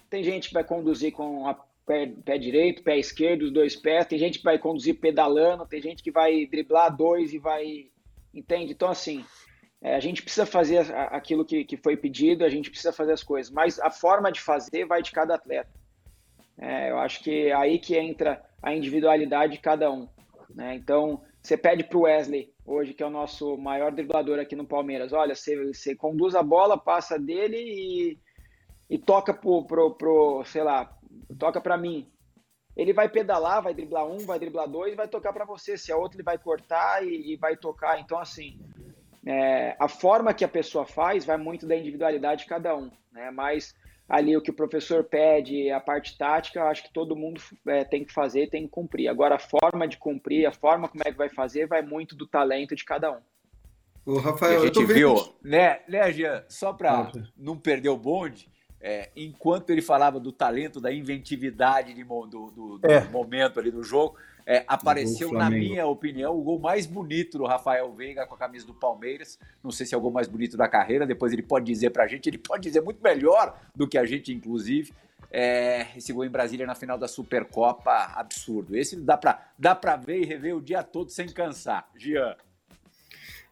Tem 0.09 0.25
gente 0.25 0.49
que 0.49 0.55
vai 0.55 0.64
conduzir 0.64 1.12
com 1.12 1.47
a 1.47 1.53
pé, 1.85 2.14
pé 2.25 2.39
direito, 2.39 2.83
pé 2.83 2.97
esquerdo, 2.99 3.43
os 3.43 3.53
dois 3.53 3.77
pés. 3.77 4.07
Tem 4.07 4.18
gente 4.18 4.39
que 4.39 4.45
vai 4.45 4.59
conduzir 4.59 4.99
pedalando, 4.99 5.66
tem 5.66 5.83
gente 5.83 6.03
que 6.03 6.11
vai 6.11 6.47
driblar 6.47 6.97
dois 6.97 7.35
e 7.35 7.39
vai, 7.39 7.91
entende? 8.33 8.72
Então 8.72 8.89
assim, 8.89 9.22
é, 9.83 9.97
a 9.97 10.01
gente 10.01 10.22
precisa 10.22 10.47
fazer 10.47 10.79
aquilo 11.11 11.45
que, 11.45 11.62
que 11.62 11.77
foi 11.77 11.95
pedido, 11.95 12.43
a 12.43 12.49
gente 12.49 12.70
precisa 12.70 12.91
fazer 12.91 13.12
as 13.12 13.22
coisas, 13.22 13.53
mas 13.53 13.79
a 13.81 13.91
forma 13.91 14.33
de 14.33 14.41
fazer 14.41 14.87
vai 14.87 15.03
de 15.03 15.12
cada 15.12 15.35
atleta. 15.35 15.84
É, 16.59 16.90
eu 16.90 16.98
acho 16.98 17.22
que 17.22 17.48
é 17.48 17.55
aí 17.55 17.78
que 17.78 17.96
entra 17.96 18.42
a 18.62 18.74
individualidade 18.74 19.55
de 19.55 19.59
cada 19.59 19.90
um. 19.90 20.09
Né? 20.55 20.74
Então, 20.74 21.22
você 21.42 21.57
pede 21.57 21.84
para 21.84 21.98
o 21.98 22.02
Wesley, 22.02 22.52
hoje, 22.64 22.94
que 22.94 23.02
é 23.02 23.07
o 23.07 23.11
nosso 23.11 23.57
maior 23.59 23.92
driblador 23.92 24.38
aqui 24.38 24.57
no 24.57 24.66
Palmeiras, 24.66 25.12
olha, 25.12 25.34
você, 25.34 25.66
você 25.66 25.94
conduz 25.94 26.34
a 26.34 26.42
bola, 26.42 26.78
passa 26.78 27.18
dele 27.18 27.59
e, 27.59 28.18
e 28.88 28.98
toca 28.98 29.34
pro, 29.34 29.66
pro, 29.66 29.94
pro, 29.94 30.44
sei 30.44 30.62
lá, 30.62 30.90
toca 31.38 31.61
para 31.61 31.76
mim. 31.76 32.09
Ele 32.76 32.92
vai 32.92 33.09
pedalar, 33.09 33.62
vai 33.62 33.74
driblar 33.74 34.07
um, 34.07 34.18
vai 34.18 34.38
driblar 34.38 34.68
dois, 34.68 34.96
vai 34.96 35.07
tocar 35.07 35.32
para 35.32 35.44
você. 35.44 35.76
Se 35.76 35.92
é 35.92 35.96
outro, 35.96 36.16
ele 36.16 36.24
vai 36.24 36.38
cortar 36.38 37.05
e, 37.05 37.32
e 37.32 37.36
vai 37.36 37.57
tocar. 37.57 38.00
Então, 38.00 38.18
assim, 38.18 38.59
é, 39.26 39.76
a 39.78 39.88
forma 39.88 40.34
que 40.34 40.44
a 40.44 40.48
pessoa 40.48 40.84
faz 40.84 41.24
vai 41.24 41.36
muito 41.36 41.66
da 41.66 41.76
individualidade 41.76 42.42
de 42.42 42.48
cada 42.48 42.76
um, 42.76 42.90
né? 43.12 43.30
Mas 43.30 43.74
ali 44.09 44.36
o 44.36 44.40
que 44.40 44.50
o 44.50 44.55
professor 44.55 45.05
pede, 45.05 45.70
a 45.70 45.80
parte 45.80 46.16
tática, 46.16 46.61
eu 46.61 46.66
acho 46.66 46.82
que 46.82 46.92
todo 46.92 47.16
mundo 47.16 47.40
é, 47.66 47.84
tem 47.84 48.05
que 48.05 48.12
fazer, 48.12 48.48
tem 48.48 48.64
que 48.64 48.68
cumprir. 48.68 49.09
Agora, 49.09 49.36
a 49.36 49.38
forma 49.38 49.88
de 49.88 49.96
cumprir, 49.96 50.46
a 50.46 50.52
forma 50.52 50.88
como 50.88 51.02
é 51.05 51.11
que 51.11 51.18
vai 51.18 51.28
fazer, 51.28 51.66
vai 51.66 51.82
muito 51.82 52.14
do 52.14 52.26
talento 52.26 52.74
de 52.74 52.84
cada 52.84 53.12
um. 53.12 53.20
O 54.07 54.18
Rafael, 54.18 54.61
a 54.61 54.66
gente 54.66 54.84
viu, 54.84 55.14
né, 55.42 55.80
né, 55.88 56.12
Jean, 56.12 56.44
só 56.48 56.74
para 56.74 57.11
não 57.36 57.57
perder 57.57 57.88
o 57.88 57.96
bonde, 57.96 58.50
é, 58.78 59.09
enquanto 59.16 59.70
ele 59.70 59.80
falava 59.80 60.20
do 60.20 60.30
talento, 60.30 60.78
da 60.78 60.92
inventividade 60.92 61.94
de, 61.94 62.05
do, 62.05 62.26
do, 62.26 62.78
do 62.78 62.86
é. 62.86 63.02
momento 63.09 63.59
ali 63.59 63.70
do 63.70 63.82
jogo, 63.82 64.16
é, 64.47 64.64
apareceu, 64.66 65.32
na 65.32 65.49
minha 65.49 65.86
opinião, 65.86 66.38
o 66.38 66.42
gol 66.42 66.59
mais 66.59 66.86
bonito 66.86 67.38
do 67.38 67.47
Rafael 67.47 67.90
Veiga 67.92 68.26
com 68.26 68.34
a 68.34 68.38
camisa 68.38 68.66
do 68.66 68.74
Palmeiras. 68.74 69.38
Não 69.62 69.70
sei 69.70 69.86
se 69.86 69.95
é 69.95 69.99
o 69.99 70.01
gol 70.01 70.11
mais 70.11 70.28
bonito 70.28 70.57
da 70.57 70.68
carreira, 70.68 71.07
depois 71.07 71.32
ele 71.32 71.42
pode 71.42 71.64
dizer 71.64 71.90
pra 71.90 72.07
gente, 72.07 72.28
ele 72.28 72.38
pode 72.38 72.62
dizer 72.62 72.82
muito 72.82 73.03
melhor 73.03 73.59
do 73.74 73.88
que 73.88 73.97
a 73.97 74.05
gente, 74.05 74.32
inclusive. 74.32 74.92
É, 75.30 75.88
esse 75.97 76.12
gol 76.12 76.24
em 76.24 76.30
Brasília 76.30 76.66
na 76.66 76.74
final 76.74 76.99
da 76.99 77.09
Supercopa, 77.09 78.12
absurdo. 78.14 78.76
Esse 78.76 78.97
dá 78.97 79.16
pra, 79.16 79.49
dá 79.59 79.74
pra 79.74 79.97
ver 79.97 80.20
e 80.20 80.24
rever 80.24 80.55
o 80.57 80.61
dia 80.61 80.82
todo 80.82 81.11
sem 81.11 81.26
cansar. 81.26 81.88
Gian. 81.97 82.36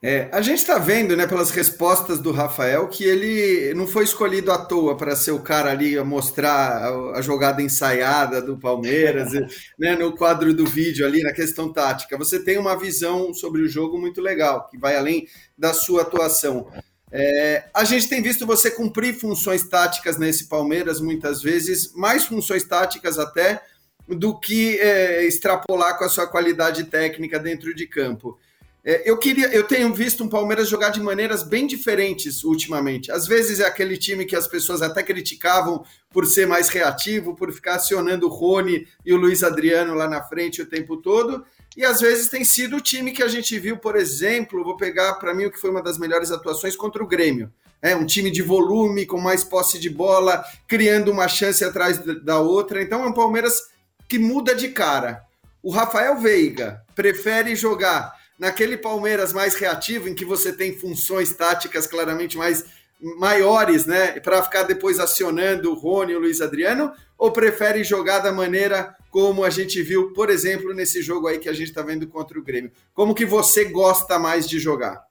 É, 0.04 0.28
a 0.32 0.42
gente 0.42 0.58
está 0.58 0.78
vendo, 0.78 1.16
né, 1.16 1.28
pelas 1.28 1.52
respostas 1.52 2.18
do 2.18 2.32
Rafael, 2.32 2.88
que 2.88 3.04
ele 3.04 3.72
não 3.74 3.86
foi 3.86 4.02
escolhido 4.02 4.50
à 4.50 4.58
toa 4.58 4.96
para 4.96 5.14
ser 5.14 5.30
o 5.30 5.38
cara 5.38 5.70
ali 5.70 5.96
a 5.96 6.04
mostrar 6.04 6.82
a, 6.82 7.18
a 7.18 7.22
jogada 7.22 7.62
ensaiada 7.62 8.42
do 8.42 8.58
Palmeiras, 8.58 9.30
né, 9.78 9.94
no 9.94 10.10
quadro 10.16 10.52
do 10.52 10.66
vídeo 10.66 11.06
ali, 11.06 11.22
na 11.22 11.32
questão 11.32 11.72
tática. 11.72 12.18
Você 12.18 12.42
tem 12.42 12.58
uma 12.58 12.76
visão 12.76 13.32
sobre 13.32 13.62
o 13.62 13.68
jogo 13.68 13.96
muito 13.96 14.20
legal, 14.20 14.68
que 14.68 14.76
vai 14.76 14.96
além 14.96 15.28
da 15.56 15.72
sua 15.72 16.02
atuação. 16.02 16.66
É, 17.12 17.66
a 17.72 17.84
gente 17.84 18.08
tem 18.08 18.20
visto 18.20 18.44
você 18.44 18.72
cumprir 18.72 19.14
funções 19.14 19.68
táticas 19.68 20.18
nesse 20.18 20.48
Palmeiras, 20.48 21.00
muitas 21.00 21.40
vezes, 21.40 21.94
mais 21.94 22.24
funções 22.24 22.64
táticas 22.64 23.20
até, 23.20 23.62
do 24.08 24.36
que 24.36 24.80
é, 24.80 25.24
extrapolar 25.24 25.96
com 25.96 26.02
a 26.04 26.08
sua 26.08 26.26
qualidade 26.26 26.82
técnica 26.84 27.38
dentro 27.38 27.72
de 27.72 27.86
campo. 27.86 28.36
É, 28.84 29.08
eu 29.08 29.16
queria, 29.16 29.46
eu 29.54 29.62
tenho 29.62 29.94
visto 29.94 30.24
um 30.24 30.28
Palmeiras 30.28 30.68
jogar 30.68 30.90
de 30.90 31.00
maneiras 31.00 31.44
bem 31.44 31.68
diferentes 31.68 32.42
ultimamente. 32.42 33.12
Às 33.12 33.28
vezes 33.28 33.60
é 33.60 33.66
aquele 33.66 33.96
time 33.96 34.24
que 34.24 34.34
as 34.34 34.48
pessoas 34.48 34.82
até 34.82 35.04
criticavam 35.04 35.84
por 36.10 36.26
ser 36.26 36.48
mais 36.48 36.68
reativo, 36.68 37.36
por 37.36 37.52
ficar 37.52 37.76
acionando 37.76 38.26
o 38.26 38.30
Rony 38.30 38.88
e 39.06 39.12
o 39.12 39.16
Luiz 39.16 39.44
Adriano 39.44 39.94
lá 39.94 40.08
na 40.08 40.22
frente 40.22 40.60
o 40.60 40.66
tempo 40.66 40.96
todo. 40.96 41.44
E 41.76 41.84
às 41.84 42.00
vezes 42.00 42.28
tem 42.28 42.44
sido 42.44 42.76
o 42.76 42.80
time 42.80 43.12
que 43.12 43.22
a 43.22 43.28
gente 43.28 43.56
viu, 43.56 43.78
por 43.78 43.94
exemplo, 43.94 44.64
vou 44.64 44.76
pegar 44.76 45.14
para 45.14 45.32
mim 45.32 45.46
o 45.46 45.50
que 45.50 45.60
foi 45.60 45.70
uma 45.70 45.82
das 45.82 45.96
melhores 45.96 46.32
atuações 46.32 46.74
contra 46.74 47.02
o 47.02 47.06
Grêmio. 47.06 47.52
É 47.80 47.94
um 47.94 48.04
time 48.04 48.30
de 48.30 48.42
volume, 48.42 49.06
com 49.06 49.18
mais 49.18 49.44
posse 49.44 49.78
de 49.78 49.88
bola, 49.88 50.44
criando 50.66 51.10
uma 51.10 51.28
chance 51.28 51.64
atrás 51.64 51.98
da 51.98 52.40
outra. 52.40 52.82
Então 52.82 53.02
é 53.04 53.06
um 53.06 53.12
Palmeiras 53.12 53.60
que 54.08 54.18
muda 54.18 54.54
de 54.54 54.68
cara. 54.68 55.22
O 55.62 55.70
Rafael 55.70 56.18
Veiga 56.18 56.82
prefere 56.94 57.54
jogar 57.54 58.21
naquele 58.42 58.76
Palmeiras 58.76 59.32
mais 59.32 59.54
reativo, 59.54 60.08
em 60.08 60.16
que 60.16 60.24
você 60.24 60.52
tem 60.52 60.76
funções 60.76 61.32
táticas 61.32 61.86
claramente 61.86 62.36
mais 62.36 62.64
maiores, 63.00 63.86
né, 63.86 64.18
para 64.18 64.42
ficar 64.42 64.64
depois 64.64 64.98
acionando 64.98 65.70
o 65.70 65.74
Rony 65.74 66.12
e 66.12 66.16
o 66.16 66.18
Luiz 66.18 66.40
Adriano, 66.40 66.92
ou 67.16 67.30
prefere 67.30 67.84
jogar 67.84 68.18
da 68.18 68.32
maneira 68.32 68.96
como 69.10 69.44
a 69.44 69.50
gente 69.50 69.80
viu, 69.80 70.12
por 70.12 70.28
exemplo, 70.28 70.74
nesse 70.74 71.02
jogo 71.02 71.28
aí 71.28 71.38
que 71.38 71.48
a 71.48 71.52
gente 71.52 71.68
está 71.68 71.82
vendo 71.82 72.04
contra 72.08 72.36
o 72.36 72.42
Grêmio? 72.42 72.72
Como 72.92 73.14
que 73.14 73.24
você 73.24 73.66
gosta 73.66 74.18
mais 74.18 74.48
de 74.48 74.58
jogar? 74.58 75.06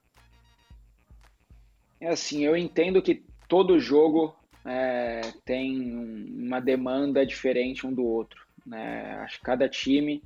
É 1.98 2.10
assim, 2.10 2.44
eu 2.44 2.54
entendo 2.54 3.00
que 3.00 3.22
todo 3.48 3.80
jogo 3.80 4.36
é, 4.62 5.22
tem 5.46 6.28
uma 6.36 6.60
demanda 6.60 7.24
diferente 7.24 7.86
um 7.86 7.94
do 7.94 8.04
outro. 8.04 8.42
Né? 8.66 9.18
Acho 9.22 9.38
que 9.38 9.44
cada 9.44 9.66
time 9.70 10.22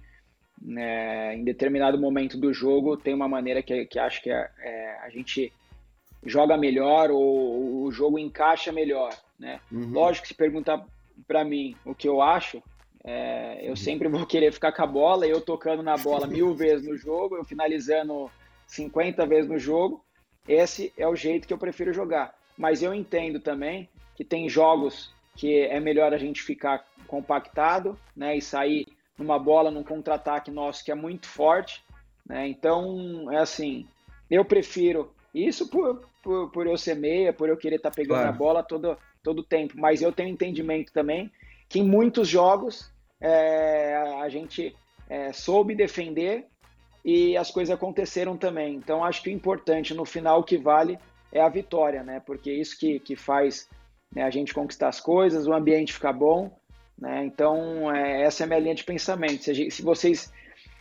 né, 0.61 1.35
em 1.35 1.45
determinado 1.45 1.99
momento 1.99 2.39
do 2.39 2.53
jogo 2.53 2.97
tem 2.97 3.15
uma 3.15 3.29
maneira 3.29 3.63
que, 3.63 3.85
que 3.87 3.99
acho 3.99 4.23
que 4.23 4.31
é, 4.31 4.51
é, 4.59 4.99
a 5.03 5.11
gente 5.11 5.53
joga 6.25 6.57
melhor 6.57 7.11
ou 7.11 7.85
o 7.85 7.93
jogo 7.93 8.19
encaixa 8.19 8.73
melhor, 8.73 9.15
né? 9.39 9.61
Uhum. 9.71 9.91
Lógico 9.91 10.23
que 10.23 10.29
se 10.29 10.35
perguntar 10.35 10.85
para 11.27 11.45
mim 11.45 11.77
o 11.85 11.95
que 11.95 12.09
eu 12.09 12.21
acho, 12.21 12.63
é, 13.05 13.61
eu 13.63 13.71
uhum. 13.71 13.77
sempre 13.77 14.09
vou 14.09 14.27
querer 14.27 14.53
ficar 14.53 14.73
com 14.73 14.83
a 14.83 14.87
bola, 14.87 15.27
eu 15.27 15.41
tocando 15.41 15.83
na 15.83 15.97
bola 15.97 16.27
mil 16.27 16.53
vezes 16.57 16.87
no 16.87 16.97
jogo, 16.97 17.37
eu 17.37 17.45
finalizando 17.45 18.31
50 18.67 19.25
vezes 19.27 19.49
no 19.49 19.59
jogo, 19.59 20.05
esse 20.49 20.93
é 20.97 21.07
o 21.07 21.15
jeito 21.15 21.47
que 21.47 21.55
eu 21.55 21.59
prefiro 21.59 21.93
jogar. 21.93 22.35
Mas 22.59 22.83
eu 22.83 22.93
entendo 22.93 23.39
também 23.39 23.89
que 24.17 24.25
tem 24.25 24.49
jogos 24.49 25.15
que 25.37 25.61
é 25.61 25.79
melhor 25.79 26.13
a 26.15 26.19
gente 26.19 26.43
ficar 26.43 26.85
compactado, 27.07 27.97
né, 28.17 28.37
e 28.37 28.43
sair 28.43 28.89
numa 29.19 29.39
bola, 29.39 29.71
num 29.71 29.83
contra-ataque 29.83 30.51
nosso 30.51 30.85
que 30.85 30.91
é 30.91 30.95
muito 30.95 31.27
forte. 31.27 31.83
Né? 32.27 32.49
Então, 32.49 33.31
é 33.33 33.39
assim, 33.39 33.87
eu 34.31 34.45
prefiro 34.45 35.13
isso 35.35 35.69
por, 35.69 36.03
por, 36.23 36.51
por 36.51 36.67
eu 36.67 36.77
ser 36.77 36.97
meia, 36.97 37.33
por 37.33 37.49
eu 37.49 37.57
querer 37.57 37.77
estar 37.77 37.91
tá 37.91 37.97
pegando 37.97 38.19
claro. 38.19 38.29
a 38.29 38.33
bola 38.33 38.63
todo, 38.63 38.97
todo 39.23 39.43
tempo. 39.43 39.75
Mas 39.77 40.03
eu 40.03 40.13
tenho 40.13 40.29
entendimento 40.29 40.93
também 40.93 41.31
que 41.69 41.81
em 41.81 41.85
muitos 41.85 42.29
jogos 42.29 42.91
é, 43.21 43.97
a 44.21 44.29
gente 44.29 44.75
é, 45.09 45.33
soube 45.33 45.75
defender 45.75 46.47
e 47.05 47.37
as 47.37 47.51
coisas 47.51 47.75
aconteceram 47.75 48.37
também. 48.37 48.75
Então, 48.75 49.05
acho 49.05 49.23
que 49.23 49.31
o 49.31 49.33
importante 49.33 49.95
no 49.95 50.05
final, 50.05 50.41
o 50.41 50.45
que 50.45 50.57
vale 50.57 50.99
é 51.33 51.41
a 51.41 51.49
vitória, 51.49 52.03
né? 52.03 52.21
Porque 52.21 52.53
isso 52.53 52.79
que, 52.79 52.99
que 52.99 53.15
faz 53.15 53.69
né, 54.13 54.23
a 54.23 54.31
gente 54.31 54.53
conquistar 54.53 54.89
as 54.89 55.01
coisas, 55.01 55.47
o 55.47 55.53
ambiente 55.53 55.93
ficar 55.93 56.13
bom. 56.13 56.51
Né? 56.99 57.25
Então, 57.25 57.95
é, 57.95 58.23
essa 58.23 58.43
é 58.43 58.45
a 58.45 58.47
minha 58.47 58.61
linha 58.61 58.75
de 58.75 58.85
pensamento. 58.85 59.45
Se, 59.45 59.71
se 59.71 59.83
vocês 59.83 60.33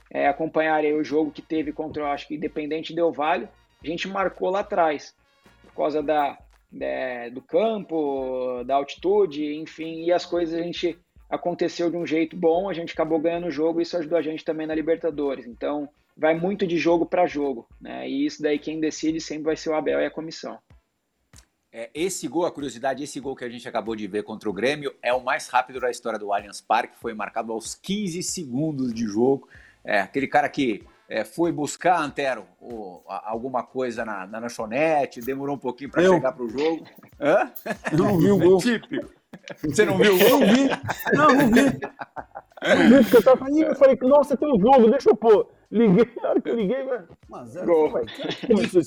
é, 0.10 0.28
acompanharem 0.28 0.94
o 0.94 1.04
jogo 1.04 1.32
que 1.32 1.42
teve 1.42 1.72
contra, 1.72 2.04
eu 2.04 2.08
acho 2.08 2.28
que 2.28 2.36
Independente 2.36 2.94
Del 2.94 3.12
Vale, 3.12 3.48
a 3.84 3.88
gente 3.88 4.08
marcou 4.08 4.50
lá 4.50 4.62
atrás, 4.62 5.16
por 5.64 5.76
causa 5.76 6.02
da, 6.02 6.38
da, 6.72 7.30
do 7.30 7.42
campo, 7.42 8.64
da 8.66 8.76
altitude, 8.76 9.56
enfim, 9.56 10.06
e 10.06 10.12
as 10.12 10.26
coisas 10.26 10.60
a 10.60 10.64
gente 10.64 10.98
aconteceu 11.30 11.90
de 11.90 11.98
um 11.98 12.06
jeito 12.06 12.36
bom, 12.36 12.70
a 12.70 12.74
gente 12.74 12.94
acabou 12.94 13.20
ganhando 13.20 13.48
o 13.48 13.52
jogo 13.52 13.80
e 13.80 13.84
isso 13.84 13.98
ajudou 13.98 14.18
a 14.18 14.22
gente 14.22 14.46
também 14.46 14.68
na 14.68 14.76
Libertadores. 14.76 15.46
Então, 15.46 15.90
vai 16.16 16.34
muito 16.34 16.66
de 16.66 16.78
jogo 16.78 17.06
para 17.06 17.26
jogo, 17.26 17.68
né? 17.82 18.08
E 18.08 18.26
isso 18.26 18.42
daí 18.42 18.58
quem 18.58 18.80
decide 18.80 19.20
sempre 19.20 19.44
vai 19.44 19.58
ser 19.58 19.70
o 19.70 19.76
Abel 19.76 20.00
e 20.00 20.06
a 20.06 20.12
comissão. 20.12 20.58
É, 21.78 21.90
esse 21.94 22.26
gol, 22.30 22.46
a 22.46 22.52
curiosidade, 22.54 23.04
esse 23.04 23.20
gol 23.20 23.36
que 23.36 23.44
a 23.44 23.50
gente 23.50 23.68
acabou 23.68 23.98
de 23.98 24.08
ver 24.08 24.24
contra 24.24 24.50
o 24.50 24.54
Grêmio 24.54 24.96
é 25.04 25.14
o 25.14 25.22
mais 25.22 25.50
rápido 25.50 25.78
da 25.78 25.92
história 25.92 26.18
do 26.18 26.32
Allianz 26.32 26.62
Parque, 26.62 26.98
foi 26.98 27.14
marcado 27.14 27.52
aos 27.52 27.76
15 27.76 28.24
segundos 28.24 28.94
de 28.94 29.06
jogo. 29.06 29.50
É, 29.84 30.00
aquele 30.00 30.26
cara 30.26 30.48
que 30.48 30.86
é, 31.10 31.26
foi 31.26 31.52
buscar, 31.52 32.02
Antero, 32.02 32.46
o, 32.62 33.02
alguma 33.06 33.62
coisa 33.62 34.06
na, 34.06 34.26
na 34.26 34.40
lanchonete, 34.40 35.20
demorou 35.20 35.58
um 35.58 35.60
pouquinho 35.60 35.92
para 35.92 36.02
chegar 36.02 36.32
para 36.32 36.46
o 36.46 36.48
jogo. 36.48 36.86
Hã? 37.20 37.52
Não 37.92 38.18
vi 38.20 38.32
o 38.32 38.38
gol. 38.40 38.58
Típico. 38.58 39.14
Você 39.62 39.84
não 39.84 39.98
viu 39.98 40.16
o 40.16 40.18
gol? 40.18 40.28
Eu 40.30 40.40
não 40.40 40.48
vi. 40.48 40.70
Não, 41.14 41.28
não 41.28 41.52
vi. 41.52 41.80
Não 42.64 42.90
vi, 42.90 43.04
porque 43.04 43.18
eu 43.18 43.24
tava 43.24 43.38
falando, 43.38 43.62
eu 43.62 43.76
falei, 43.76 43.98
nossa, 44.02 44.38
tem 44.38 44.48
um 44.48 44.58
jogo, 44.58 44.90
deixa 44.92 45.10
eu 45.10 45.16
pôr. 45.18 45.52
Liguei, 45.70 46.10
na 46.22 46.30
hora 46.30 46.42
que 46.42 46.50
eu 46.50 46.56
liguei, 46.56 46.86
velho. 46.86 47.08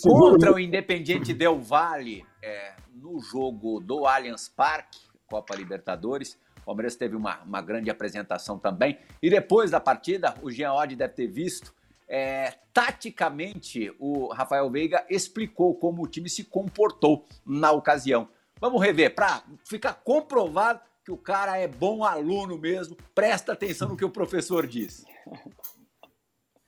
Contra 0.02 0.54
o 0.54 0.58
Independiente 0.58 1.34
Del 1.34 1.60
Valle, 1.60 2.24
é, 2.42 2.74
no 2.94 3.20
jogo 3.20 3.80
do 3.80 4.06
Allianz 4.06 4.48
Parque, 4.48 4.98
Copa 5.26 5.54
Libertadores, 5.54 6.38
o 6.62 6.64
Palmeiras 6.64 6.96
teve 6.96 7.16
uma, 7.16 7.40
uma 7.42 7.62
grande 7.62 7.90
apresentação 7.90 8.58
também. 8.58 8.98
E 9.22 9.30
depois 9.30 9.70
da 9.70 9.80
partida, 9.80 10.34
o 10.42 10.50
Jean 10.50 10.72
Oddi 10.72 10.96
deve 10.96 11.14
ter 11.14 11.26
visto, 11.26 11.74
é, 12.08 12.54
taticamente, 12.72 13.94
o 13.98 14.32
Rafael 14.32 14.70
Veiga 14.70 15.04
explicou 15.08 15.74
como 15.74 16.02
o 16.02 16.06
time 16.06 16.28
se 16.28 16.44
comportou 16.44 17.26
na 17.44 17.70
ocasião. 17.72 18.28
Vamos 18.60 18.82
rever, 18.82 19.14
para 19.14 19.42
ficar 19.64 19.94
comprovado 19.94 20.80
que 21.04 21.12
o 21.12 21.16
cara 21.16 21.56
é 21.56 21.66
bom 21.66 22.04
aluno 22.04 22.58
mesmo, 22.58 22.96
presta 23.14 23.52
atenção 23.52 23.88
no 23.88 23.96
que 23.96 24.04
o 24.04 24.10
professor 24.10 24.66
diz. 24.66 25.04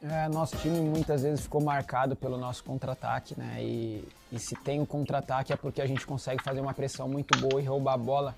É, 0.03 0.29
nosso 0.31 0.57
time 0.57 0.81
muitas 0.81 1.23
vezes 1.23 1.43
ficou 1.43 1.61
marcado 1.61 2.17
pelo 2.17 2.39
nosso 2.39 2.65
contra-ataque, 2.65 3.39
né? 3.39 3.59
E, 3.61 4.03
e 4.33 4.39
se 4.39 4.55
tem 4.57 4.81
um 4.81 4.87
contra-ataque 4.87 5.53
é 5.53 5.57
porque 5.57 5.83
a 5.83 5.87
gente 5.87 6.07
consegue 6.07 6.43
fazer 6.43 6.59
uma 6.61 6.73
pressão 6.73 7.07
muito 7.07 7.39
boa 7.39 7.61
e 7.61 7.67
roubar 7.67 7.95
a 7.95 7.99
bola 7.99 8.35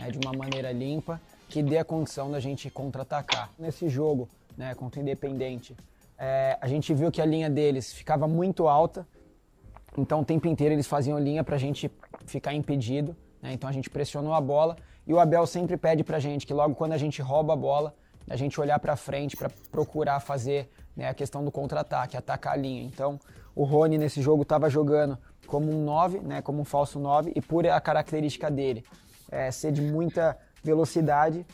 né, 0.00 0.10
de 0.10 0.18
uma 0.18 0.32
maneira 0.32 0.72
limpa 0.72 1.20
que 1.50 1.62
dê 1.62 1.76
a 1.76 1.84
condição 1.84 2.30
da 2.30 2.40
gente 2.40 2.70
contra-atacar. 2.70 3.50
Nesse 3.58 3.90
jogo, 3.90 4.26
né, 4.56 4.74
contra 4.74 5.00
o 5.00 5.02
Independente, 5.02 5.76
é, 6.16 6.56
a 6.58 6.66
gente 6.66 6.94
viu 6.94 7.12
que 7.12 7.20
a 7.20 7.26
linha 7.26 7.50
deles 7.50 7.92
ficava 7.92 8.26
muito 8.26 8.66
alta, 8.66 9.06
então 9.98 10.20
o 10.20 10.24
tempo 10.24 10.48
inteiro 10.48 10.74
eles 10.74 10.86
faziam 10.86 11.18
linha 11.18 11.44
para 11.44 11.56
a 11.56 11.58
gente 11.58 11.90
ficar 12.24 12.54
impedido, 12.54 13.14
né? 13.42 13.52
então 13.52 13.68
a 13.68 13.72
gente 13.72 13.90
pressionou 13.90 14.32
a 14.32 14.40
bola 14.40 14.78
e 15.06 15.12
o 15.12 15.20
Abel 15.20 15.46
sempre 15.46 15.76
pede 15.76 16.02
para 16.02 16.16
a 16.16 16.20
gente 16.20 16.46
que 16.46 16.54
logo 16.54 16.74
quando 16.74 16.92
a 16.92 16.98
gente 16.98 17.20
rouba 17.20 17.52
a 17.52 17.56
bola, 17.56 17.94
a 18.30 18.36
gente 18.36 18.58
olhar 18.58 18.78
para 18.78 18.96
frente 18.96 19.36
para 19.36 19.50
procurar 19.70 20.20
fazer 20.20 20.70
né, 20.96 21.08
a 21.08 21.14
questão 21.14 21.44
do 21.44 21.50
contra-ataque, 21.50 22.16
atacar 22.16 22.54
a 22.54 22.56
linha. 22.56 22.82
Então, 22.82 23.18
o 23.54 23.64
Rony 23.64 23.98
nesse 23.98 24.22
jogo 24.22 24.42
estava 24.42 24.68
jogando 24.68 25.18
como 25.46 25.70
um 25.70 25.84
9, 25.84 26.20
né, 26.20 26.42
como 26.42 26.60
um 26.60 26.64
falso 26.64 26.98
9, 26.98 27.32
e 27.34 27.40
por 27.40 27.66
a 27.66 27.80
característica 27.80 28.50
dele 28.50 28.84
é, 29.30 29.50
ser 29.50 29.72
de 29.72 29.82
muita 29.82 30.36
velocidade, 30.62 31.44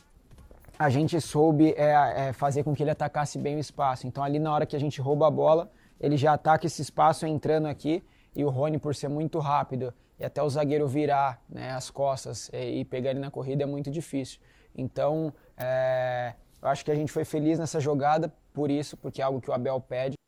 a 0.78 0.88
gente 0.90 1.20
soube 1.20 1.74
é, 1.76 2.28
é, 2.28 2.32
fazer 2.32 2.62
com 2.62 2.74
que 2.74 2.82
ele 2.82 2.90
atacasse 2.90 3.38
bem 3.38 3.56
o 3.56 3.58
espaço. 3.58 4.06
Então, 4.06 4.22
ali 4.22 4.38
na 4.38 4.52
hora 4.52 4.66
que 4.66 4.76
a 4.76 4.80
gente 4.80 5.00
rouba 5.00 5.26
a 5.26 5.30
bola, 5.30 5.70
ele 6.00 6.16
já 6.16 6.34
ataca 6.34 6.66
esse 6.66 6.82
espaço 6.82 7.26
entrando 7.26 7.66
aqui, 7.66 8.04
e 8.36 8.44
o 8.44 8.50
Rony, 8.50 8.78
por 8.78 8.94
ser 8.94 9.08
muito 9.08 9.38
rápido, 9.38 9.92
e 10.18 10.24
até 10.24 10.42
o 10.42 10.48
zagueiro 10.48 10.86
virar 10.86 11.40
né, 11.48 11.72
as 11.72 11.90
costas 11.90 12.50
e, 12.52 12.80
e 12.80 12.84
pegar 12.84 13.10
ele 13.10 13.20
na 13.20 13.30
corrida 13.30 13.62
é 13.64 13.66
muito 13.66 13.90
difícil. 13.90 14.40
Então, 14.76 15.32
é, 15.56 16.34
eu 16.60 16.68
acho 16.68 16.84
que 16.84 16.90
a 16.90 16.94
gente 16.94 17.12
foi 17.12 17.24
feliz 17.24 17.58
nessa 17.58 17.80
jogada 17.80 18.32
por 18.52 18.70
isso, 18.70 18.96
porque 18.96 19.20
é 19.20 19.24
algo 19.24 19.40
que 19.40 19.50
o 19.50 19.52
Abel 19.52 19.80
pede. 19.80 20.18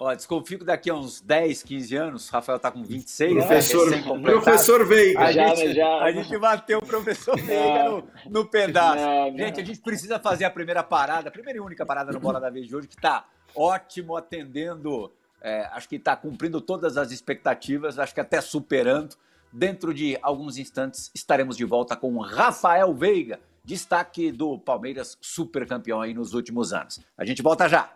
Ó, 0.00 0.14
desconfio 0.14 0.60
que 0.60 0.64
daqui 0.64 0.88
a 0.90 0.94
uns 0.94 1.20
10, 1.20 1.64
15 1.64 1.96
anos, 1.96 2.28
o 2.28 2.32
Rafael 2.32 2.60
tá 2.60 2.70
com 2.70 2.84
26, 2.84 3.34
professor, 3.34 3.90
né? 3.90 4.02
Professor 4.22 4.86
Veiga. 4.86 5.18
A, 5.18 5.32
já, 5.32 5.54
gente, 5.56 5.74
já. 5.74 5.98
a 5.98 6.12
gente 6.12 6.38
bateu 6.38 6.78
o 6.78 6.86
professor 6.86 7.36
Veiga 7.36 7.88
no, 7.88 8.08
no 8.30 8.46
pedaço. 8.46 9.04
Não, 9.04 9.30
não. 9.32 9.38
Gente, 9.38 9.60
a 9.60 9.64
gente 9.64 9.80
precisa 9.80 10.20
fazer 10.20 10.44
a 10.44 10.50
primeira 10.50 10.84
parada, 10.84 11.28
a 11.28 11.32
primeira 11.32 11.58
e 11.58 11.60
única 11.60 11.84
parada 11.84 12.12
no 12.12 12.20
Bola 12.20 12.38
da 12.40 12.48
Vez 12.48 12.68
de 12.68 12.76
hoje, 12.76 12.86
que 12.86 12.96
tá 12.96 13.26
ótimo, 13.56 14.16
atendendo, 14.16 15.12
é, 15.40 15.68
acho 15.72 15.88
que 15.88 15.98
tá 15.98 16.14
cumprindo 16.14 16.60
todas 16.60 16.96
as 16.96 17.10
expectativas, 17.10 17.98
acho 17.98 18.14
que 18.14 18.20
até 18.20 18.40
superando. 18.40 19.16
Dentro 19.50 19.92
de 19.92 20.16
alguns 20.22 20.58
instantes 20.58 21.10
estaremos 21.12 21.56
de 21.56 21.64
volta 21.64 21.96
com 21.96 22.14
o 22.14 22.20
Rafael 22.20 22.94
Veiga, 22.94 23.40
destaque 23.68 24.32
do 24.32 24.58
Palmeiras 24.58 25.18
super 25.20 25.66
campeão 25.66 26.00
aí 26.00 26.14
nos 26.14 26.32
últimos 26.32 26.72
anos. 26.72 27.00
A 27.18 27.24
gente 27.26 27.42
volta 27.42 27.68
já. 27.68 27.92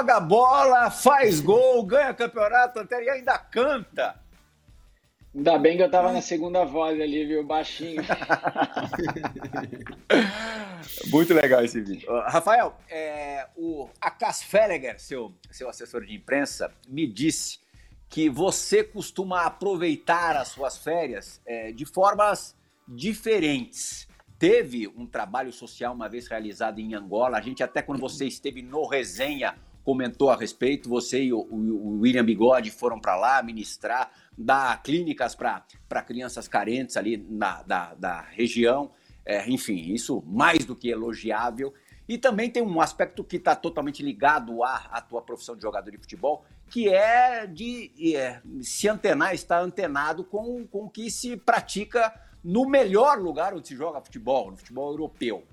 Joga 0.00 0.18
bola, 0.18 0.90
faz 0.90 1.40
gol, 1.40 1.84
ganha 1.84 2.14
campeonato 2.14 2.78
até 2.80 3.04
e 3.04 3.10
ainda 3.10 3.38
canta. 3.38 4.18
Ainda 5.34 5.58
bem 5.58 5.76
que 5.76 5.82
eu 5.82 5.90
tava 5.90 6.10
na 6.10 6.22
segunda 6.22 6.64
voz 6.64 6.98
ali, 7.00 7.26
viu? 7.26 7.44
Baixinho. 7.44 8.02
Muito 11.06 11.34
legal 11.34 11.62
esse 11.62 11.80
vídeo. 11.80 12.08
Rafael, 12.22 12.76
é, 12.88 13.46
o 13.54 13.88
Akas 14.00 14.42
Felleger, 14.42 14.98
seu, 14.98 15.32
seu 15.50 15.68
assessor 15.68 16.04
de 16.04 16.14
imprensa, 16.14 16.72
me 16.88 17.06
disse 17.06 17.60
que 18.08 18.28
você 18.28 18.82
costuma 18.82 19.42
aproveitar 19.42 20.36
as 20.36 20.48
suas 20.48 20.78
férias 20.78 21.40
é, 21.46 21.70
de 21.70 21.84
formas 21.84 22.56
diferentes. 22.88 24.08
Teve 24.36 24.88
um 24.88 25.06
trabalho 25.06 25.52
social 25.52 25.94
uma 25.94 26.08
vez 26.08 26.26
realizado 26.26 26.80
em 26.80 26.94
Angola. 26.94 27.36
A 27.38 27.42
gente, 27.42 27.62
até 27.62 27.82
quando 27.82 28.00
você 28.00 28.24
esteve 28.26 28.62
no 28.62 28.84
resenha, 28.88 29.54
comentou 29.90 30.30
a 30.30 30.36
respeito. 30.36 30.88
Você 30.88 31.24
e 31.24 31.32
o, 31.32 31.40
o 31.40 31.98
William 31.98 32.24
Bigode 32.24 32.70
foram 32.70 33.00
para 33.00 33.16
lá 33.16 33.42
ministrar, 33.42 34.12
dar 34.38 34.80
clínicas 34.84 35.34
para 35.34 36.02
crianças 36.06 36.46
carentes 36.46 36.96
ali 36.96 37.16
na, 37.16 37.60
da, 37.64 37.94
da 37.94 38.20
região. 38.20 38.92
É, 39.26 39.50
enfim, 39.50 39.92
isso 39.92 40.22
mais 40.24 40.64
do 40.64 40.76
que 40.76 40.88
elogiável. 40.88 41.74
E 42.08 42.16
também 42.16 42.48
tem 42.48 42.62
um 42.62 42.80
aspecto 42.80 43.24
que 43.24 43.36
está 43.36 43.56
totalmente 43.56 44.00
ligado 44.00 44.62
à, 44.62 44.76
à 44.92 45.00
tua 45.00 45.22
profissão 45.22 45.56
de 45.56 45.62
jogador 45.62 45.90
de 45.90 45.98
futebol, 45.98 46.44
que 46.68 46.88
é 46.88 47.48
de 47.48 47.90
é, 48.14 48.40
se 48.62 48.88
antenar, 48.88 49.34
estar 49.34 49.60
antenado 49.60 50.22
com, 50.22 50.64
com 50.68 50.84
o 50.84 50.90
que 50.90 51.10
se 51.10 51.36
pratica 51.36 52.14
no 52.44 52.64
melhor 52.64 53.18
lugar 53.18 53.54
onde 53.54 53.66
se 53.66 53.76
joga 53.76 54.00
futebol, 54.00 54.52
no 54.52 54.56
futebol 54.56 54.92
europeu. 54.92 55.44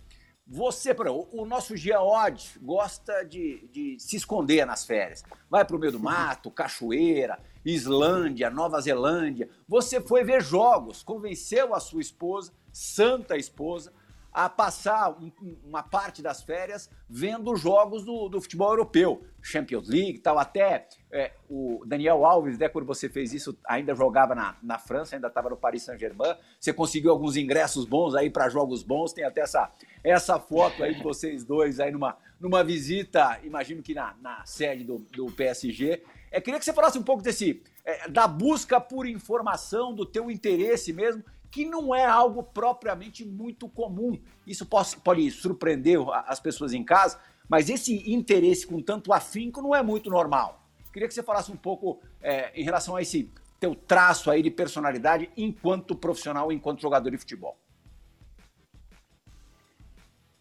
Você, 0.50 0.96
o 1.34 1.46
nosso 1.46 1.76
Geode 1.76 2.58
gosta 2.62 3.24
de, 3.24 3.68
de 3.68 3.98
se 4.00 4.16
esconder 4.16 4.66
nas 4.66 4.86
férias. 4.86 5.24
Vai 5.50 5.66
para 5.66 5.76
o 5.76 5.80
meio 5.80 5.92
do 5.92 6.00
mato, 6.00 6.50
cachoeira, 6.52 7.38
Islândia, 7.66 8.50
Nova 8.50 8.80
Zelândia. 8.80 9.50
Você 9.68 10.00
foi 10.00 10.24
ver 10.24 10.42
jogos, 10.42 11.04
convenceu 11.04 11.76
a 11.76 11.82
sua 11.82 12.00
esposa, 12.00 12.54
santa 12.72 13.36
esposa, 13.36 13.92
a 14.38 14.48
passar 14.48 15.18
um, 15.20 15.32
uma 15.64 15.82
parte 15.82 16.22
das 16.22 16.44
férias 16.44 16.92
vendo 17.10 17.56
jogos 17.56 18.06
do, 18.06 18.30
do 18.30 18.40
futebol 18.40 18.70
europeu, 18.70 19.26
Champions 19.42 19.90
League 19.90 20.20
tal. 20.20 20.38
Até 20.38 20.88
é, 21.12 21.32
o 21.50 21.84
Daniel 21.88 22.24
Alves, 22.24 22.56
né, 22.56 22.70
quando 22.70 22.86
você 22.86 23.10
fez 23.10 23.34
isso, 23.34 23.58
ainda 23.66 23.96
jogava 23.96 24.36
na, 24.36 24.56
na 24.62 24.78
França, 24.78 25.16
ainda 25.16 25.28
estava 25.28 25.50
no 25.50 25.58
Paris 25.58 25.82
Saint-Germain. 25.82 26.36
Você 26.60 26.72
conseguiu 26.72 27.10
alguns 27.10 27.36
ingressos 27.36 27.84
bons 27.84 28.14
aí 28.14 28.30
para 28.30 28.48
jogos 28.48 28.84
bons. 28.84 29.12
Tem 29.12 29.24
até 29.24 29.42
essa, 29.42 29.72
essa 30.04 30.40
foto 30.40 30.84
aí 30.84 30.94
de 30.94 31.02
vocês 31.02 31.44
dois 31.44 31.80
aí 31.80 31.92
numa, 31.92 32.16
numa 32.40 32.64
visita, 32.64 33.40
imagino 33.44 33.82
que 33.82 33.96
na, 33.96 34.14
na 34.22 34.46
sede 34.46 34.84
do, 34.84 35.00
do 35.00 35.32
PSG. 35.32 36.04
É, 36.30 36.40
queria 36.40 36.60
que 36.60 36.66
você 36.66 36.74
falasse 36.74 37.00
um 37.00 37.04
pouco 37.04 37.24
desse 37.24 37.64
é, 37.84 38.08
da 38.08 38.28
busca 38.28 38.80
por 38.80 39.08
informação, 39.08 39.96
do 39.96 40.06
teu 40.06 40.30
interesse 40.30 40.94
mesmo 40.94 41.24
que 41.52 41.66
não 41.66 41.94
é 41.94 42.06
algo 42.06 42.44
propriamente 42.44 43.26
muito 43.26 43.68
comum. 43.68 44.20
Isso 44.46 44.66
pode, 44.66 44.98
pode 44.98 45.32
surpreender 45.32 46.00
as 46.26 46.40
pessoas 46.40 46.74
em 46.74 46.84
casa, 46.84 47.20
mas 47.50 47.70
esse 47.70 48.12
interesse 48.12 48.68
com 48.68 48.82
tanto 48.82 49.14
afinco 49.14 49.62
não 49.62 49.74
é 49.74 49.82
muito 49.82 50.10
normal. 50.10 50.64
Queria 50.92 51.08
que 51.08 51.14
você 51.14 51.24
falasse 51.24 51.52
um 51.52 51.56
pouco 51.56 52.00
é, 52.22 52.52
em 52.60 52.64
relação 52.64 52.96
a 52.96 53.02
esse 53.02 53.32
teu 53.60 53.76
traço 53.76 54.30
aí 54.30 54.42
de 54.42 54.52
personalidade 54.52 55.30
enquanto 55.36 55.96
profissional, 55.96 56.52
enquanto 56.52 56.82
jogador 56.82 57.10
de 57.10 57.18
futebol. 57.18 57.58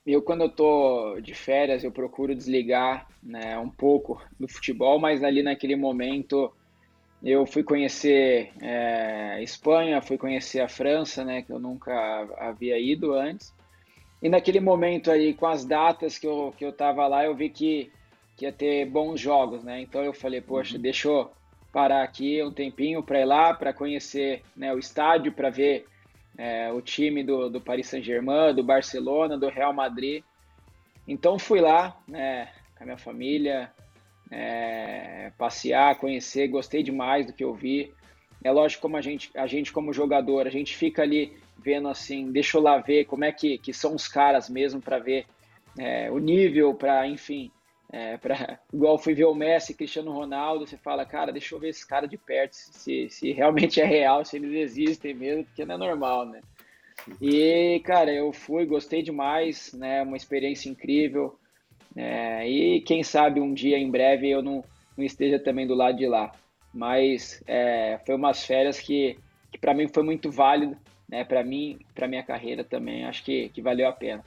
Eu, 0.07 0.23
quando 0.23 0.43
eu 0.43 0.49
tô 0.49 1.21
de 1.21 1.35
férias, 1.35 1.83
eu 1.83 1.91
procuro 1.91 2.35
desligar 2.35 3.09
né, 3.21 3.59
um 3.59 3.69
pouco 3.69 4.23
do 4.39 4.47
futebol, 4.47 5.01
mas 5.01 5.25
ali 5.25 5.43
naquele 5.43 5.75
momento 5.75 6.53
eu 7.23 7.47
fui 7.47 7.63
conhecer 7.63 8.53
é, 8.61 9.43
Espanha, 9.43 10.03
fui 10.03 10.19
conhecer 10.19 10.61
a 10.61 10.69
França, 10.69 11.25
né, 11.25 11.43
que 11.43 11.51
eu 11.51 11.59
nunca 11.59 11.93
havia 12.39 12.79
ido 12.79 13.15
antes. 13.15 13.55
E 14.23 14.29
naquele 14.29 14.61
momento 14.61 15.11
aí, 15.11 15.35
com 15.35 15.47
as 15.47 15.65
datas 15.65 16.19
que 16.19 16.27
eu, 16.27 16.53
que 16.57 16.65
eu 16.65 16.73
tava 16.73 17.07
lá, 17.07 17.25
eu 17.25 17.35
vi 17.35 17.49
que, 17.51 17.91
que 18.37 18.45
ia 18.45 18.53
ter 18.53 18.87
bons 18.87 19.21
jogos, 19.21 19.63
né? 19.63 19.81
Então 19.81 20.03
eu 20.03 20.13
falei, 20.13 20.41
poxa, 20.41 20.77
uhum. 20.77 20.83
deixa 20.83 21.09
eu 21.09 21.31
parar 21.73 22.03
aqui 22.03 22.43
um 22.43 22.51
tempinho 22.51 23.03
para 23.03 23.21
ir 23.21 23.27
lá, 23.27 23.53
para 23.53 23.73
conhecer 23.73 24.43
né, 24.57 24.73
o 24.73 24.79
estádio, 24.79 25.33
para 25.33 25.51
ver 25.51 25.87
é, 26.39 26.73
o 26.73 26.81
time 26.81 27.23
do, 27.23 27.51
do 27.51 27.61
Paris 27.61 27.89
Saint-Germain, 27.89 28.55
do 28.55 28.65
Barcelona, 28.65 29.37
do 29.37 29.49
Real 29.49 29.73
Madrid. 29.73 30.23
Então 31.07 31.39
fui 31.39 31.61
lá, 31.61 31.97
né, 32.09 32.49
com 32.77 32.85
a 32.85 32.87
minha 32.87 32.99
família, 32.99 33.71
é, 34.31 35.33
passear, 35.39 35.97
conhecer, 35.97 36.49
gostei 36.49 36.83
demais 36.83 37.27
do 37.27 37.33
que 37.33 37.45
eu 37.45 37.55
vi. 37.55 37.93
É 38.43 38.51
lógico 38.51 38.83
como 38.83 38.97
a 38.97 39.01
gente, 39.01 39.31
a 39.35 39.47
gente 39.47 39.73
como 39.73 39.93
jogador, 39.93 40.47
a 40.47 40.51
gente 40.51 40.77
fica 40.77 41.03
ali 41.03 41.37
vendo 41.59 41.89
assim, 41.89 42.31
deixa 42.31 42.59
eu 42.59 42.63
lá 42.63 42.79
ver 42.79 43.07
como 43.07 43.25
é 43.25 43.33
que, 43.33 43.59
que 43.59 43.73
são 43.73 43.95
os 43.95 44.07
caras 44.07 44.49
mesmo 44.49 44.81
para 44.81 44.99
ver 44.99 45.27
é, 45.79 46.11
o 46.11 46.19
nível, 46.19 46.75
para 46.75 47.07
enfim, 47.09 47.51
é, 47.93 48.19
igual 48.73 48.99
fui 48.99 49.15
ver 49.15 49.25
o 49.25 49.35
Messi, 49.35 49.75
Cristiano 49.75 50.13
Ronaldo, 50.13 50.67
você 50.67 50.77
fala, 50.77 51.05
cara, 51.05 51.33
deixa 51.33 51.55
eu 51.55 51.59
ver 51.59 51.71
esse 51.71 51.87
cara 51.87 52.07
de 52.07 52.17
perto, 52.17 52.55
se, 52.55 53.09
se 53.11 53.33
realmente 53.33 53.81
é 53.81 53.85
real, 53.85 54.25
se 54.25 54.37
eles 54.37 54.53
existem 54.53 55.15
mesmo, 55.15 55.45
porque 55.45 55.65
não 55.65 55.75
é 55.77 55.79
normal, 55.79 56.27
né? 56.27 56.41
E, 57.21 57.81
cara, 57.85 58.13
eu 58.13 58.33
fui, 58.33 58.67
gostei 58.67 59.03
demais, 59.03 59.73
né? 59.73 60.03
Uma 60.03 60.17
experiência 60.17 60.69
incrível. 60.69 61.39
É, 61.97 62.47
e 62.47 62.81
quem 62.83 63.03
sabe 63.03 63.41
um 63.41 63.55
dia, 63.55 63.79
em 63.79 63.91
breve, 63.91 64.29
eu 64.29 64.43
não, 64.43 64.63
não 64.97 65.05
esteja 65.05 65.39
também 65.39 65.67
do 65.67 65.75
lado 65.75 65.97
de 65.97 66.07
lá. 66.07 66.31
Mas 66.73 67.43
é, 67.47 67.99
foi 68.05 68.15
umas 68.15 68.45
férias 68.45 68.79
que, 68.79 69.19
que 69.51 69.59
para 69.59 69.73
mim 69.73 69.89
foi 69.89 70.03
muito 70.03 70.31
válido, 70.31 70.77
né? 71.09 71.25
Para 71.25 71.43
mim, 71.43 71.79
para 71.95 72.07
minha 72.07 72.23
carreira 72.23 72.63
também, 72.63 73.07
acho 73.07 73.25
que, 73.25 73.49
que 73.49 73.63
valeu 73.63 73.89
a 73.89 73.93
pena. 73.93 74.23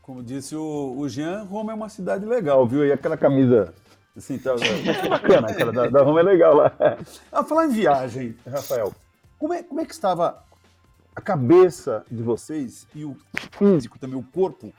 Como 0.00 0.22
disse 0.22 0.54
o, 0.54 0.94
o 0.96 1.08
Jean, 1.08 1.42
Roma 1.42 1.72
é 1.72 1.74
uma 1.74 1.88
cidade 1.88 2.24
legal, 2.24 2.66
viu? 2.66 2.86
E 2.86 2.92
aquela 2.92 3.16
camisa 3.16 3.74
assim, 4.16 4.38
tá, 4.38 4.54
tá 4.54 5.08
bacana, 5.08 5.54
cara, 5.54 5.72
da, 5.72 5.88
da 5.88 6.02
Roma 6.02 6.20
é 6.20 6.22
legal 6.22 6.54
lá. 6.54 6.72
Ah, 7.32 7.42
falar 7.42 7.66
em 7.66 7.70
viagem, 7.70 8.36
Rafael, 8.46 8.92
como 9.38 9.52
é, 9.52 9.62
como 9.62 9.80
é 9.80 9.84
que 9.84 9.92
estava 9.92 10.44
a 11.14 11.20
cabeça 11.20 12.04
de 12.10 12.22
vocês 12.22 12.86
e 12.94 13.04
o 13.04 13.16
físico 13.52 13.98
também, 13.98 14.18
o 14.18 14.22
corpo, 14.22 14.72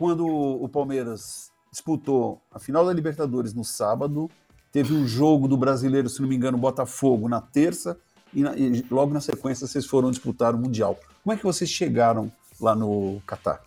quando 0.00 0.26
o 0.26 0.66
Palmeiras 0.66 1.52
disputou 1.70 2.40
a 2.50 2.58
final 2.58 2.86
da 2.86 2.92
Libertadores 2.94 3.52
no 3.52 3.62
sábado, 3.62 4.30
teve 4.72 4.94
um 4.94 5.06
jogo 5.06 5.46
do 5.46 5.58
brasileiro, 5.58 6.08
se 6.08 6.22
não 6.22 6.28
me 6.28 6.34
engano, 6.34 6.56
Botafogo 6.56 7.28
na 7.28 7.42
terça, 7.42 8.00
e, 8.32 8.42
na, 8.42 8.56
e 8.56 8.82
logo 8.90 9.12
na 9.12 9.20
sequência 9.20 9.66
vocês 9.66 9.84
foram 9.84 10.10
disputar 10.10 10.54
o 10.54 10.58
Mundial. 10.58 10.98
Como 11.22 11.34
é 11.34 11.36
que 11.36 11.44
vocês 11.44 11.68
chegaram 11.68 12.32
lá 12.58 12.74
no 12.74 13.20
Catar? 13.26 13.62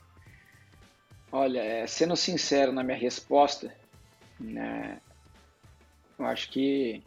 Olha, 1.32 1.60
é, 1.60 1.86
sendo 1.86 2.16
sincero 2.16 2.72
na 2.72 2.84
minha 2.84 2.98
resposta, 2.98 3.72
né, 4.40 5.00
eu 6.18 6.26
acho 6.26 6.50
que 6.50 7.04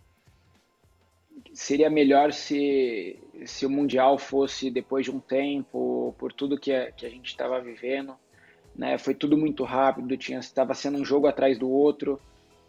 seria 1.53 1.91
melhor 1.91 2.33
se, 2.33 3.19
se 3.45 3.67
o 3.67 3.71
Mundial 3.71 4.19
fosse 4.19 4.71
depois 4.71 5.05
de 5.05 5.11
um 5.11 5.19
tempo, 5.19 6.15
por 6.17 6.33
tudo 6.33 6.61
que 6.61 6.73
a, 6.73 6.93
que 6.93 7.05
a 7.05 7.11
gente 7.11 7.27
estava 7.27 7.61
vivendo 7.61 8.17
né? 8.77 8.99
Foi 8.99 9.15
tudo 9.15 9.37
muito 9.37 9.65
rápido, 9.65 10.17
tinha 10.17 10.39
estava 10.39 10.75
sendo 10.75 10.99
um 10.99 11.05
jogo 11.05 11.27
atrás 11.27 11.59
do 11.59 11.71
outro, 11.71 12.21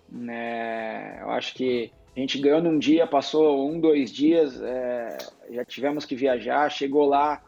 né? 0.09 1.19
Eu 1.21 1.29
acho 1.31 1.53
que 1.53 1.91
a 2.15 2.19
gente 2.19 2.39
ganhou 2.39 2.61
num 2.61 2.79
dia, 2.79 3.05
passou 3.05 3.69
um, 3.69 3.79
dois 3.79 4.11
dias, 4.11 4.59
é, 4.61 5.17
já 5.51 5.65
tivemos 5.65 6.05
que 6.05 6.15
viajar, 6.15 6.71
chegou 6.71 7.05
lá, 7.05 7.43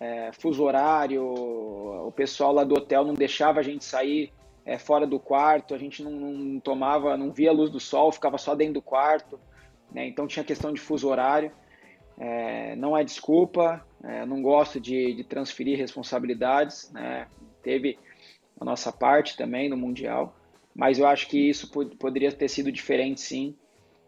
é, 0.00 0.30
fuso 0.32 0.64
horário, 0.64 1.22
o 1.22 2.12
pessoal 2.12 2.52
lá 2.52 2.64
do 2.64 2.74
hotel 2.74 3.04
não 3.04 3.14
deixava 3.14 3.60
a 3.60 3.62
gente 3.62 3.84
sair 3.84 4.32
é, 4.64 4.78
fora 4.78 5.06
do 5.06 5.20
quarto, 5.20 5.74
a 5.74 5.78
gente 5.78 6.02
não, 6.02 6.10
não, 6.10 6.60
tomava, 6.60 7.16
não 7.16 7.30
via 7.30 7.50
a 7.50 7.52
luz 7.52 7.70
do 7.70 7.78
sol, 7.78 8.10
ficava 8.10 8.38
só 8.38 8.54
dentro 8.54 8.74
do 8.74 8.82
quarto, 8.82 9.38
né? 9.92 10.06
Então 10.06 10.26
tinha 10.26 10.44
questão 10.44 10.72
de 10.72 10.80
fuso 10.80 11.08
horário. 11.08 11.52
É, 12.20 12.74
não 12.74 12.96
é 12.96 13.04
desculpa, 13.04 13.86
não 14.26 14.42
gosto 14.42 14.80
de, 14.80 15.14
de 15.14 15.22
transferir 15.22 15.78
responsabilidades, 15.78 16.90
né? 16.90 17.28
Teve 17.62 17.98
a 18.60 18.64
nossa 18.64 18.92
parte 18.92 19.36
também 19.36 19.68
no 19.68 19.76
Mundial, 19.76 20.36
mas 20.74 20.98
eu 20.98 21.06
acho 21.06 21.28
que 21.28 21.48
isso 21.48 21.70
poderia 21.98 22.30
ter 22.32 22.48
sido 22.48 22.70
diferente 22.70 23.20
sim, 23.20 23.54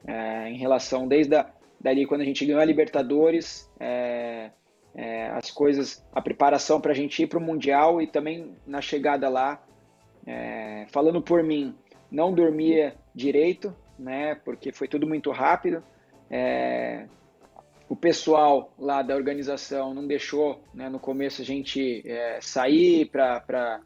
é, 0.07 0.48
em 0.48 0.57
relação 0.57 1.07
desde 1.07 1.36
a, 1.36 1.51
dali 1.80 2.07
quando 2.07 2.22
a 2.22 2.24
gente 2.24 2.44
ganhou 2.44 2.61
a 2.61 2.64
Libertadores, 2.64 3.70
é, 3.78 4.51
é, 4.94 5.28
as 5.28 5.51
coisas, 5.51 6.05
a 6.12 6.20
preparação 6.20 6.80
para 6.80 6.92
a 6.92 6.94
gente 6.94 7.22
ir 7.22 7.26
para 7.26 7.38
o 7.38 7.42
Mundial 7.42 8.01
e 8.01 8.07
também 8.07 8.57
na 8.66 8.80
chegada 8.80 9.28
lá, 9.28 9.62
falando 10.90 11.20
por 11.20 11.42
mim, 11.42 11.74
não 12.11 12.32
dormia 12.32 12.94
direito, 13.12 13.74
né, 13.98 14.36
porque 14.36 14.70
foi 14.70 14.86
tudo 14.86 15.07
muito 15.07 15.32
rápido, 15.32 15.82
o 17.91 17.97
pessoal 17.97 18.72
lá 18.78 19.03
da 19.03 19.16
organização 19.16 19.93
não 19.93 20.07
deixou, 20.07 20.62
né, 20.72 20.88
no 20.88 21.01
começo, 21.01 21.43
a 21.43 21.45
gente 21.45 22.09
é, 22.09 22.38
sair 22.41 23.07
para 23.07 23.82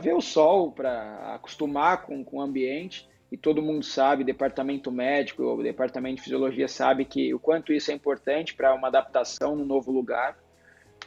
ver 0.00 0.14
o 0.14 0.20
sol, 0.20 0.70
para 0.70 1.34
acostumar 1.34 2.02
com, 2.02 2.24
com 2.24 2.36
o 2.36 2.40
ambiente. 2.40 3.10
E 3.32 3.36
todo 3.36 3.60
mundo 3.60 3.84
sabe, 3.84 4.22
departamento 4.22 4.92
médico, 4.92 5.42
o 5.42 5.60
departamento 5.60 6.18
de 6.18 6.22
fisiologia 6.22 6.68
sabe 6.68 7.04
que 7.04 7.34
o 7.34 7.38
quanto 7.40 7.72
isso 7.72 7.90
é 7.90 7.94
importante 7.94 8.54
para 8.54 8.72
uma 8.72 8.86
adaptação 8.86 9.56
no 9.56 9.64
novo 9.64 9.90
lugar. 9.90 10.38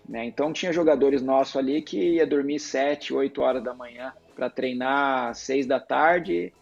Né? 0.09 0.25
Então 0.25 0.51
tinha 0.51 0.73
jogadores 0.73 1.21
nossos 1.21 1.55
ali 1.55 1.81
que 1.81 2.15
ia 2.15 2.27
dormir 2.27 2.59
7, 2.59 3.13
8 3.13 3.41
horas 3.41 3.63
da 3.63 3.73
manhã 3.73 4.11
para 4.35 4.49
treinar 4.49 5.29
às 5.29 5.37
6 5.37 5.65
da 5.65 5.79
tarde. 5.79 6.53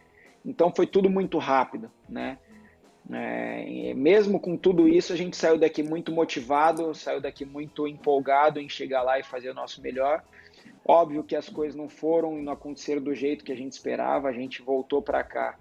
Então 0.46 0.72
foi 0.72 0.86
tudo 0.86 1.10
muito 1.10 1.40
rápido, 1.40 1.90
né? 2.08 2.38
É, 3.12 3.94
mesmo 3.94 4.40
com 4.40 4.58
tudo 4.58 4.88
isso, 4.88 5.14
a 5.14 5.16
gente 5.16 5.38
saiu 5.38 5.58
daqui 5.58 5.84
muito 5.84 6.12
motivado, 6.12 6.94
saiu 6.96 7.22
daqui 7.22 7.46
muito 7.46 7.88
empolgado 7.88 8.60
em 8.60 8.68
chegar 8.68 9.04
lá 9.04 9.20
e 9.20 9.24
fazer 9.24 9.52
o 9.52 9.54
nosso 9.54 9.82
melhor. 9.82 10.24
Óbvio 10.84 11.24
que 11.24 11.36
as 11.36 11.48
coisas 11.48 11.76
não 11.76 11.88
foram 11.88 12.38
e 12.38 12.42
não 12.42 12.54
aconteceram 12.54 13.02
do 13.02 13.14
jeito 13.14 13.44
que 13.44 13.52
a 13.52 13.56
gente 13.56 13.74
esperava, 13.74 14.28
a 14.28 14.34
gente 14.34 14.62
voltou 14.62 15.02
para 15.02 15.24
cá 15.24 15.58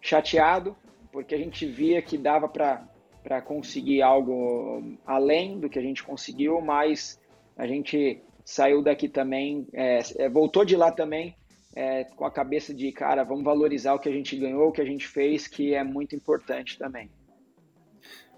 chateado, 0.00 0.76
porque 1.12 1.34
a 1.34 1.38
gente 1.38 1.66
via 1.66 2.00
que 2.00 2.16
dava 2.16 2.48
para 2.48 3.42
conseguir 3.42 4.02
algo 4.02 4.96
além 5.06 5.58
do 5.58 5.68
que 5.68 5.78
a 5.78 5.82
gente 5.82 6.02
conseguiu, 6.02 6.60
mas 6.60 7.20
a 7.56 7.66
gente 7.66 8.22
saiu 8.44 8.82
daqui 8.82 9.08
também, 9.08 9.66
é, 9.72 9.98
é 10.18 10.28
voltou 10.28 10.64
de 10.64 10.76
lá 10.76 10.90
também 10.90 11.34
é, 11.78 12.02
com 12.02 12.24
a 12.24 12.30
cabeça 12.30 12.74
de, 12.74 12.90
cara, 12.90 13.22
vamos 13.22 13.44
valorizar 13.44 13.94
o 13.94 14.00
que 14.00 14.08
a 14.08 14.12
gente 14.12 14.36
ganhou, 14.36 14.68
o 14.68 14.72
que 14.72 14.80
a 14.80 14.84
gente 14.84 15.06
fez, 15.06 15.46
que 15.46 15.74
é 15.74 15.84
muito 15.84 16.16
importante 16.16 16.76
também. 16.76 17.08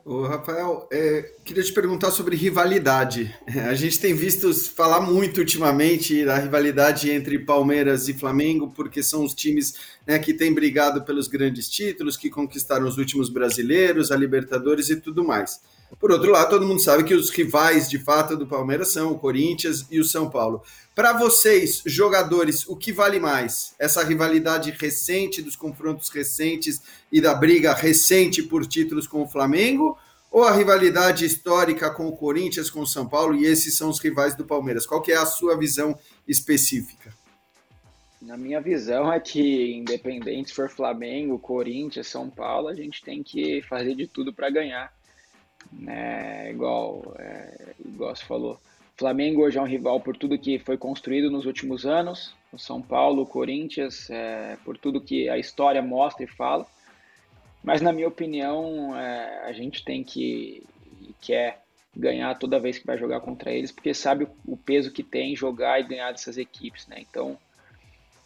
O 0.05 0.22
Rafael, 0.24 0.86
é, 0.93 1.22
queria 1.43 1.62
te 1.62 1.72
perguntar 1.72 2.11
sobre 2.11 2.36
rivalidade. 2.36 3.34
A 3.66 3.72
gente 3.72 3.99
tem 3.99 4.12
visto 4.12 4.53
falar 4.74 5.01
muito 5.01 5.38
ultimamente 5.38 6.22
da 6.22 6.36
rivalidade 6.36 7.11
entre 7.11 7.38
Palmeiras 7.38 8.09
e 8.09 8.14
Flamengo, 8.14 8.72
porque 8.76 9.03
são 9.03 9.24
os 9.24 9.32
times 9.32 9.74
né, 10.07 10.18
que 10.18 10.34
têm 10.34 10.53
brigado 10.53 11.03
pelos 11.03 11.26
grandes 11.26 11.66
títulos, 11.70 12.18
que 12.18 12.28
conquistaram 12.28 12.86
os 12.86 12.99
últimos 12.99 13.30
brasileiros, 13.30 14.12
a 14.12 14.16
Libertadores 14.16 14.91
e 14.91 14.97
tudo 14.97 15.24
mais. 15.24 15.62
Por 15.99 16.12
outro 16.12 16.30
lado, 16.30 16.51
todo 16.51 16.66
mundo 16.66 16.80
sabe 16.80 17.05
que 17.05 17.14
os 17.14 17.30
rivais 17.30 17.88
de 17.88 17.99
fato 17.99 18.36
do 18.36 18.47
Palmeiras 18.47 18.93
são 18.93 19.12
o 19.12 19.18
Corinthians 19.18 19.86
e 19.91 19.99
o 19.99 20.05
São 20.05 20.30
Paulo. 20.30 20.62
Para 20.95 21.12
vocês, 21.12 21.82
jogadores, 21.84 22.66
o 22.68 22.76
que 22.76 22.93
vale 22.93 23.18
mais? 23.18 23.74
Essa 23.78 24.05
rivalidade 24.05 24.70
recente, 24.70 25.43
dos 25.43 25.57
confrontos 25.57 26.09
recentes 26.09 26.80
e 27.11 27.20
da 27.20 27.34
briga 27.34 27.74
recente 27.74 28.43
por 28.43 28.66
títulos 28.66 29.07
com 29.07 29.22
o 29.22 29.28
Flamengo? 29.28 29.99
Ou 30.30 30.45
a 30.45 30.53
rivalidade 30.53 31.24
histórica 31.24 31.91
com 31.91 32.07
o 32.07 32.16
Corinthians, 32.16 32.70
com 32.70 32.80
o 32.80 32.86
São 32.86 33.09
Paulo, 33.09 33.34
e 33.34 33.47
esses 33.47 33.76
são 33.76 33.91
os 33.91 33.99
rivais 33.99 34.36
do 34.36 34.45
Palmeiras? 34.45 34.86
Qual 34.86 35.03
que 35.03 35.11
é 35.11 35.16
a 35.16 35.26
sua 35.26 35.59
visão 35.59 35.99
específica? 36.26 37.12
Na 38.22 38.36
minha 38.36 38.61
visão 38.61 39.12
é 39.12 39.18
que, 39.18 39.72
independente 39.72 40.51
se 40.51 40.55
for 40.55 40.68
Flamengo, 40.68 41.38
Corinthians, 41.38 42.07
São 42.07 42.28
Paulo, 42.28 42.68
a 42.68 42.74
gente 42.74 43.03
tem 43.03 43.22
que 43.22 43.62
fazer 43.62 43.95
de 43.97 44.07
tudo 44.07 44.32
para 44.32 44.51
ganhar. 44.51 44.93
Né? 45.72 46.50
Igual, 46.50 47.14
é, 47.18 47.74
igual 47.84 48.14
você 48.14 48.24
falou. 48.24 48.61
Flamengo 49.00 49.42
hoje 49.42 49.56
é 49.56 49.62
um 49.62 49.66
rival 49.66 49.98
por 49.98 50.14
tudo 50.14 50.38
que 50.38 50.58
foi 50.58 50.76
construído 50.76 51.30
nos 51.30 51.46
últimos 51.46 51.86
anos. 51.86 52.34
O 52.52 52.58
São 52.58 52.82
Paulo, 52.82 53.22
o 53.22 53.26
Corinthians, 53.26 54.11
é, 54.11 54.58
por 54.62 54.76
tudo 54.76 55.00
que 55.00 55.28
a 55.28 55.38
história 55.38 55.80
mostra 55.80 56.24
e 56.24 56.26
fala. 56.26 56.66
Mas, 57.62 57.80
na 57.80 57.92
minha 57.92 58.08
opinião, 58.08 58.94
é, 58.94 59.46
a 59.46 59.52
gente 59.52 59.84
tem 59.84 60.04
que 60.04 60.62
quer 61.20 61.62
ganhar 61.96 62.34
toda 62.38 62.61
vez 62.61 62.78
que 62.78 62.86
vai 62.86 62.98
jogar 62.98 63.20
contra 63.20 63.50
eles, 63.50 63.72
porque 63.72 63.94
sabe 63.94 64.24
o, 64.24 64.52
o 64.52 64.56
peso 64.56 64.92
que 64.92 65.02
tem 65.02 65.34
jogar 65.34 65.80
e 65.80 65.88
ganhar 65.88 66.12
dessas 66.12 66.36
equipes. 66.36 66.86
Né? 66.86 66.98
Então, 67.00 67.38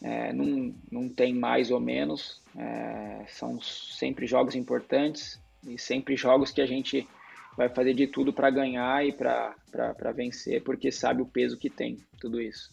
é, 0.03 0.32
não, 0.32 0.74
não 0.91 1.09
tem 1.09 1.32
mais 1.32 1.70
ou 1.70 1.80
menos, 1.80 2.43
é, 2.57 3.24
são 3.28 3.61
sempre 3.61 4.26
jogos 4.26 4.55
importantes 4.55 5.41
e 5.66 5.78
sempre 5.78 6.16
jogos 6.16 6.51
que 6.51 6.61
a 6.61 6.66
gente 6.66 7.09
vai 7.57 7.69
fazer 7.69 7.95
de 7.95 8.07
tudo 8.07 8.33
para 8.33 8.51
ganhar 8.51 9.07
e 9.07 9.13
para 9.13 10.13
vencer, 10.15 10.63
porque 10.63 10.91
sabe 10.91 11.23
o 11.23 11.27
peso 11.27 11.57
que 11.57 11.71
tem 11.71 11.99
tudo 12.21 12.41
isso. 12.41 12.71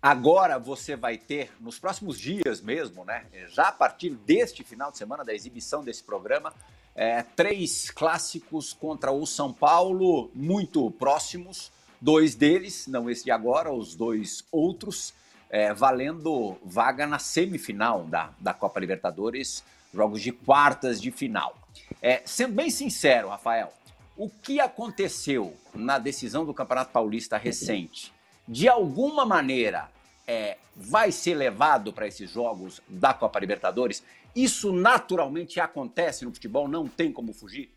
Agora 0.00 0.58
você 0.58 0.94
vai 0.94 1.18
ter, 1.18 1.50
nos 1.60 1.78
próximos 1.78 2.18
dias 2.18 2.60
mesmo, 2.60 3.04
né? 3.04 3.26
Já 3.48 3.68
a 3.68 3.72
partir 3.72 4.10
deste 4.10 4.62
final 4.62 4.92
de 4.92 4.98
semana, 4.98 5.24
da 5.24 5.34
exibição 5.34 5.82
desse 5.82 6.04
programa, 6.04 6.54
é, 6.94 7.22
três 7.22 7.90
clássicos 7.90 8.72
contra 8.72 9.10
o 9.10 9.26
São 9.26 9.52
Paulo, 9.52 10.30
muito 10.34 10.88
próximos. 10.92 11.72
Dois 12.00 12.36
deles, 12.36 12.86
não 12.86 13.10
esse 13.10 13.24
de 13.24 13.32
agora, 13.32 13.72
os 13.72 13.96
dois 13.96 14.44
outros 14.52 15.12
é, 15.50 15.72
valendo 15.72 16.56
vaga 16.64 17.06
na 17.06 17.18
semifinal 17.18 18.04
da, 18.04 18.32
da 18.38 18.52
Copa 18.52 18.78
Libertadores, 18.80 19.64
jogos 19.92 20.20
de 20.20 20.32
quartas 20.32 21.00
de 21.00 21.10
final. 21.10 21.56
É, 22.02 22.22
sendo 22.24 22.54
bem 22.54 22.70
sincero, 22.70 23.28
Rafael, 23.28 23.72
o 24.18 24.28
que 24.28 24.60
aconteceu 24.60 25.54
na 25.74 25.98
decisão 25.98 26.44
do 26.44 26.52
Campeonato 26.52 26.92
Paulista 26.92 27.38
recente, 27.38 28.12
de 28.46 28.68
alguma 28.68 29.24
maneira, 29.24 29.88
é, 30.26 30.58
vai 30.76 31.10
ser 31.10 31.34
levado 31.34 31.92
para 31.92 32.06
esses 32.06 32.30
jogos 32.30 32.82
da 32.86 33.14
Copa 33.14 33.38
Libertadores? 33.38 34.02
Isso 34.36 34.72
naturalmente 34.72 35.58
acontece 35.58 36.24
no 36.24 36.32
futebol, 36.32 36.68
não 36.68 36.86
tem 36.86 37.10
como 37.10 37.32
fugir? 37.32 37.70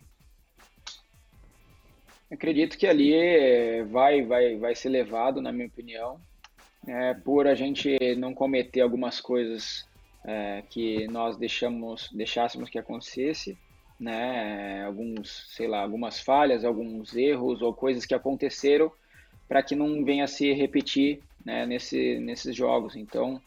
Acredito 2.29 2.77
que 2.77 2.87
ali 2.87 3.13
é, 3.13 3.83
vai, 3.83 4.21
vai, 4.23 4.57
vai 4.57 4.75
ser 4.75 4.89
levado, 4.89 5.41
na 5.41 5.51
minha 5.51 5.67
opinião 5.67 6.19
é, 6.87 7.13
por 7.13 7.47
a 7.47 7.55
gente 7.55 7.97
não 8.15 8.33
cometer 8.33 8.81
algumas 8.81 9.21
coisas 9.21 9.87
é, 10.23 10.63
que 10.69 11.07
nós 11.07 11.37
deixamos, 11.37 12.09
deixássemos 12.11 12.69
que 12.69 12.79
acontecesse, 12.79 13.57
né? 14.02 14.84
Alguns, 14.84 15.47
sei 15.56 15.68
lá, 15.68 15.82
algumas 15.82 16.20
falhas, 16.20 16.66
alguns 16.66 17.16
erros 17.16 17.62
ou 17.62 17.74
coisas 17.74 18.06
que 18.06 18.14
aconteceram 18.14 18.91
para 19.47 19.62
que 19.62 19.76
não 19.76 20.04
venha 20.04 20.24
a 20.24 20.28
se 20.28 20.52
repetir 20.54 21.22
né, 21.45 21.66
nesse, 21.66 22.20
nesses 22.20 22.56
jogos. 22.56 22.95
Então, 22.95 23.41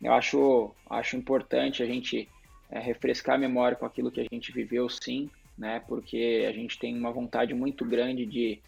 eu 0.00 0.12
acho, 0.12 0.70
acho 0.88 1.16
importante 1.16 1.82
a 1.82 1.86
gente 1.86 2.28
é, 2.70 2.78
refrescar 2.78 3.34
a 3.34 3.38
memória 3.38 3.76
com 3.76 3.84
aquilo 3.84 4.10
que 4.10 4.20
a 4.20 4.26
gente 4.32 4.52
viveu, 4.52 4.88
sim, 4.88 5.28
né? 5.58 5.82
Porque 5.88 6.46
a 6.48 6.52
gente 6.52 6.78
tem 6.78 6.96
uma 6.96 7.12
vontade 7.12 7.52
muito 7.52 7.84
grande 7.84 8.24
de 8.24 8.60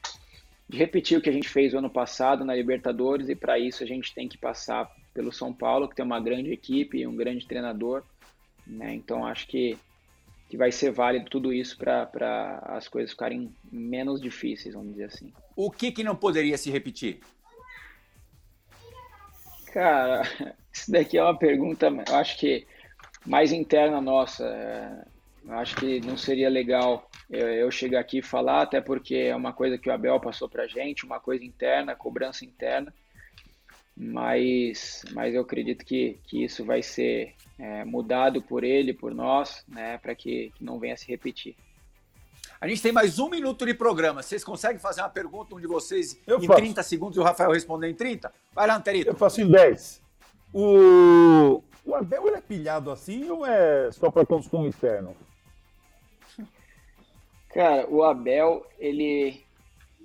de 0.69 0.79
repetir 0.79 1.19
o 1.19 1.21
que 1.21 1.29
a 1.29 1.33
gente 1.33 1.49
fez 1.49 1.75
o 1.75 1.79
ano 1.79 1.91
passado 1.91 2.45
na 2.45 2.55
Libertadores 2.55 3.29
e 3.29 3.35
para 3.35 3.59
isso 3.59 3.83
a 3.83 3.87
gente 3.87 4.15
tem 4.15 4.29
que 4.29 4.39
passar 4.39 4.91
pelo 5.13 5.33
São 5.33 5.53
Paulo, 5.53 5.89
que 5.89 5.95
tem 5.95 6.05
uma 6.05 6.21
grande 6.21 6.51
equipe 6.53 6.99
e 6.99 7.07
um 7.07 7.15
grande 7.15 7.47
treinador. 7.47 8.03
Né? 8.67 8.95
Então 8.95 9.27
acho 9.27 9.47
que, 9.47 9.79
que 10.55 10.57
vai 10.57 10.71
ser 10.71 10.93
válido 10.93 11.29
tudo 11.29 11.53
isso 11.53 11.77
para 11.77 12.61
as 12.63 12.87
coisas 12.87 13.11
ficarem 13.11 13.53
menos 13.73 14.21
difíceis, 14.21 14.73
vamos 14.73 14.93
dizer 14.93 15.07
assim. 15.07 15.33
O 15.57 15.69
que, 15.69 15.91
que 15.91 16.05
não 16.05 16.15
poderia 16.15 16.57
se 16.57 16.71
repetir? 16.71 17.19
Cara, 19.73 20.23
isso 20.73 20.93
daqui 20.93 21.19
é 21.19 21.25
uma 21.25 21.37
pergunta, 21.37 21.89
eu 22.09 22.15
acho 22.15 22.39
que 22.39 22.65
mais 23.27 23.51
interna 23.51 24.01
nossa. 24.01 24.47
É, 24.47 25.05
eu 25.45 25.55
acho 25.55 25.75
que 25.75 25.99
não 26.07 26.17
seria 26.17 26.49
legal 26.49 27.11
eu, 27.29 27.49
eu 27.49 27.71
chegar 27.73 27.99
aqui 27.99 28.19
e 28.19 28.23
falar, 28.23 28.63
até 28.63 28.81
porque 28.81 29.17
é 29.17 29.35
uma 29.35 29.53
coisa 29.53 29.77
que 29.77 29.91
o 29.91 29.93
Abel 29.93 30.21
passou 30.21 30.49
para 30.49 30.69
gente, 30.69 31.05
uma 31.05 31.19
coisa 31.19 31.45
interna, 31.45 31.97
cobrança 31.97 32.45
interna. 32.45 32.95
Mas, 33.97 35.05
mas 35.13 35.35
eu 35.35 35.43
acredito 35.43 35.85
que, 35.85 36.19
que 36.25 36.45
isso 36.45 36.65
vai 36.65 36.83
ser 36.83 37.35
é, 37.59 37.85
mudado 37.85 38.43
por 38.43 38.65
ele, 38.65 38.93
por 38.93 39.15
nós, 39.15 39.65
né, 39.69 39.99
para 39.99 40.15
que, 40.15 40.53
que 40.57 40.65
não 40.65 40.79
venha 40.79 40.95
a 40.95 40.97
se 40.97 41.07
repetir. 41.07 41.55
A 42.61 42.67
gente 42.67 42.83
tem 42.83 42.93
mais 42.93 43.19
um 43.19 43.29
minuto 43.29 43.67
de 43.67 43.75
programa. 43.75 44.23
Vocês 44.23 44.43
conseguem 44.43 44.79
fazer 44.79 45.03
uma 45.03 45.09
pergunta 45.09 45.55
um 45.55 45.61
de 45.61 45.67
vocês 45.67 46.19
eu 46.27 46.39
em 46.39 46.47
faço. 46.47 46.61
30 46.61 46.83
segundos 46.83 47.17
e 47.17 47.21
o 47.21 47.23
Rafael 47.23 47.53
responder 47.53 47.89
em 47.89 47.95
30? 47.95 48.33
Vai 48.53 48.67
lá, 48.67 48.77
Anterito. 48.77 49.11
Eu 49.11 49.15
faço 49.15 49.41
em 49.41 49.51
10. 49.51 50.03
O, 50.53 51.63
o 51.85 51.95
Abel 51.95 52.27
ele 52.27 52.37
é 52.37 52.41
pilhado 52.41 52.91
assim 52.91 53.29
ou 53.29 53.45
é 53.45 53.93
só 53.93 54.11
para 54.11 54.25
consumo 54.25 54.67
externo? 54.67 55.15
Cara, 57.53 57.87
o 57.89 58.03
Abel, 58.03 58.67
ele, 58.79 59.45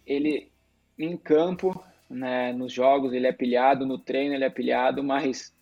ele 0.05 0.51
em 0.97 1.15
campo, 1.15 1.81
né, 2.09 2.51
nos 2.53 2.73
jogos 2.73 3.13
ele 3.13 3.27
é 3.27 3.31
pilhado, 3.31 3.85
no 3.85 3.97
treino 3.97 4.33
ele 4.33 4.43
é 4.43 4.49
pilhado, 4.49 5.03
mas 5.03 5.53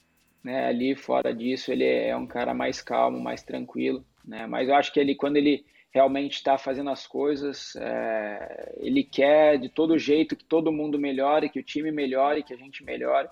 né, 0.44 0.68
ali 0.68 0.96
fora 0.96 1.34
disso 1.34 1.72
ele 1.72 1.86
é 1.86 2.16
um 2.16 2.28
cara 2.28 2.54
mais 2.54 2.82
calmo, 2.82 3.20
mais 3.20 3.44
tranquilo, 3.44 4.06
né? 4.24 4.48
Mas 4.48 4.70
eu 4.70 4.76
acho 4.76 4.94
que 4.94 5.00
ele 5.00 5.16
quando 5.16 5.38
ele 5.38 5.66
realmente 5.92 6.36
está 6.36 6.58
fazendo 6.58 6.90
as 6.90 7.08
coisas, 7.08 7.76
é, 7.76 8.76
ele 8.78 9.04
quer 9.04 9.58
de 9.58 9.68
todo 9.68 9.98
jeito 9.98 10.36
que 10.36 10.44
todo 10.44 10.72
mundo 10.72 11.00
melhore, 11.00 11.50
que 11.50 11.60
o 11.60 11.64
time 11.64 11.92
melhore, 11.92 12.44
que 12.44 12.54
a 12.54 12.58
gente 12.58 12.84
melhore. 12.84 13.28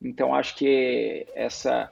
Então 0.00 0.34
acho 0.34 0.54
que 0.54 1.26
essa 1.34 1.90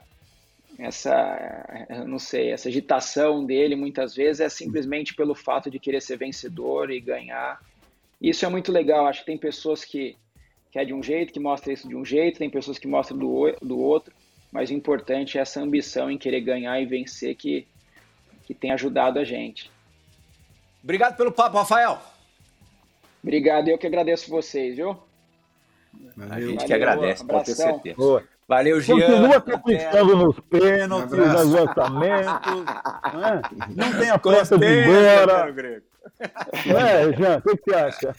essa, 0.79 1.87
não 2.05 2.19
sei, 2.19 2.51
essa 2.51 2.69
agitação 2.69 3.43
dele 3.43 3.75
muitas 3.75 4.15
vezes 4.15 4.41
é 4.41 4.49
simplesmente 4.49 5.15
pelo 5.15 5.33
fato 5.33 5.71
de 5.71 5.79
querer 5.79 6.01
ser 6.01 6.17
vencedor 6.17 6.91
e 6.91 6.99
ganhar. 6.99 7.59
Isso 8.21 8.45
é 8.45 8.49
muito 8.49 8.71
legal. 8.71 9.07
Acho 9.07 9.21
que 9.21 9.25
tem 9.25 9.37
pessoas 9.37 9.83
que, 9.83 10.15
que 10.71 10.79
é 10.79 10.85
de 10.85 10.93
um 10.93 11.01
jeito, 11.01 11.33
que 11.33 11.39
mostra 11.39 11.71
isso 11.71 11.87
de 11.87 11.95
um 11.95 12.05
jeito, 12.05 12.39
tem 12.39 12.49
pessoas 12.49 12.77
que 12.77 12.87
mostram 12.87 13.17
do, 13.17 13.51
do 13.61 13.79
outro, 13.79 14.13
mas 14.51 14.69
o 14.69 14.73
importante 14.73 15.37
é 15.37 15.41
essa 15.41 15.61
ambição 15.61 16.09
em 16.09 16.17
querer 16.17 16.41
ganhar 16.41 16.79
e 16.79 16.85
vencer 16.85 17.35
que, 17.35 17.67
que 18.45 18.53
tem 18.53 18.71
ajudado 18.71 19.19
a 19.19 19.23
gente. 19.23 19.71
Obrigado 20.83 21.17
pelo 21.17 21.31
papo, 21.31 21.57
Rafael. 21.57 21.99
Obrigado, 23.21 23.67
eu 23.67 23.77
que 23.77 23.87
agradeço 23.87 24.29
vocês, 24.29 24.75
viu? 24.75 24.97
A 26.29 26.39
gente 26.39 26.55
Valeu, 26.55 26.57
que 26.57 26.73
agradece, 26.73 27.25
pode 27.25 27.45
ter 27.45 27.55
certeza. 27.55 27.95
Boa. 27.97 28.23
Valeu, 28.47 28.79
Jean. 28.79 28.95
Continua 28.95 29.37
acreditando 29.37 30.15
nos 30.15 30.39
pênaltis, 30.39 31.17
nos 31.17 31.51
lançamentos. 31.51 32.65
Né? 33.17 33.41
Não 33.75 33.99
tem 33.99 34.09
a 34.09 34.17
pressa 34.17 34.57
de 34.57 34.65
embora. 34.65 35.53
É, 36.19 37.13
Jean, 37.15 37.37
o 37.37 37.57
que, 37.57 37.63
você 37.65 37.75
acha? 37.75 38.15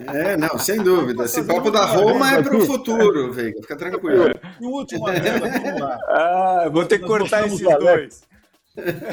É, 0.00 0.36
não, 0.36 0.58
sem 0.58 0.82
dúvida. 0.82 1.24
Esse 1.24 1.42
papo 1.44 1.70
da 1.70 1.84
Roma 1.84 2.32
é 2.32 2.42
para 2.42 2.56
o 2.56 2.60
futuro, 2.66 3.32
Veiga. 3.32 3.60
Fica 3.62 3.76
tranquilo. 3.76 4.30
E 4.60 4.64
o 4.64 4.70
último 4.70 5.06
adendo, 5.06 5.40
vamos 5.40 5.80
lá. 5.80 5.98
Ah, 6.08 6.68
vou 6.70 6.84
ter 6.84 6.98
que 6.98 7.06
cortar 7.06 7.46
esses 7.46 7.60
dois. 7.60 8.22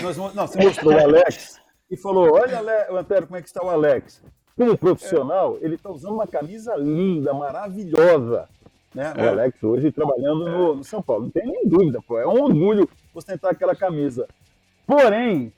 Nós, 0.02 0.18
não, 0.18 0.48
você 0.48 0.64
mostrou 0.64 0.94
o 0.94 1.00
Alex 1.00 1.60
e 1.90 1.98
falou: 1.98 2.34
Olha, 2.34 2.62
o 2.92 2.98
Antero, 2.98 3.28
como 3.28 3.38
é 3.38 3.42
que 3.42 3.48
está 3.48 3.64
o 3.64 3.70
Alex? 3.70 4.22
Como 4.56 4.78
profissional, 4.78 5.58
ele 5.62 5.76
está 5.76 5.90
usando 5.90 6.14
uma 6.14 6.28
camisa 6.28 6.76
linda, 6.76 7.34
maravilhosa 7.34 8.48
né? 8.96 9.14
É. 9.18 9.26
O 9.26 9.30
Alex 9.30 9.62
hoje 9.62 9.92
trabalhando 9.92 10.46
no, 10.46 10.76
no, 10.78 10.84
São 10.84 11.02
Paulo. 11.02 11.24
Não 11.24 11.30
tem 11.30 11.46
nem 11.46 11.68
dúvida, 11.68 12.02
pô. 12.02 12.18
É 12.18 12.26
um 12.26 12.42
orgulho 12.42 12.90
ostentar 13.14 13.52
aquela 13.52 13.76
camisa. 13.76 14.26
Porém, 14.88 15.52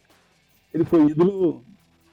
ele 0.73 0.83
foi 0.83 1.05
ídolo 1.05 1.63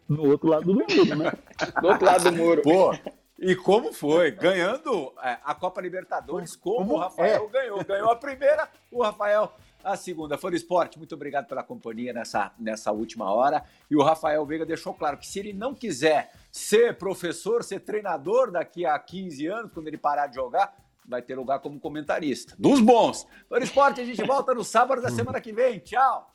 no 0.08 0.30
outro 0.30 0.48
lado 0.48 0.64
do 0.64 0.74
muro, 0.74 1.16
né? 1.16 1.32
do 1.80 1.88
outro 1.88 2.04
lado 2.04 2.24
do 2.24 2.32
muro. 2.32 2.62
Pô, 2.62 2.94
e 3.38 3.54
como 3.56 3.92
foi? 3.92 4.30
Ganhando 4.30 5.12
é, 5.22 5.38
a 5.44 5.54
Copa 5.54 5.80
Libertadores, 5.80 6.56
como, 6.56 6.76
como 6.78 6.94
o 6.94 6.98
Rafael 6.98 7.46
é. 7.46 7.52
ganhou. 7.52 7.84
Ganhou 7.84 8.10
a 8.10 8.16
primeira, 8.16 8.68
o 8.90 9.02
Rafael 9.02 9.52
a 9.84 9.96
segunda 9.96 10.38
Fora 10.38 10.56
Esporte. 10.56 10.98
Muito 10.98 11.14
obrigado 11.14 11.46
pela 11.46 11.62
companhia 11.62 12.12
nessa, 12.12 12.52
nessa 12.58 12.90
última 12.90 13.30
hora. 13.32 13.62
E 13.90 13.94
o 13.94 14.02
Rafael 14.02 14.44
Veiga 14.46 14.64
deixou 14.64 14.94
claro 14.94 15.18
que 15.18 15.26
se 15.26 15.38
ele 15.38 15.52
não 15.52 15.74
quiser 15.74 16.32
ser 16.50 16.96
professor, 16.96 17.62
ser 17.62 17.80
treinador 17.80 18.50
daqui 18.50 18.86
a 18.86 18.98
15 18.98 19.46
anos, 19.46 19.72
quando 19.72 19.88
ele 19.88 19.98
parar 19.98 20.26
de 20.28 20.36
jogar, 20.36 20.74
vai 21.06 21.20
ter 21.20 21.34
lugar 21.34 21.58
como 21.58 21.78
comentarista. 21.78 22.54
Dos 22.58 22.80
bons. 22.80 23.26
Fora 23.48 23.62
Esporte, 23.62 24.00
a 24.00 24.04
gente 24.04 24.24
volta 24.24 24.54
no 24.54 24.64
sábado 24.64 25.02
da 25.02 25.10
semana 25.10 25.40
que 25.40 25.52
vem. 25.52 25.78
Tchau! 25.80 26.32